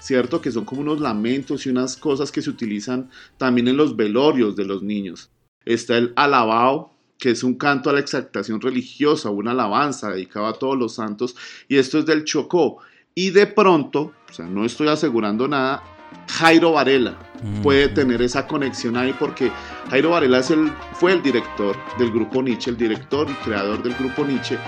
¿cierto? 0.00 0.40
Que 0.40 0.50
son 0.50 0.64
como 0.64 0.82
unos 0.82 1.00
lamentos 1.00 1.64
y 1.66 1.70
unas 1.70 1.96
cosas 1.96 2.32
que 2.32 2.42
se 2.42 2.50
utilizan 2.50 3.10
también 3.38 3.68
en 3.68 3.76
los 3.76 3.96
velorios 3.96 4.56
de 4.56 4.64
los 4.64 4.82
niños. 4.82 5.30
Está 5.64 5.96
el 5.96 6.12
alabao, 6.16 6.94
que 7.18 7.30
es 7.30 7.42
un 7.42 7.54
canto 7.54 7.88
a 7.88 7.92
la 7.94 8.00
exaltación 8.00 8.60
religiosa, 8.60 9.30
una 9.30 9.52
alabanza 9.52 10.10
dedicada 10.10 10.50
a 10.50 10.52
todos 10.54 10.76
los 10.76 10.94
santos, 10.94 11.36
y 11.68 11.76
esto 11.76 11.98
es 11.98 12.06
del 12.06 12.24
Chocó. 12.24 12.78
Y 13.14 13.30
de 13.30 13.46
pronto, 13.46 14.12
o 14.28 14.32
sea, 14.32 14.46
no 14.46 14.64
estoy 14.64 14.88
asegurando 14.88 15.46
nada, 15.46 15.82
Jairo 16.28 16.72
Varela 16.72 17.14
puede 17.62 17.88
tener 17.88 18.22
esa 18.22 18.46
conexión 18.46 18.96
ahí 18.96 19.14
porque 19.18 19.52
Jairo 19.90 20.10
Varela 20.10 20.38
es 20.38 20.50
el, 20.50 20.72
fue 20.94 21.12
el 21.12 21.22
director 21.22 21.76
del 21.98 22.10
grupo 22.10 22.42
Nietzsche, 22.42 22.70
el 22.70 22.76
director 22.76 23.28
y 23.28 23.34
creador 23.44 23.82
del 23.82 23.94
grupo 23.94 24.24
Nietzsche, 24.24 24.58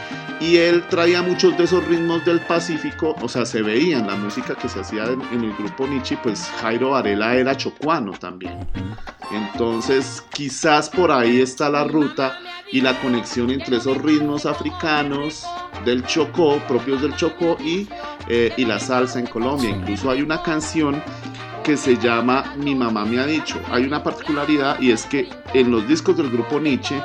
y 0.41 0.57
él 0.57 0.85
traía 0.91 1.23
muchos 1.23 1.57
de 1.57 1.65
esos 1.65 1.87
ritmos 1.87 2.25
del 2.27 2.41
Pacífico, 2.41 3.17
o 3.23 3.29
sea, 3.29 3.47
se 3.47 3.63
veía 3.63 3.99
en 3.99 4.07
la 4.07 4.17
música 4.17 4.55
que 4.55 4.69
se 4.69 4.81
hacía 4.81 5.05
en, 5.05 5.23
en 5.33 5.45
el 5.45 5.55
grupo 5.55 5.87
Nietzsche, 5.87 6.19
pues 6.23 6.51
Jairo 6.61 6.91
Varela 6.91 7.35
era 7.35 7.57
chocuano 7.57 8.13
también. 8.13 8.59
Entonces, 9.33 10.23
quizás 10.33 10.91
por 10.91 11.11
ahí 11.11 11.41
está 11.41 11.69
la 11.71 11.85
ruta 11.85 12.39
y 12.71 12.81
la 12.81 12.99
conexión 13.01 13.51
entre 13.51 13.77
esos 13.77 13.97
ritmos 13.99 14.45
africanos 14.47 15.45
del 15.85 16.05
Chocó, 16.05 16.59
propios 16.69 17.03
del 17.03 17.17
Chocó, 17.17 17.57
y, 17.61 17.89
eh, 18.29 18.53
y 18.57 18.65
la 18.65 18.79
salsa 18.79 19.19
en 19.19 19.27
Colombia. 19.27 19.71
Incluso 19.71 20.11
hay 20.11 20.23
una 20.23 20.43
canción 20.43 21.03
que 21.67 21.77
se 21.77 21.97
llama 21.97 22.55
Mi 22.59 22.77
mamá 22.77 23.05
me 23.05 23.19
ha 23.19 23.27
dicho. 23.27 23.61
Hay 23.73 23.83
una 23.83 24.01
particularidad 24.01 24.81
y 24.81 24.93
es 24.93 25.05
que 25.05 25.29
en 25.53 25.73
los 25.73 25.89
discos 25.89 26.17
del 26.17 26.31
grupo 26.31 26.61
Nietzsche, 26.61 27.03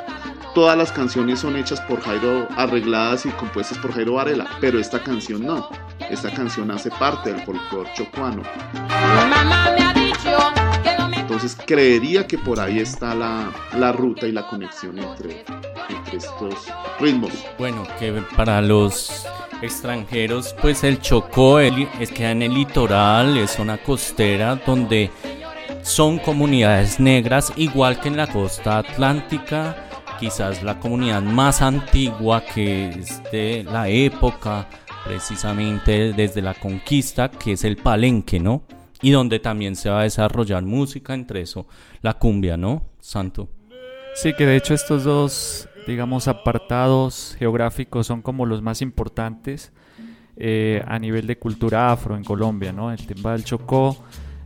todas 0.54 0.78
las 0.78 0.92
canciones 0.92 1.40
son 1.40 1.56
hechas 1.56 1.80
por 1.80 2.00
Jairo, 2.00 2.46
arregladas 2.56 3.26
y 3.26 3.30
compuestas 3.30 3.76
por 3.78 3.92
Jairo 3.92 4.12
Varela, 4.14 4.46
pero 4.60 4.78
esta 4.78 5.02
canción 5.02 5.44
no. 5.44 5.68
Esta 6.08 6.32
canción 6.32 6.70
hace 6.70 6.90
parte 6.92 7.32
del 7.32 7.42
folclore 7.42 7.90
chocuano. 7.94 8.42
Mi 8.72 9.30
mamá 9.30 9.74
me 9.76 9.84
ha 9.84 9.92
dicho 9.94 10.38
que 10.84 10.96
no 10.96 11.08
me 11.08 11.16
Entonces 11.16 11.56
creería 11.66 12.28
que 12.28 12.38
por 12.38 12.60
ahí 12.60 12.78
está 12.78 13.16
la, 13.16 13.50
la 13.76 13.90
ruta 13.90 14.28
y 14.28 14.32
la 14.32 14.46
conexión 14.46 14.96
entre, 14.96 15.44
entre 15.88 16.18
estos 16.18 16.68
ritmos. 17.00 17.32
Bueno, 17.58 17.84
que 17.98 18.12
para 18.36 18.62
los 18.62 19.26
extranjeros, 19.62 20.54
pues 20.60 20.84
el 20.84 21.00
Chocó 21.00 21.60
es 21.60 22.10
queda 22.10 22.32
en 22.32 22.42
el 22.42 22.54
litoral, 22.54 23.36
es 23.36 23.52
zona 23.52 23.78
costera 23.78 24.56
donde 24.56 25.10
son 25.82 26.18
comunidades 26.18 27.00
negras, 27.00 27.52
igual 27.56 28.00
que 28.00 28.08
en 28.08 28.16
la 28.16 28.26
costa 28.26 28.78
atlántica, 28.78 29.88
quizás 30.18 30.62
la 30.62 30.78
comunidad 30.78 31.22
más 31.22 31.62
antigua 31.62 32.44
que 32.44 32.90
es 32.90 33.22
de 33.32 33.64
la 33.64 33.88
época, 33.88 34.68
precisamente 35.04 36.12
desde 36.12 36.42
la 36.42 36.54
conquista, 36.54 37.30
que 37.30 37.52
es 37.52 37.64
el 37.64 37.76
palenque, 37.76 38.38
¿no? 38.38 38.62
Y 39.00 39.10
donde 39.10 39.40
también 39.40 39.74
se 39.74 39.90
va 39.90 40.00
a 40.00 40.04
desarrollar 40.04 40.62
música, 40.62 41.14
entre 41.14 41.40
eso 41.40 41.66
la 42.02 42.14
cumbia, 42.14 42.56
¿no? 42.56 42.84
Santo. 43.00 43.48
Sí, 44.14 44.32
que 44.34 44.46
de 44.46 44.56
hecho 44.56 44.74
estos 44.74 45.04
dos, 45.04 45.68
digamos, 45.86 46.28
apartados 46.28 47.36
geográficos 47.38 48.06
son 48.06 48.22
como 48.22 48.46
los 48.46 48.62
más 48.62 48.82
importantes 48.82 49.72
eh, 50.36 50.82
a 50.86 50.98
nivel 50.98 51.26
de 51.26 51.38
cultura 51.38 51.92
afro 51.92 52.16
en 52.16 52.24
Colombia, 52.24 52.72
¿no? 52.72 52.90
El 52.90 53.06
tema 53.06 53.32
del 53.32 53.44
Chocó, 53.44 53.96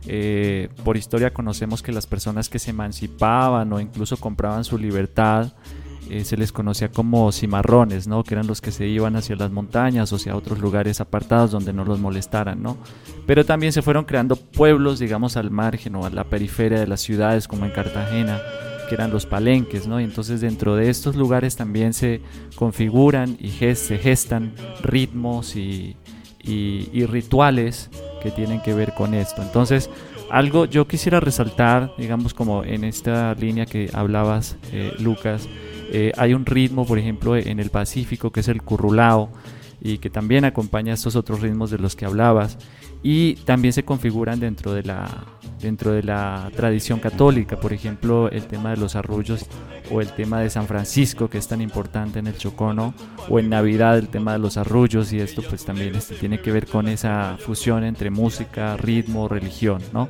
eh, 0.05 0.69
por 0.83 0.97
historia 0.97 1.33
conocemos 1.33 1.81
que 1.81 1.91
las 1.91 2.07
personas 2.07 2.49
que 2.49 2.59
se 2.59 2.71
emancipaban 2.71 3.71
o 3.73 3.79
incluso 3.79 4.17
compraban 4.17 4.63
su 4.63 4.77
libertad, 4.77 5.53
eh, 6.09 6.23
se 6.23 6.37
les 6.37 6.51
conocía 6.53 6.89
como 6.89 7.31
cimarrones, 7.31 8.07
¿no? 8.07 8.23
Que 8.23 8.35
eran 8.35 8.47
los 8.47 8.61
que 8.61 8.71
se 8.71 8.87
iban 8.87 9.15
hacia 9.17 9.35
las 9.35 9.51
montañas 9.51 10.11
o 10.13 10.15
hacia 10.15 10.35
otros 10.35 10.59
lugares 10.59 11.01
apartados 11.01 11.51
donde 11.51 11.73
no 11.73 11.83
los 11.83 11.99
molestaran, 11.99 12.63
¿no? 12.63 12.77
Pero 13.25 13.45
también 13.45 13.73
se 13.73 13.81
fueron 13.81 14.05
creando 14.05 14.37
pueblos, 14.37 14.99
digamos, 14.99 15.35
al 15.35 15.51
margen 15.51 15.95
o 15.95 16.05
a 16.05 16.09
la 16.09 16.23
periferia 16.23 16.79
de 16.79 16.87
las 16.87 17.01
ciudades, 17.01 17.47
como 17.47 17.65
en 17.65 17.71
Cartagena, 17.71 18.39
que 18.87 18.95
eran 18.95 19.11
los 19.11 19.25
palenques, 19.25 19.87
¿no? 19.87 19.99
Y 19.99 20.03
entonces 20.03 20.41
dentro 20.41 20.75
de 20.75 20.89
estos 20.89 21.15
lugares 21.15 21.55
también 21.55 21.93
se 21.93 22.21
configuran 22.55 23.37
y 23.39 23.49
se 23.75 23.97
gestan 23.97 24.53
ritmos 24.81 25.55
y 25.55 25.95
rituales 27.07 27.89
que 28.21 28.31
tienen 28.31 28.61
que 28.61 28.73
ver 28.73 28.93
con 28.93 29.13
esto. 29.13 29.41
Entonces, 29.41 29.89
algo 30.29 30.65
yo 30.65 30.87
quisiera 30.87 31.19
resaltar, 31.19 31.93
digamos, 31.97 32.33
como 32.33 32.63
en 32.63 32.83
esta 32.83 33.33
línea 33.35 33.65
que 33.65 33.89
hablabas, 33.93 34.57
eh, 34.71 34.93
Lucas, 34.99 35.47
eh, 35.91 36.11
hay 36.17 36.33
un 36.33 36.45
ritmo, 36.45 36.85
por 36.85 36.99
ejemplo, 36.99 37.35
en 37.37 37.59
el 37.59 37.69
Pacífico 37.69 38.31
que 38.31 38.41
es 38.41 38.47
el 38.49 38.61
currulao 38.61 39.29
y 39.79 39.99
que 39.99 40.09
también 40.09 40.43
acompaña 40.43 40.93
estos 40.93 41.15
otros 41.15 41.41
ritmos 41.41 41.71
de 41.71 41.77
los 41.77 41.95
que 41.95 42.05
hablabas 42.05 42.57
y 43.03 43.35
también 43.45 43.73
se 43.73 43.85
configuran 43.85 44.39
dentro 44.39 44.73
de 44.73 44.83
la 44.83 45.07
dentro 45.59 45.91
de 45.91 46.03
la 46.03 46.49
tradición 46.55 46.99
católica, 46.99 47.59
por 47.59 47.73
ejemplo, 47.73 48.29
el 48.29 48.45
tema 48.45 48.71
de 48.71 48.77
los 48.77 48.95
arrullos 48.95 49.45
o 49.91 50.01
el 50.01 50.11
tema 50.11 50.39
de 50.41 50.49
San 50.49 50.67
Francisco 50.67 51.29
que 51.29 51.37
es 51.37 51.47
tan 51.47 51.61
importante 51.61 52.19
en 52.19 52.27
el 52.27 52.37
Chocono 52.37 52.93
o 53.29 53.39
en 53.39 53.49
Navidad 53.49 53.97
el 53.97 54.09
tema 54.09 54.33
de 54.33 54.39
los 54.39 54.57
arrullos 54.57 55.13
y 55.13 55.19
esto 55.19 55.41
pues 55.41 55.65
también 55.65 55.95
este, 55.95 56.15
tiene 56.15 56.41
que 56.41 56.51
ver 56.51 56.67
con 56.67 56.87
esa 56.87 57.37
fusión 57.39 57.83
entre 57.83 58.09
música, 58.11 58.75
ritmo, 58.77 59.27
religión, 59.27 59.81
¿no? 59.93 60.09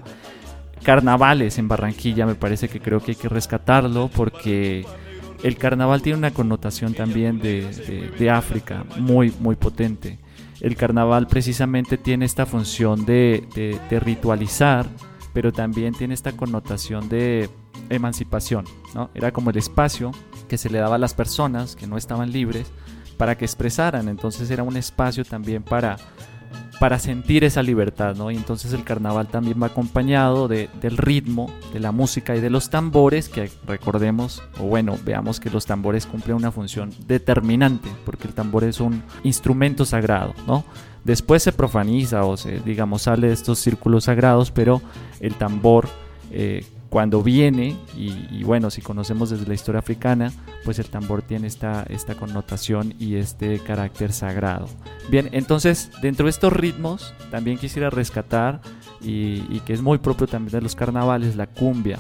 Carnavales 0.84 1.58
en 1.58 1.68
Barranquilla 1.68 2.26
me 2.26 2.36
parece 2.36 2.70
que 2.70 2.80
creo 2.80 3.00
que 3.02 3.12
hay 3.12 3.16
que 3.18 3.30
rescatarlo 3.30 4.10
porque 4.14 4.86
el 5.44 5.58
carnaval 5.58 6.02
tiene 6.02 6.18
una 6.18 6.32
connotación 6.32 6.94
también 6.94 7.40
de, 7.40 8.12
de- 8.18 8.30
África 8.30 8.84
muy, 8.98 9.34
muy 9.40 9.56
potente. 9.56 10.20
El 10.62 10.76
carnaval 10.76 11.28
precisamente 11.28 11.98
tiene 11.98 12.26
esta 12.26 12.46
función 12.48 13.06
de 13.06 13.44
ritualizar, 14.04 14.88
pero 15.34 15.52
también 15.52 15.94
tiene 15.94 16.14
esta 16.14 16.32
connotación 16.32 17.10
de 17.10 17.50
emancipación. 17.90 18.66
¿no? 18.94 19.10
Era 19.14 19.32
como 19.32 19.50
el 19.50 19.58
espacio 19.58 20.12
que 20.48 20.58
se 20.58 20.70
le 20.70 20.80
daba 20.80 20.96
a 20.96 21.00
las 21.00 21.14
personas 21.14 21.76
que 21.76 21.88
no 21.88 21.98
estaban 21.98 22.32
libres 22.32 22.72
para 23.18 23.38
que 23.38 23.46
expresaran. 23.46 24.10
Entonces 24.10 24.50
era 24.50 24.64
un 24.64 24.78
espacio 24.78 25.26
también 25.26 25.64
para, 25.64 25.98
para 26.80 27.00
sentir 27.00 27.44
esa 27.44 27.64
libertad, 27.64 28.16
¿no? 28.16 28.30
Y 28.30 28.36
entonces 28.36 28.72
el 28.74 28.84
carnaval 28.84 29.28
también 29.28 29.62
va 29.62 29.68
acompañado 29.68 30.48
de- 30.48 30.70
del 30.82 30.98
ritmo, 30.98 31.50
de 31.74 31.80
la 31.80 31.92
música 31.92 32.36
y 32.36 32.40
de 32.42 32.50
los 32.50 32.70
tambores, 32.70 33.30
que 33.30 33.50
recordemos, 33.66 34.44
o 34.60 34.64
bueno, 34.66 34.96
veamos 35.04 35.40
que 35.40 35.50
los 35.50 35.66
tambores 35.66 36.06
cumplen 36.06 36.36
una 36.38 36.52
función 36.52 36.92
determinante, 37.08 37.90
porque 38.06 38.28
el 38.28 38.34
tambor 38.34 38.64
es 38.64 38.80
un 38.80 39.02
instrumento 39.24 39.86
sagrado, 39.86 40.34
¿no? 40.46 40.64
Después 41.04 41.42
se 41.42 41.52
profaniza 41.52 42.26
o 42.26 42.38
se, 42.38 42.60
digamos, 42.60 43.04
sale 43.04 43.28
de 43.28 43.34
estos 43.34 43.60
círculos 43.60 44.04
sagrados, 44.04 44.52
pero 44.52 44.82
el 45.20 45.36
tambor, 45.36 45.88
eh, 46.32 46.66
cuando 46.90 47.22
viene, 47.22 47.76
y, 47.98 48.14
y 48.32 48.44
bueno, 48.44 48.70
si 48.70 48.82
conocemos 48.82 49.30
desde 49.30 49.46
la 49.48 49.54
historia 49.54 49.80
africana, 49.80 50.32
pues 50.64 50.80
el 50.80 50.86
tambor 50.86 51.22
tiene 51.22 51.48
esta, 51.48 51.84
esta 51.90 52.16
connotación 52.16 52.94
y 53.00 53.16
este 53.16 53.60
carácter 53.60 54.14
sagrado. 54.14 54.68
Bien, 55.10 55.30
entonces 55.32 55.92
dentro 56.02 56.26
de 56.26 56.30
estos 56.32 56.54
ritmos 56.54 57.14
también 57.32 57.58
quisiera 57.58 57.90
rescatar 57.90 58.62
y, 59.02 59.44
y 59.50 59.62
que 59.66 59.74
es 59.74 59.82
muy 59.82 59.98
propio 59.98 60.28
también 60.28 60.52
de 60.54 60.62
los 60.62 60.76
carnavales, 60.76 61.36
la 61.36 61.48
cumbia. 61.48 62.00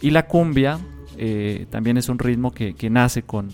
Y 0.00 0.10
la 0.10 0.26
cumbia 0.26 0.78
eh, 1.16 1.66
también 1.70 1.96
es 1.96 2.08
un 2.08 2.18
ritmo 2.18 2.52
que, 2.52 2.74
que 2.74 2.90
nace 2.90 3.22
con, 3.22 3.48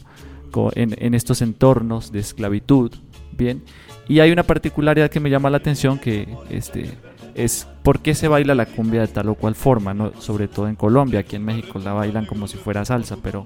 con- 0.50 0.72
en, 0.74 0.94
en 0.98 1.14
estos 1.14 1.42
entornos 1.42 2.10
de 2.12 2.20
esclavitud, 2.20 2.90
Bien. 3.36 3.62
Y 4.06 4.20
hay 4.20 4.30
una 4.30 4.42
particularidad 4.44 5.10
que 5.10 5.18
me 5.18 5.28
llama 5.30 5.50
la 5.50 5.56
atención 5.56 5.98
que 5.98 6.28
este, 6.50 6.92
es 7.34 7.66
por 7.82 8.00
qué 8.00 8.14
se 8.14 8.28
baila 8.28 8.54
la 8.54 8.66
cumbia 8.66 9.00
de 9.02 9.08
tal 9.08 9.28
o 9.28 9.34
cual 9.34 9.54
forma, 9.54 9.94
¿no? 9.94 10.12
sobre 10.20 10.48
todo 10.48 10.68
en 10.68 10.76
Colombia. 10.76 11.20
Aquí 11.20 11.36
en 11.36 11.44
México 11.44 11.78
la 11.78 11.92
bailan 11.92 12.26
como 12.26 12.46
si 12.48 12.56
fuera 12.56 12.84
salsa, 12.84 13.16
pero 13.22 13.44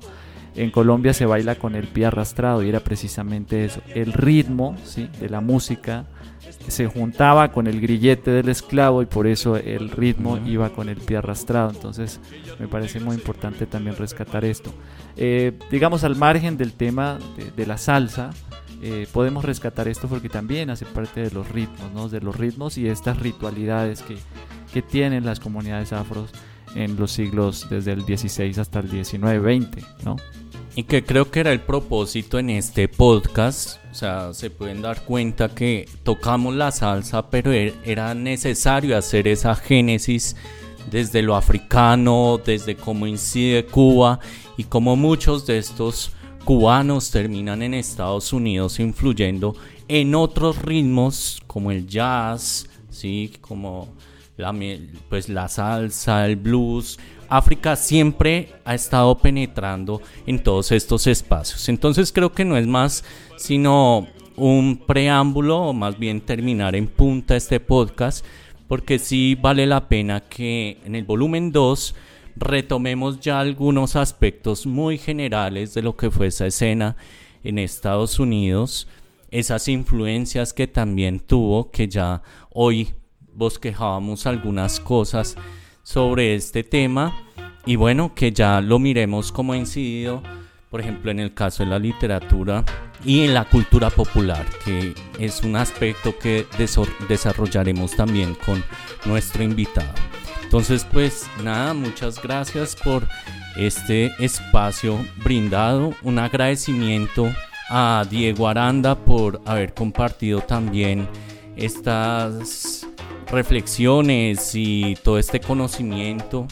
en 0.54 0.70
Colombia 0.70 1.14
se 1.14 1.26
baila 1.26 1.54
con 1.54 1.74
el 1.74 1.86
pie 1.86 2.06
arrastrado 2.06 2.62
y 2.62 2.68
era 2.68 2.80
precisamente 2.80 3.64
eso, 3.64 3.80
el 3.94 4.12
ritmo 4.12 4.76
¿sí? 4.84 5.08
de 5.20 5.28
la 5.28 5.40
música 5.40 6.06
se 6.68 6.86
juntaba 6.86 7.52
con 7.52 7.66
el 7.66 7.80
grillete 7.80 8.30
del 8.30 8.48
esclavo 8.48 9.02
y 9.02 9.06
por 9.06 9.26
eso 9.26 9.56
el 9.56 9.90
ritmo 9.90 10.38
iba 10.46 10.70
con 10.70 10.88
el 10.88 10.96
pie 10.96 11.18
arrastrado. 11.18 11.70
Entonces 11.70 12.20
me 12.58 12.68
parece 12.68 13.00
muy 13.00 13.14
importante 13.14 13.66
también 13.66 13.96
rescatar 13.96 14.44
esto. 14.44 14.72
Eh, 15.16 15.52
digamos 15.70 16.04
al 16.04 16.16
margen 16.16 16.56
del 16.56 16.72
tema 16.72 17.18
de, 17.56 17.66
la 17.66 17.78
salsa, 17.78 18.30
eh, 18.82 19.06
podemos 19.12 19.44
rescatar 19.44 19.88
esto 19.88 20.08
porque 20.08 20.28
también 20.28 20.70
hace 20.70 20.86
parte 20.86 21.20
de 21.20 21.30
los 21.30 21.48
ritmos, 21.50 21.92
¿no? 21.92 22.08
de 22.08 22.20
los 22.20 22.36
ritmos 22.36 22.78
y 22.78 22.88
estas 22.88 23.18
ritualidades 23.18 24.02
que, 24.02 24.16
que 24.72 24.82
tienen 24.82 25.26
las 25.26 25.40
comunidades 25.40 25.92
afros 25.92 26.30
en 26.74 26.96
los 26.96 27.12
siglos 27.12 27.66
desde 27.70 27.92
el 27.92 28.04
16 28.04 28.58
hasta 28.58 28.80
el 28.80 28.90
19, 28.90 29.38
20, 29.38 29.82
¿no? 30.04 30.16
Y 30.76 30.84
que 30.84 31.02
creo 31.02 31.30
que 31.30 31.40
era 31.40 31.50
el 31.50 31.60
propósito 31.60 32.38
en 32.38 32.50
este 32.50 32.86
podcast. 32.86 33.80
O 33.90 33.94
sea, 33.94 34.32
se 34.32 34.48
pueden 34.50 34.80
dar 34.80 35.04
cuenta 35.04 35.48
que 35.48 35.88
tocamos 36.04 36.54
la 36.54 36.70
salsa, 36.70 37.30
pero 37.30 37.50
er, 37.50 37.74
era 37.84 38.14
necesario 38.14 38.96
hacer 38.96 39.26
esa 39.26 39.56
génesis 39.56 40.36
desde 40.88 41.22
lo 41.22 41.34
africano, 41.34 42.40
desde 42.44 42.76
cómo 42.76 43.08
incide 43.08 43.66
Cuba 43.66 44.20
y 44.56 44.64
cómo 44.64 44.94
muchos 44.94 45.46
de 45.46 45.58
estos 45.58 46.12
cubanos 46.48 47.10
terminan 47.10 47.60
en 47.60 47.74
Estados 47.74 48.32
Unidos 48.32 48.80
influyendo 48.80 49.54
en 49.86 50.14
otros 50.14 50.62
ritmos 50.62 51.42
como 51.46 51.70
el 51.70 51.86
jazz, 51.86 52.70
¿sí? 52.88 53.34
como 53.42 53.94
la, 54.38 54.54
pues 55.10 55.28
la 55.28 55.48
salsa, 55.48 56.24
el 56.24 56.36
blues, 56.36 56.98
África 57.28 57.76
siempre 57.76 58.54
ha 58.64 58.74
estado 58.74 59.18
penetrando 59.18 60.00
en 60.26 60.42
todos 60.42 60.72
estos 60.72 61.06
espacios. 61.06 61.68
Entonces 61.68 62.12
creo 62.14 62.32
que 62.32 62.46
no 62.46 62.56
es 62.56 62.66
más 62.66 63.04
sino 63.36 64.08
un 64.34 64.78
preámbulo 64.86 65.58
o 65.58 65.72
más 65.74 65.98
bien 65.98 66.22
terminar 66.22 66.74
en 66.74 66.86
punta 66.86 67.36
este 67.36 67.60
podcast 67.60 68.24
porque 68.68 68.98
sí 68.98 69.34
vale 69.34 69.66
la 69.66 69.86
pena 69.86 70.20
que 70.20 70.78
en 70.82 70.94
el 70.94 71.04
volumen 71.04 71.52
2 71.52 71.94
retomemos 72.38 73.20
ya 73.20 73.40
algunos 73.40 73.96
aspectos 73.96 74.66
muy 74.66 74.98
generales 74.98 75.74
de 75.74 75.82
lo 75.82 75.96
que 75.96 76.10
fue 76.10 76.28
esa 76.28 76.46
escena 76.46 76.96
en 77.42 77.58
Estados 77.58 78.18
Unidos, 78.18 78.88
esas 79.30 79.68
influencias 79.68 80.52
que 80.52 80.66
también 80.66 81.20
tuvo, 81.20 81.70
que 81.70 81.88
ya 81.88 82.22
hoy 82.50 82.94
bosquejábamos 83.32 84.26
algunas 84.26 84.80
cosas 84.80 85.36
sobre 85.82 86.34
este 86.34 86.64
tema 86.64 87.14
y 87.66 87.76
bueno, 87.76 88.14
que 88.14 88.32
ya 88.32 88.60
lo 88.60 88.78
miremos 88.78 89.32
como 89.32 89.52
ha 89.52 89.56
incidido, 89.56 90.22
por 90.70 90.80
ejemplo, 90.80 91.10
en 91.10 91.20
el 91.20 91.34
caso 91.34 91.64
de 91.64 91.70
la 91.70 91.78
literatura 91.78 92.64
y 93.04 93.20
en 93.20 93.34
la 93.34 93.44
cultura 93.44 93.90
popular, 93.90 94.44
que 94.64 94.94
es 95.18 95.42
un 95.42 95.56
aspecto 95.56 96.18
que 96.18 96.46
desarrollaremos 97.08 97.94
también 97.94 98.34
con 98.34 98.62
nuestro 99.04 99.42
invitado. 99.42 100.17
Entonces, 100.48 100.86
pues 100.90 101.28
nada, 101.44 101.74
muchas 101.74 102.22
gracias 102.22 102.74
por 102.74 103.06
este 103.58 104.10
espacio 104.18 104.98
brindado, 105.22 105.92
un 106.02 106.18
agradecimiento 106.18 107.30
a 107.68 108.06
Diego 108.08 108.48
Aranda 108.48 108.94
por 108.94 109.42
haber 109.44 109.74
compartido 109.74 110.40
también 110.40 111.06
estas 111.54 112.86
reflexiones 113.30 114.52
y 114.54 114.96
todo 115.04 115.18
este 115.18 115.38
conocimiento 115.38 116.48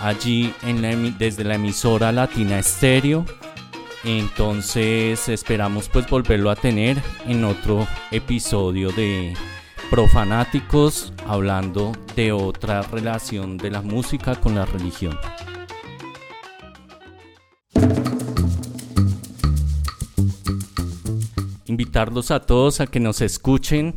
allí 0.00 0.54
desde 1.18 1.44
la 1.44 1.56
emisora 1.56 2.10
Latina 2.10 2.58
Estéreo. 2.58 3.26
Entonces 4.02 5.28
esperamos 5.28 5.90
pues 5.90 6.08
volverlo 6.08 6.50
a 6.50 6.56
tener 6.56 6.96
en 7.26 7.44
otro 7.44 7.86
episodio 8.10 8.90
de 8.92 9.34
Profanáticos 9.92 11.12
hablando 11.26 11.92
de 12.16 12.32
otra 12.32 12.80
relación 12.80 13.58
de 13.58 13.70
la 13.70 13.82
música 13.82 14.36
con 14.36 14.54
la 14.54 14.64
religión. 14.64 15.18
Invitarlos 21.66 22.30
a 22.30 22.40
todos 22.40 22.80
a 22.80 22.86
que 22.86 23.00
nos 23.00 23.20
escuchen 23.20 23.96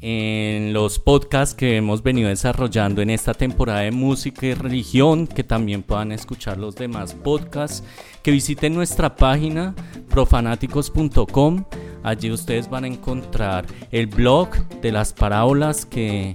en 0.00 0.72
los 0.72 0.98
podcasts 0.98 1.54
que 1.54 1.76
hemos 1.76 2.02
venido 2.02 2.30
desarrollando 2.30 3.02
en 3.02 3.10
esta 3.10 3.34
temporada 3.34 3.80
de 3.80 3.90
música 3.90 4.46
y 4.46 4.54
religión, 4.54 5.26
que 5.26 5.44
también 5.44 5.82
puedan 5.82 6.10
escuchar 6.12 6.56
los 6.56 6.74
demás 6.74 7.12
podcasts, 7.12 7.84
que 8.22 8.30
visiten 8.30 8.74
nuestra 8.74 9.14
página 9.14 9.74
profanáticos.com. 10.08 11.66
Allí 12.04 12.30
ustedes 12.30 12.68
van 12.68 12.84
a 12.84 12.88
encontrar 12.88 13.66
el 13.90 14.06
blog 14.06 14.50
de 14.82 14.92
las 14.92 15.12
parábolas 15.12 15.86
que 15.86 16.34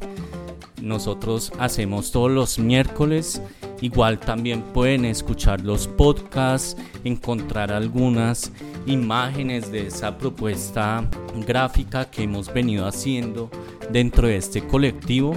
nosotros 0.82 1.54
hacemos 1.60 2.12
todos 2.12 2.32
los 2.32 2.58
miércoles. 2.58 3.42
Igual 3.80 4.20
también 4.20 4.62
pueden 4.62 5.06
escuchar 5.06 5.62
los 5.62 5.88
podcasts, 5.88 6.76
encontrar 7.04 7.72
algunas 7.72 8.52
imágenes 8.88 9.72
de 9.72 9.88
esa 9.88 10.18
propuesta 10.18 11.08
gráfica 11.48 12.10
que 12.10 12.24
hemos 12.24 12.52
venido 12.52 12.88
haciendo 12.88 13.50
dentro 13.92 14.28
de 14.28 14.38
este 14.38 14.66
colectivo. 14.66 15.36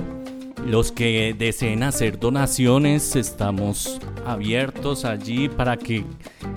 Los 0.67 0.93
que 0.93 1.35
deseen 1.37 1.83
hacer 1.83 2.19
donaciones, 2.19 3.17
estamos 3.17 4.01
abiertos 4.25 5.05
allí 5.05 5.49
para 5.49 5.77
que 5.77 6.05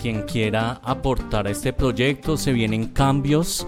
quien 0.01 0.23
quiera 0.23 0.79
aportar 0.83 1.47
a 1.47 1.51
este 1.51 1.73
proyecto, 1.73 2.37
se 2.37 2.53
vienen 2.53 2.87
cambios 2.87 3.67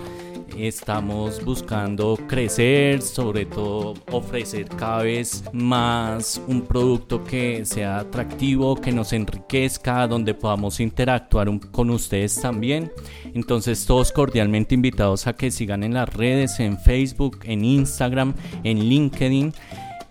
estamos 0.58 1.44
buscando 1.44 2.18
crecer, 2.28 3.02
sobre 3.02 3.46
todo 3.46 3.94
ofrecer 4.12 4.68
cada 4.70 5.04
vez 5.04 5.44
más 5.54 6.42
un 6.48 6.64
producto 6.64 7.24
que 7.24 7.64
sea 7.66 8.00
atractivo, 8.00 8.76
que 8.76 8.92
nos 8.92 9.14
enriquezca, 9.14 10.08
donde 10.08 10.34
podamos 10.34 10.80
interactuar 10.80 11.48
con 11.72 11.90
ustedes 11.90 12.40
también. 12.42 12.92
Entonces 13.34 13.86
todos 13.86 14.12
cordialmente 14.12 14.76
invitados 14.76 15.28
a 15.28 15.34
que 15.34 15.52
sigan 15.52 15.84
en 15.84 15.94
las 15.94 16.12
redes, 16.14 16.60
en 16.60 16.80
Facebook, 16.80 17.40
en 17.44 17.64
Instagram, 17.64 18.34
en 18.64 18.80
LinkedIn 18.80 19.54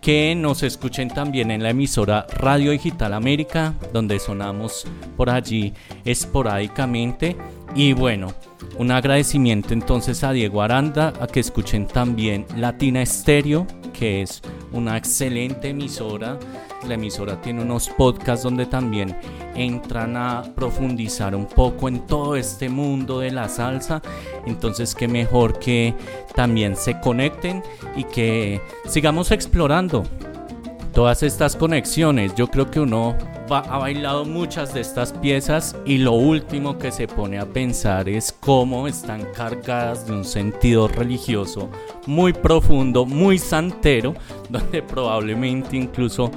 que 0.07 0.37
nos 0.37 0.63
escuchen 0.63 1.09
también 1.09 1.51
en 1.51 1.65
la 1.65 1.71
emisora 1.71 2.29
Radio 2.31 2.71
Digital 2.71 3.13
América, 3.13 3.75
donde 3.93 4.21
sonamos 4.21 4.87
por 5.17 5.29
allí 5.29 5.75
esporádicamente. 6.05 7.37
Y 7.77 7.93
bueno, 7.93 8.33
un 8.79 8.91
agradecimiento 8.91 9.75
entonces 9.75 10.25
a 10.25 10.33
Diego 10.33 10.63
Aranda, 10.63 11.13
a 11.21 11.27
que 11.27 11.41
escuchen 11.41 11.87
también 11.87 12.47
Latina 12.57 13.03
Estéreo, 13.03 13.67
que 13.93 14.23
es 14.23 14.41
una 14.73 14.97
excelente 14.97 15.69
emisora. 15.69 16.39
La 16.89 16.95
emisora 16.95 17.39
tiene 17.43 17.61
unos 17.61 17.91
podcasts 17.91 18.45
donde 18.45 18.65
también 18.65 19.15
entran 19.55 20.17
a 20.17 20.43
profundizar 20.55 21.37
un 21.37 21.45
poco 21.45 21.89
en 21.89 22.07
todo 22.07 22.35
este 22.35 22.71
mundo 22.71 23.21
de 23.21 23.31
la 23.31 23.47
salsa. 23.47 24.01
Entonces, 24.47 24.95
qué 24.95 25.07
mejor 25.07 25.59
que 25.59 25.95
también 26.35 26.77
se 26.77 26.99
conecten 27.01 27.63
y 27.95 28.05
que 28.05 28.59
sigamos 28.87 29.33
explorando 29.33 30.03
todas 30.97 31.23
estas 31.23 31.57
conexiones. 31.57 32.35
Yo 32.37 32.49
creo 32.49 32.71
que 32.71 32.81
uno 32.81 33.19
ha 33.51 33.77
bailado 33.77 34.25
muchas 34.25 34.73
de 34.73 34.81
estas 34.81 35.13
piezas 35.13 35.77
y 35.85 35.99
lo 35.99 36.13
último 36.13 36.79
que 36.79 36.91
se 36.91 37.07
pone 37.07 37.39
a 37.39 37.45
pensar 37.45 38.09
es 38.09 38.33
cómo 38.33 38.89
están 38.89 39.27
cargadas 39.35 40.07
de 40.07 40.15
un 40.15 40.25
sentido 40.25 40.89
religioso 40.89 41.69
muy 42.07 42.33
profundo, 42.33 43.05
muy 43.05 43.37
santero, 43.37 44.15
donde 44.49 44.83
probablemente 44.83 45.77
incluso 45.77 46.31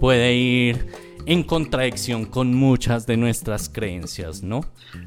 puede 0.00 0.34
ir 0.34 0.86
en 1.28 1.42
contradicción 1.42 2.24
con 2.24 2.54
muchas 2.54 3.06
de 3.06 3.18
nuestras 3.18 3.68
creencias, 3.68 4.42
¿no? 4.42 4.64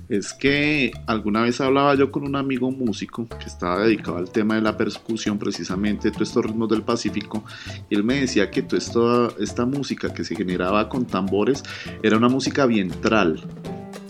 Es 0.08 0.34
que 0.34 0.92
alguna 1.08 1.42
vez 1.42 1.60
hablaba 1.60 1.96
yo 1.96 2.12
con 2.12 2.24
un 2.24 2.36
amigo 2.36 2.70
músico 2.70 3.28
que 3.28 3.46
estaba 3.46 3.82
dedicado 3.84 4.18
al 4.18 4.30
tema 4.30 4.54
de 4.54 4.62
la 4.62 4.78
persecución, 4.78 5.40
precisamente 5.40 6.12
todos 6.12 6.28
estos 6.28 6.46
ritmos 6.46 6.70
del 6.70 6.84
Pacífico, 6.84 7.44
y 7.90 7.96
él 7.96 8.04
me 8.04 8.22
decía 8.22 8.52
que 8.52 8.62
toda 8.62 9.34
esta 9.40 9.66
música 9.66 10.14
que 10.14 10.24
se 10.24 10.36
generaba 10.36 10.90
con 10.90 11.08
tambores 11.08 11.64
era 12.04 12.18
una 12.18 12.30
música 12.30 12.68
vientral, 12.68 13.44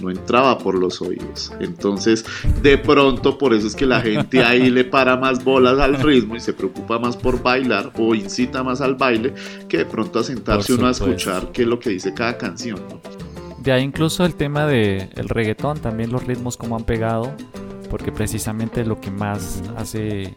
no 0.01 0.09
entraba 0.09 0.57
por 0.57 0.77
los 0.77 1.01
oídos. 1.01 1.51
Entonces, 1.59 2.25
de 2.61 2.77
pronto, 2.77 3.37
por 3.37 3.53
eso 3.53 3.67
es 3.67 3.75
que 3.75 3.85
la 3.85 4.01
gente 4.01 4.43
ahí 4.43 4.69
le 4.69 4.83
para 4.83 5.17
más 5.17 5.43
bolas 5.43 5.79
al 5.79 6.01
ritmo 6.01 6.35
y 6.35 6.39
se 6.39 6.53
preocupa 6.53 6.99
más 6.99 7.15
por 7.17 7.41
bailar 7.41 7.91
o 7.97 8.15
incita 8.15 8.63
más 8.63 8.81
al 8.81 8.95
baile 8.95 9.33
que 9.67 9.79
de 9.79 9.85
pronto 9.85 10.19
a 10.19 10.23
sentarse 10.23 10.73
uno 10.73 10.87
a 10.87 10.91
escuchar 10.91 11.51
qué 11.51 11.63
es 11.63 11.67
lo 11.67 11.79
que 11.79 11.91
dice 11.91 12.13
cada 12.13 12.37
canción. 12.37 12.79
De 13.59 13.71
ahí 13.71 13.83
incluso 13.83 14.25
el 14.25 14.35
tema 14.35 14.65
del 14.65 15.09
el 15.15 15.29
reggaetón, 15.29 15.79
también 15.79 16.11
los 16.11 16.25
ritmos 16.25 16.57
como 16.57 16.75
han 16.75 16.83
pegado, 16.83 17.31
porque 17.89 18.11
precisamente 18.11 18.83
lo 18.85 18.99
que 18.99 19.11
más 19.11 19.61
hace 19.77 20.35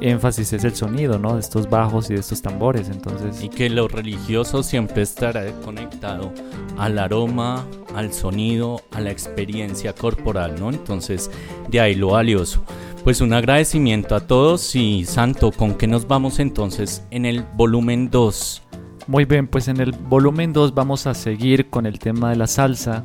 énfasis 0.00 0.52
es 0.52 0.64
el 0.64 0.74
sonido, 0.74 1.18
¿no? 1.18 1.34
De 1.34 1.40
estos 1.40 1.68
bajos 1.68 2.10
y 2.10 2.14
de 2.14 2.20
estos 2.20 2.42
tambores, 2.42 2.88
entonces... 2.88 3.42
Y 3.42 3.48
que 3.48 3.68
lo 3.70 3.88
religioso 3.88 4.62
siempre 4.62 5.02
estará 5.02 5.50
conectado 5.62 6.32
al 6.76 6.98
aroma, 6.98 7.64
al 7.94 8.12
sonido, 8.12 8.80
a 8.92 9.00
la 9.00 9.10
experiencia 9.10 9.92
corporal, 9.92 10.56
¿no? 10.58 10.70
Entonces, 10.70 11.30
de 11.68 11.80
ahí 11.80 11.94
lo 11.94 12.08
valioso. 12.08 12.64
Pues 13.04 13.20
un 13.20 13.34
agradecimiento 13.34 14.14
a 14.14 14.26
todos 14.26 14.74
y 14.74 15.04
Santo, 15.04 15.52
¿con 15.52 15.74
qué 15.74 15.86
nos 15.86 16.08
vamos 16.08 16.38
entonces 16.38 17.04
en 17.10 17.26
el 17.26 17.42
volumen 17.42 18.10
2? 18.10 18.62
Muy 19.06 19.26
bien, 19.26 19.46
pues 19.46 19.68
en 19.68 19.80
el 19.80 19.92
volumen 19.92 20.54
2 20.54 20.74
vamos 20.74 21.06
a 21.06 21.12
seguir 21.12 21.68
con 21.68 21.84
el 21.84 21.98
tema 21.98 22.30
de 22.30 22.36
la 22.36 22.46
salsa, 22.46 23.04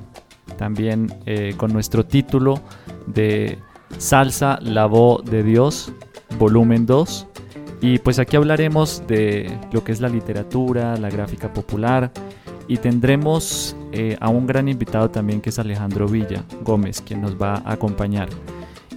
también 0.58 1.14
eh, 1.26 1.54
con 1.58 1.74
nuestro 1.74 2.06
título 2.06 2.62
de 3.08 3.60
Salsa, 3.98 4.60
la 4.62 4.86
voz 4.86 5.26
de 5.26 5.44
Dios, 5.44 5.92
volumen 6.40 6.88
2. 6.88 7.28
Y 7.82 8.00
pues 8.00 8.18
aquí 8.18 8.36
hablaremos 8.36 9.04
de 9.08 9.56
lo 9.72 9.84
que 9.84 9.92
es 9.92 10.02
la 10.02 10.10
literatura, 10.10 10.98
la 10.98 11.10
gráfica 11.10 11.54
popular 11.54 12.12
y 12.68 12.78
tendremos 12.78 13.76
eh, 13.92 14.16
a 14.20 14.30
un 14.30 14.46
gran 14.46 14.68
invitado 14.68 15.10
también 15.10 15.42
que 15.42 15.50
es 15.50 15.60
Alejandro 15.60 16.08
Villa 16.08 16.44
Gómez, 16.64 17.02
quien 17.02 17.22
nos 17.22 17.36
va 17.36 17.56
a 17.66 17.74
acompañar. 17.74 18.30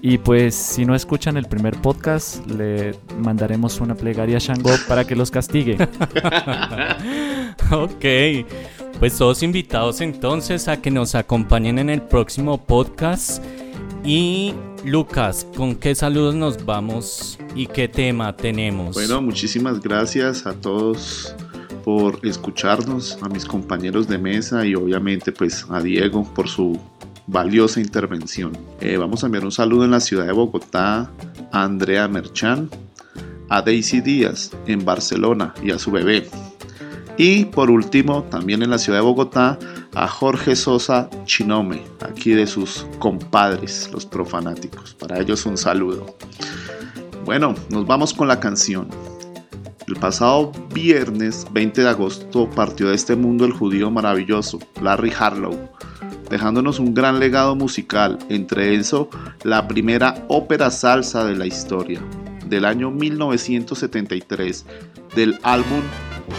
Y 0.02 0.18
pues 0.18 0.54
si 0.54 0.84
no 0.84 0.94
escuchan 0.94 1.36
el 1.36 1.46
primer 1.46 1.80
podcast, 1.80 2.44
le 2.46 2.94
mandaremos 3.18 3.80
una 3.80 3.94
plegaria 3.94 4.36
a 4.36 4.40
Shango 4.40 4.72
para 4.88 5.04
que 5.04 5.14
los 5.14 5.30
castigue. 5.30 5.78
ok, 7.70 8.04
pues 8.98 9.16
todos 9.16 9.42
invitados 9.44 10.00
entonces 10.00 10.66
a 10.66 10.82
que 10.82 10.90
nos 10.90 11.14
acompañen 11.14 11.78
en 11.78 11.88
el 11.88 12.02
próximo 12.02 12.58
podcast. 12.58 13.42
Y 14.04 14.54
Lucas, 14.84 15.46
¿con 15.56 15.76
qué 15.76 15.94
saludos 15.94 16.34
nos 16.34 16.64
vamos 16.64 17.38
y 17.54 17.66
qué 17.66 17.86
tema 17.86 18.36
tenemos? 18.36 18.94
Bueno, 18.94 19.22
muchísimas 19.22 19.80
gracias 19.80 20.44
a 20.44 20.54
todos 20.54 21.34
por 21.84 22.18
escucharnos, 22.26 23.16
a 23.22 23.28
mis 23.28 23.44
compañeros 23.44 24.08
de 24.08 24.18
mesa 24.18 24.66
y 24.66 24.74
obviamente 24.74 25.30
pues 25.30 25.66
a 25.70 25.80
Diego 25.80 26.24
por 26.34 26.48
su 26.48 26.80
valiosa 27.28 27.80
intervención. 27.80 28.58
Eh, 28.80 28.96
vamos 28.96 29.22
a 29.22 29.26
enviar 29.26 29.44
un 29.44 29.52
saludo 29.52 29.84
en 29.84 29.92
la 29.92 30.00
ciudad 30.00 30.26
de 30.26 30.32
Bogotá 30.32 31.10
a 31.52 31.62
Andrea 31.62 32.08
Merchan, 32.08 32.68
a 33.48 33.62
Daisy 33.62 34.00
Díaz 34.00 34.50
en 34.66 34.84
Barcelona 34.84 35.54
y 35.62 35.70
a 35.70 35.78
su 35.78 35.92
bebé. 35.92 36.28
Y 37.16 37.44
por 37.46 37.70
último, 37.70 38.24
también 38.24 38.62
en 38.62 38.70
la 38.70 38.78
ciudad 38.78 38.98
de 38.98 39.04
Bogotá, 39.04 39.58
a 39.94 40.08
Jorge 40.08 40.56
Sosa 40.56 41.10
Chinome, 41.24 41.82
aquí 42.00 42.30
de 42.30 42.46
sus 42.46 42.86
compadres, 42.98 43.90
los 43.92 44.06
profanáticos. 44.06 44.94
Para 44.94 45.20
ellos 45.20 45.44
un 45.44 45.56
saludo. 45.56 46.16
Bueno, 47.24 47.54
nos 47.68 47.86
vamos 47.86 48.14
con 48.14 48.28
la 48.28 48.40
canción. 48.40 48.88
El 49.86 49.96
pasado 49.96 50.52
viernes 50.72 51.46
20 51.52 51.82
de 51.82 51.88
agosto 51.88 52.48
partió 52.48 52.88
de 52.88 52.94
este 52.94 53.14
mundo 53.14 53.44
el 53.44 53.52
judío 53.52 53.90
maravilloso, 53.90 54.58
Larry 54.80 55.12
Harlow, 55.18 55.56
dejándonos 56.30 56.78
un 56.78 56.94
gran 56.94 57.20
legado 57.20 57.54
musical, 57.54 58.18
entre 58.30 58.74
eso 58.74 59.10
la 59.42 59.68
primera 59.68 60.24
ópera 60.28 60.70
salsa 60.70 61.24
de 61.24 61.36
la 61.36 61.46
historia, 61.46 62.00
del 62.46 62.64
año 62.64 62.90
1973, 62.90 64.64
del 65.14 65.38
álbum 65.42 65.82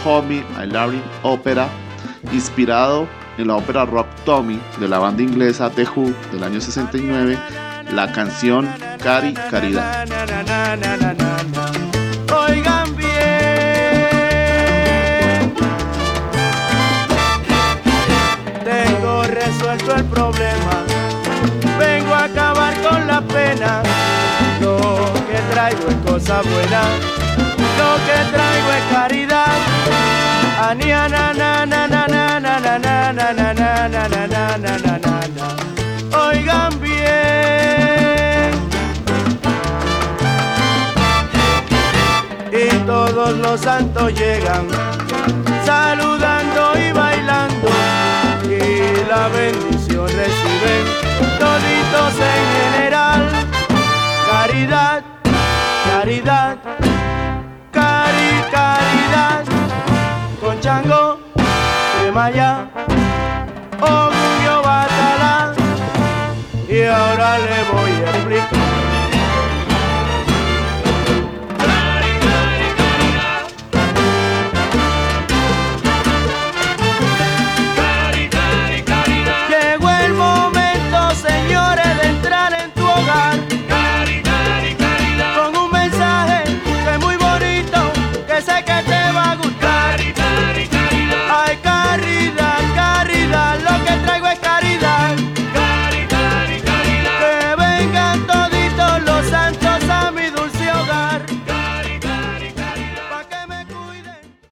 Homie 0.04 0.44
I 0.62 0.66
Larry 0.66 1.02
Opera, 1.22 1.68
inspirado 2.32 3.06
en 3.38 3.48
la 3.48 3.56
ópera 3.56 3.84
Rock 3.84 4.06
Tommy 4.24 4.60
de 4.78 4.88
la 4.88 4.98
banda 4.98 5.22
inglesa 5.22 5.70
The 5.70 5.84
Who 5.84 6.12
del 6.32 6.44
año 6.44 6.60
69, 6.60 7.38
la 7.92 8.12
canción 8.12 8.68
Cari 9.02 9.34
Caridad. 9.34 10.04
Tengo 18.64 19.22
resuelto 19.24 19.96
el 19.96 20.04
problema, 20.04 20.84
vengo 21.78 22.14
a 22.14 22.24
acabar 22.24 22.74
con 22.82 23.06
la 23.06 23.20
pena, 23.20 23.82
traigo 25.54 25.88
es 25.88 25.96
cosa 26.10 26.42
buena, 26.42 26.82
lo 27.78 27.90
que 28.06 28.18
traigo 28.32 28.70
es 28.78 28.84
caridad. 28.92 29.58
Oigan 36.26 36.80
bien. 36.80 37.04
Y 42.52 42.68
todos 42.86 43.36
los 43.38 43.60
santos 43.60 44.12
llegan 44.14 44.66
saludando 45.64 46.72
y 46.78 46.92
bailando 46.92 47.68
y 48.44 49.08
la 49.08 49.28
bendición 49.28 50.06
reciben 50.06 50.84
toditos 51.38 52.14
en 52.32 52.44
general. 52.56 53.22
Caridad, 54.30 55.04
caridad, 56.04 56.58
cari, 57.72 58.30
caridad 58.52 59.42
con 60.38 60.60
chango 60.60 61.18
de 62.02 62.12
Maya, 62.12 62.68
Orgullo 63.80 64.62
Batalá. 64.62 65.54
Y 66.68 66.82
ahora 66.82 67.38
le 67.38 67.64
voy 67.72 67.92
a 68.04 68.10
explicar 68.10 68.63